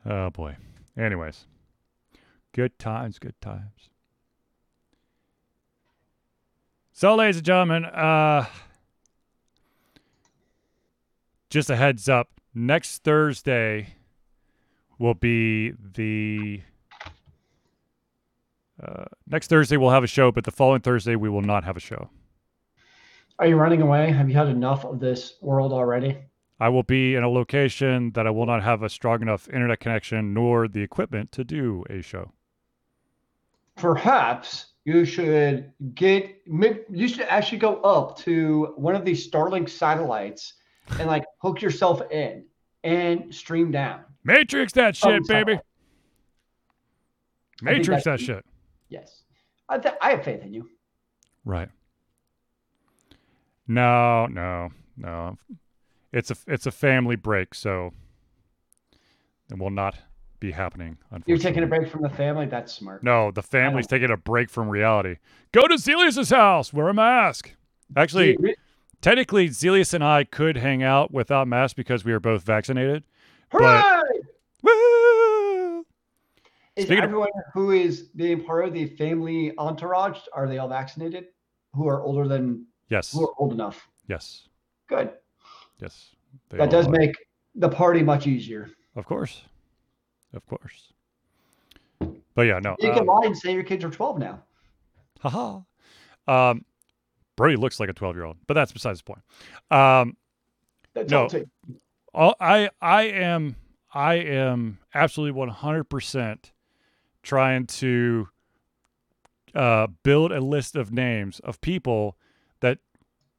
Oh 0.04 0.30
boy. 0.30 0.56
Anyways, 0.98 1.46
good 2.52 2.78
times, 2.78 3.18
good 3.18 3.40
times. 3.40 3.88
So, 6.94 7.14
ladies 7.14 7.38
and 7.38 7.46
gentlemen, 7.46 7.86
uh, 7.86 8.46
just 11.48 11.70
a 11.70 11.76
heads 11.76 12.06
up. 12.08 12.28
Next 12.54 13.02
Thursday 13.02 13.94
will 14.98 15.14
be 15.14 15.70
the. 15.70 16.60
Uh, 18.82 19.04
next 19.26 19.48
Thursday 19.48 19.78
we'll 19.78 19.90
have 19.90 20.04
a 20.04 20.08
show, 20.08 20.30
but 20.30 20.44
the 20.44 20.50
following 20.50 20.82
Thursday 20.82 21.16
we 21.16 21.30
will 21.30 21.40
not 21.40 21.64
have 21.64 21.78
a 21.78 21.80
show. 21.80 22.10
Are 23.38 23.46
you 23.46 23.56
running 23.56 23.80
away? 23.80 24.12
Have 24.12 24.28
you 24.28 24.36
had 24.36 24.48
enough 24.48 24.84
of 24.84 25.00
this 25.00 25.38
world 25.40 25.72
already? 25.72 26.18
I 26.60 26.68
will 26.68 26.82
be 26.82 27.14
in 27.14 27.22
a 27.22 27.28
location 27.28 28.12
that 28.12 28.26
I 28.26 28.30
will 28.30 28.46
not 28.46 28.62
have 28.62 28.82
a 28.82 28.88
strong 28.90 29.22
enough 29.22 29.48
internet 29.48 29.80
connection 29.80 30.34
nor 30.34 30.68
the 30.68 30.82
equipment 30.82 31.32
to 31.32 31.42
do 31.42 31.84
a 31.88 32.02
show. 32.02 32.32
Perhaps 33.76 34.71
you 34.84 35.04
should 35.04 35.72
get. 35.94 36.42
You 36.46 37.08
should 37.08 37.22
actually 37.22 37.58
go 37.58 37.76
up 37.82 38.18
to 38.20 38.72
one 38.76 38.94
of 38.94 39.04
these 39.04 39.30
Starlink 39.30 39.68
satellites 39.68 40.54
and 40.98 41.06
like 41.06 41.24
hook 41.38 41.62
yourself 41.62 42.02
in 42.10 42.44
and 42.84 43.34
stream 43.34 43.70
down. 43.70 44.00
Matrix 44.24 44.72
that 44.74 44.88
oh, 45.04 45.10
shit, 45.10 45.26
Some 45.26 45.36
baby. 45.36 45.52
satellite. 45.52 45.64
I 47.62 47.66
think 47.66 47.78
Matrix 47.78 48.04
that 48.04 48.20
shit. 48.20 48.44
Yes, 48.88 49.22
I, 49.68 49.78
th- 49.78 49.94
I 50.00 50.10
have 50.10 50.24
faith 50.24 50.42
in 50.42 50.52
you. 50.52 50.68
Right. 51.44 51.68
No, 53.68 54.26
no, 54.26 54.70
no. 54.96 55.38
It's 56.12 56.30
a 56.30 56.36
it's 56.46 56.66
a 56.66 56.72
family 56.72 57.16
break, 57.16 57.54
so 57.54 57.92
it 59.50 59.58
will 59.58 59.70
not 59.70 59.96
be 60.42 60.50
happening. 60.50 60.98
Unfortunately. 61.10 61.24
You're 61.32 61.38
taking 61.38 61.62
a 61.62 61.66
break 61.66 61.88
from 61.88 62.02
the 62.02 62.10
family. 62.10 62.46
That's 62.46 62.72
smart. 62.72 63.02
No, 63.04 63.30
the 63.30 63.42
family's 63.42 63.86
taking 63.86 64.10
a 64.10 64.16
break 64.16 64.50
from 64.50 64.68
reality. 64.68 65.16
Go 65.52 65.66
to 65.68 65.74
Zelius's 65.74 66.30
house. 66.30 66.72
Wear 66.72 66.88
a 66.88 66.94
mask. 66.94 67.52
Actually, 67.96 68.36
See, 68.42 68.54
technically, 69.00 69.48
Zelius 69.48 69.94
and 69.94 70.02
I 70.02 70.24
could 70.24 70.56
hang 70.56 70.82
out 70.82 71.12
without 71.12 71.46
masks 71.46 71.74
because 71.74 72.04
we 72.04 72.12
are 72.12 72.18
both 72.20 72.42
vaccinated. 72.42 73.04
hooray! 73.52 74.02
Woo! 74.62 75.86
Is 76.74 76.86
Speaking 76.86 76.98
of- 76.98 77.04
everyone 77.04 77.28
who 77.54 77.70
is 77.70 78.08
being 78.16 78.42
part 78.44 78.64
of 78.66 78.72
the 78.74 78.86
family 78.96 79.52
entourage 79.58 80.18
are 80.32 80.48
they 80.48 80.58
all 80.58 80.68
vaccinated? 80.68 81.26
Who 81.74 81.86
are 81.88 82.02
older 82.02 82.26
than 82.26 82.66
Yes. 82.88 83.12
who 83.12 83.22
are 83.28 83.32
old 83.38 83.52
enough? 83.52 83.88
Yes. 84.08 84.48
Good. 84.88 85.12
Yes. 85.78 86.16
That 86.50 86.70
does 86.70 86.86
are. 86.88 86.90
make 86.90 87.14
the 87.54 87.68
party 87.68 88.02
much 88.02 88.26
easier. 88.26 88.70
Of 88.96 89.06
course. 89.06 89.42
Of 90.34 90.46
course. 90.46 90.92
But 92.34 92.42
yeah, 92.42 92.58
no. 92.58 92.76
You 92.80 92.90
can 92.90 93.00
um, 93.00 93.06
lie 93.06 93.22
and 93.24 93.36
say 93.36 93.52
your 93.52 93.62
kids 93.62 93.84
are 93.84 93.90
12 93.90 94.18
now. 94.18 94.42
Haha. 95.20 95.60
Um, 96.26 96.64
Brody 97.36 97.56
looks 97.56 97.78
like 97.80 97.88
a 97.88 97.92
12 97.92 98.16
year 98.16 98.24
old, 98.24 98.36
but 98.46 98.54
that's 98.54 98.72
besides 98.72 99.00
the 99.00 99.04
point. 99.04 99.22
Um, 99.70 100.16
That's 100.94 101.10
No. 101.10 101.28
all 102.14 102.34
I 102.40 102.70
I 102.80 103.04
am 103.04 103.56
I 103.94 104.14
am 104.14 104.78
absolutely 104.94 105.38
100% 105.40 106.38
trying 107.22 107.66
to 107.66 108.28
uh, 109.54 109.86
build 110.02 110.32
a 110.32 110.40
list 110.40 110.76
of 110.76 110.92
names 110.92 111.40
of 111.40 111.60
people 111.60 112.16
that 112.60 112.78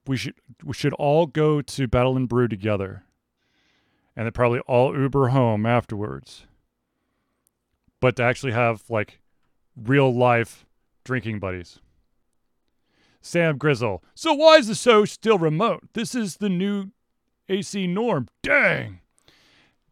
we 0.05 0.17
should 0.17 0.35
we 0.63 0.73
should 0.73 0.93
all 0.93 1.25
go 1.25 1.61
to 1.61 1.87
Battle 1.87 2.15
and 2.17 2.27
Brew 2.29 2.47
together, 2.47 3.03
and 4.15 4.25
then 4.25 4.31
probably 4.33 4.59
all 4.61 4.95
Uber 4.97 5.29
home 5.29 5.65
afterwards. 5.65 6.45
But 8.03 8.17
to 8.17 8.23
actually 8.23 8.51
have 8.51 8.83
like 8.89 9.21
real 9.77 10.13
life 10.13 10.65
drinking 11.05 11.39
buddies. 11.39 11.79
Sam 13.21 13.57
Grizzle. 13.57 14.03
So 14.13 14.33
why 14.33 14.57
is 14.57 14.67
the 14.67 14.75
show 14.75 15.05
still 15.05 15.37
remote? 15.37 15.83
This 15.93 16.13
is 16.13 16.35
the 16.35 16.49
new 16.49 16.91
AC 17.47 17.87
norm. 17.87 18.27
Dang. 18.41 18.99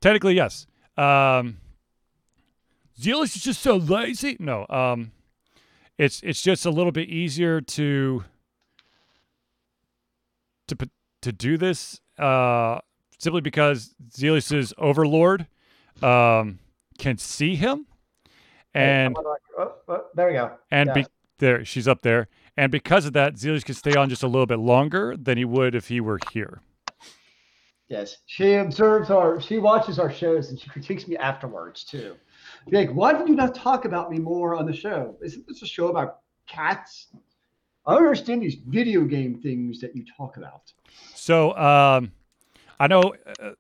Technically, 0.02 0.34
yes. 0.36 0.68
Um, 0.98 1.60
Zelius 3.00 3.38
is 3.38 3.44
just 3.44 3.62
so 3.62 3.78
lazy. 3.78 4.36
No. 4.42 4.66
Um, 4.70 5.14
it's 5.98 6.20
it's 6.22 6.42
just 6.42 6.66
a 6.66 6.70
little 6.70 6.92
bit 6.92 7.08
easier 7.08 7.62
to 7.62 8.26
to 10.68 10.90
to 11.22 11.32
do 11.32 11.58
this 11.58 12.02
uh, 12.20 12.80
simply 13.18 13.40
because 13.40 13.96
Zelius's 14.10 14.74
overlord 14.78 15.48
um, 16.04 16.60
can 16.98 17.18
see 17.18 17.56
him, 17.56 17.86
and 18.74 19.16
Oh, 19.58 19.74
oh, 19.88 20.06
there 20.16 20.28
we 20.28 20.34
go. 20.34 20.58
and 20.72 20.94
be, 20.94 21.06
there 21.40 21.66
she's 21.66 21.88
up 21.88 22.02
there, 22.02 22.28
and 22.58 22.72
because 22.72 23.06
of 23.06 23.14
that, 23.14 23.36
Zelius 23.36 23.64
can 23.66 23.76
stay 23.76 23.96
on 23.96 24.10
just 24.10 24.24
a 24.24 24.28
little 24.28 24.46
bit 24.46 24.60
longer 24.60 25.16
than 25.18 25.38
he 25.38 25.46
would 25.46 25.76
if 25.76 25.88
he 25.88 26.00
were 26.02 26.20
here. 26.32 26.62
Yes, 27.88 28.20
she 28.26 28.54
observes 28.54 29.10
our, 29.10 29.42
she 29.42 29.58
watches 29.58 30.00
our 30.00 30.10
shows 30.10 30.50
and 30.50 30.58
she 30.58 30.70
critiques 30.70 31.10
me 31.10 31.18
afterwards 31.18 31.84
too. 31.84 32.16
Like, 32.68 32.90
why 32.92 33.12
did 33.12 33.28
you 33.28 33.36
not 33.36 33.54
talk 33.54 33.84
about 33.84 34.10
me 34.10 34.18
more 34.18 34.56
on 34.56 34.66
the 34.66 34.74
show? 34.74 35.18
Isn't 35.22 35.46
this 35.46 35.62
a 35.62 35.66
show 35.66 35.90
about 35.90 36.20
cats? 36.48 37.08
I 37.86 37.96
don't 37.96 38.04
understand 38.04 38.44
these 38.44 38.56
video 38.66 39.04
game 39.04 39.42
things 39.42 39.82
that 39.82 39.94
you 39.94 40.06
talk 40.16 40.38
about. 40.38 40.72
So 41.16 41.54
um, 41.58 42.14
I 42.80 42.88
know 42.88 43.14
uh, 43.44 43.52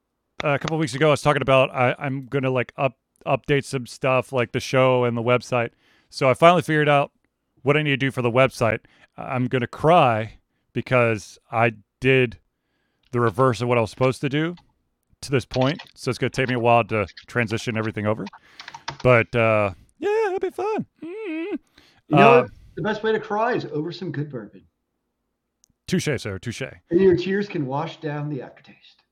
a 0.43 0.59
couple 0.59 0.77
weeks 0.77 0.93
ago 0.93 1.07
I 1.07 1.11
was 1.11 1.21
talking 1.21 1.41
about 1.41 1.69
I, 1.71 1.93
I'm 1.99 2.27
gonna 2.27 2.51
like 2.51 2.71
up 2.77 2.97
update 3.25 3.65
some 3.65 3.85
stuff 3.87 4.31
like 4.31 4.51
the 4.51 4.59
show 4.59 5.03
and 5.03 5.15
the 5.17 5.21
website. 5.23 5.71
So 6.09 6.29
I 6.29 6.33
finally 6.33 6.61
figured 6.61 6.89
out 6.89 7.11
what 7.63 7.77
I 7.77 7.83
need 7.83 7.91
to 7.91 7.97
do 7.97 8.11
for 8.11 8.21
the 8.21 8.31
website. 8.31 8.79
I'm 9.17 9.47
gonna 9.47 9.67
cry 9.67 10.39
because 10.73 11.37
I 11.51 11.73
did 11.99 12.37
the 13.11 13.19
reverse 13.19 13.61
of 13.61 13.67
what 13.67 13.77
I 13.77 13.81
was 13.81 13.89
supposed 13.91 14.21
to 14.21 14.29
do 14.29 14.55
to 15.21 15.31
this 15.31 15.45
point. 15.45 15.81
So 15.95 16.09
it's 16.09 16.17
gonna 16.17 16.29
take 16.31 16.49
me 16.49 16.55
a 16.55 16.59
while 16.59 16.83
to 16.85 17.05
transition 17.27 17.77
everything 17.77 18.07
over. 18.07 18.25
But 19.03 19.33
uh, 19.35 19.71
yeah, 19.99 20.27
it'll 20.27 20.39
be 20.39 20.49
fun. 20.49 20.85
Mm. 21.03 21.59
You 22.07 22.17
know, 22.17 22.39
Uh, 22.39 22.47
the 22.75 22.81
best 22.81 23.03
way 23.03 23.11
to 23.11 23.19
cry 23.19 23.53
is 23.53 23.65
over 23.65 23.91
some 23.91 24.11
good 24.11 24.29
bourbon, 24.31 24.63
touche, 25.87 26.07
sir, 26.17 26.39
touche. 26.39 26.61
and 26.89 26.99
your 26.99 27.15
tears 27.15 27.47
can 27.47 27.65
wash 27.65 27.99
down 27.99 28.29
the 28.29 28.41
aftertaste. 28.41 29.03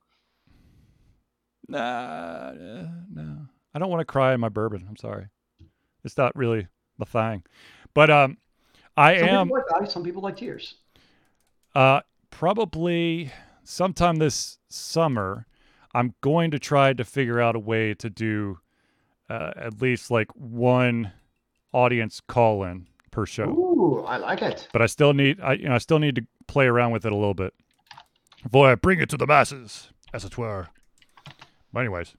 Nah, 1.68 1.78
uh, 1.78 2.88
no. 3.14 3.38
I 3.74 3.80
don't 3.80 3.90
want 3.90 4.02
to 4.02 4.06
cry 4.06 4.34
in 4.34 4.40
my 4.40 4.50
bourbon. 4.50 4.86
I'm 4.90 4.98
sorry. 4.98 5.28
It's 6.04 6.18
not 6.18 6.36
really 6.36 6.68
the 6.98 7.06
thing. 7.06 7.44
But 7.94 8.10
um, 8.10 8.38
I 8.98 9.18
Some 9.18 9.28
am 9.30 9.48
people 9.48 9.58
like 9.70 9.82
ice, 9.84 9.94
some 9.94 10.04
people 10.04 10.22
like 10.22 10.38
tears. 10.38 10.76
uh, 11.76 12.02
probably 12.32 13.32
sometime 13.64 14.18
this 14.18 14.58
summer. 14.70 15.46
I'm 15.94 16.14
going 16.22 16.52
to 16.52 16.60
try 16.60 16.94
to 16.94 17.04
figure 17.04 17.40
out 17.40 17.56
a 17.56 17.60
way 17.60 17.96
to 17.96 18.10
do 18.10 18.60
uh, 19.30 19.52
at 19.56 19.82
least 19.82 20.12
like 20.12 20.32
one 20.36 21.12
audience 21.74 22.22
call 22.22 22.64
in 22.64 22.88
per 23.12 23.26
show. 23.26 23.50
Ooh, 23.50 24.04
I 24.08 24.18
like 24.18 24.42
it. 24.44 24.68
But 24.72 24.82
I 24.84 24.86
still 24.86 25.14
need 25.14 25.40
I 25.42 25.54
you 25.54 25.68
know 25.68 25.76
I 25.76 25.80
still 25.80 25.98
need 26.00 26.16
to 26.16 26.26
play 26.48 26.68
around 26.68 26.92
with 26.92 27.06
it 27.06 27.12
a 27.12 27.16
little 27.16 27.34
bit. 27.34 27.54
Boy, 28.50 28.76
bring 28.76 29.00
it 29.02 29.10
to 29.10 29.18
the 29.18 29.28
masses, 29.28 29.90
as 30.14 30.24
it 30.24 30.38
were. 30.38 30.68
But 31.74 31.80
anyways, 31.82 32.14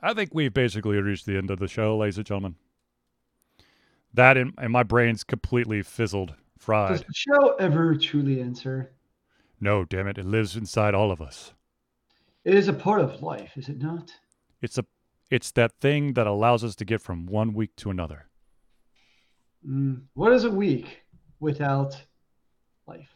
I 0.00 0.14
think 0.14 0.30
we've 0.32 0.52
basically 0.52 0.96
reached 0.98 1.26
the 1.26 1.36
end 1.36 1.50
of 1.50 1.58
the 1.58 1.68
show, 1.68 1.96
ladies 1.96 2.18
and 2.18 2.26
gentlemen. 2.26 2.56
That 4.14 4.36
and, 4.36 4.54
and 4.58 4.72
my 4.72 4.82
brain's 4.82 5.24
completely 5.24 5.82
fizzled, 5.82 6.34
fried. 6.58 6.90
Does 6.90 7.00
the 7.02 7.14
show 7.14 7.54
ever 7.56 7.94
truly 7.96 8.40
answer? 8.40 8.92
No, 9.60 9.84
damn 9.84 10.06
it, 10.06 10.18
it 10.18 10.26
lives 10.26 10.56
inside 10.56 10.94
all 10.94 11.10
of 11.10 11.20
us. 11.20 11.52
It 12.44 12.54
is 12.54 12.68
a 12.68 12.72
part 12.72 13.00
of 13.00 13.22
life, 13.22 13.52
is 13.56 13.68
it 13.68 13.82
not? 13.82 14.12
It's 14.62 14.78
a 14.78 14.84
it's 15.30 15.50
that 15.52 15.72
thing 15.80 16.12
that 16.12 16.26
allows 16.26 16.62
us 16.62 16.76
to 16.76 16.84
get 16.84 17.00
from 17.00 17.26
one 17.26 17.52
week 17.52 17.74
to 17.76 17.90
another. 17.90 18.26
Mm, 19.68 20.02
what 20.14 20.32
is 20.32 20.44
a 20.44 20.50
week 20.50 21.02
without 21.40 22.00
life? 22.86 23.10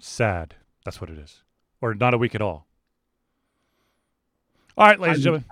Sad. 0.00 0.54
That's 0.84 1.00
what 1.00 1.10
it 1.10 1.18
is. 1.18 1.42
Or 1.80 1.94
not 1.94 2.14
a 2.14 2.18
week 2.18 2.34
at 2.34 2.40
all. 2.40 2.66
All 4.78 4.86
right, 4.86 5.00
ladies 5.00 5.16
and 5.16 5.24
gentlemen. 5.24 5.44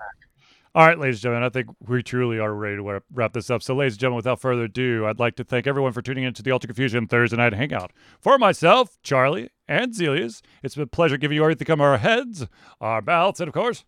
All 0.79 0.85
right, 0.85 0.97
ladies 0.97 1.17
and 1.17 1.23
gentlemen, 1.23 1.43
I 1.43 1.49
think 1.49 1.67
we 1.89 2.01
truly 2.01 2.39
are 2.39 2.53
ready 2.53 2.77
to 2.77 2.81
wrap- 2.81 3.03
wrap 3.13 3.33
this 3.33 3.49
up. 3.49 3.61
So, 3.61 3.75
ladies 3.75 3.95
and 3.95 3.99
gentlemen, 3.99 4.15
without 4.15 4.39
further 4.39 4.63
ado, 4.63 5.05
I'd 5.07 5.19
like 5.19 5.35
to 5.35 5.43
thank 5.43 5.67
everyone 5.67 5.91
for 5.91 6.01
tuning 6.01 6.23
in 6.23 6.33
to 6.35 6.41
the 6.41 6.53
Ultra 6.53 6.69
Confusion 6.69 7.05
Thursday 7.05 7.35
Night 7.35 7.51
Hangout. 7.51 7.91
For 8.21 8.37
myself, 8.37 8.97
Charlie, 9.03 9.49
and 9.67 9.91
Zelius, 9.91 10.41
it's 10.63 10.75
been 10.75 10.85
a 10.85 10.87
pleasure 10.87 11.17
giving 11.17 11.35
you 11.35 11.43
everything 11.43 11.65
from 11.65 11.81
our 11.81 11.97
heads, 11.97 12.47
our 12.79 13.01
mouths, 13.01 13.41
and 13.41 13.49
of 13.49 13.53
course, 13.53 13.83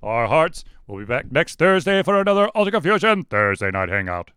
our 0.00 0.28
hearts. 0.28 0.62
We'll 0.86 1.00
be 1.00 1.06
back 1.06 1.32
next 1.32 1.58
Thursday 1.58 2.04
for 2.04 2.20
another 2.20 2.52
Ultra 2.54 2.70
Confusion 2.70 3.24
Thursday 3.24 3.72
Night 3.72 3.88
Hangout. 3.88 4.30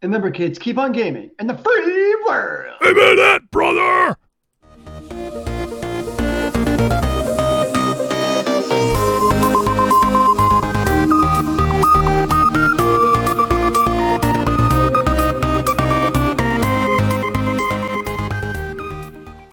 And 0.00 0.12
remember, 0.12 0.30
kids, 0.30 0.60
keep 0.60 0.78
on 0.78 0.92
gaming 0.92 1.32
in 1.40 1.48
the 1.48 1.58
free 1.58 2.16
world. 2.24 2.76
Amen, 2.82 3.16
that, 3.16 3.50
brother! 3.50 4.16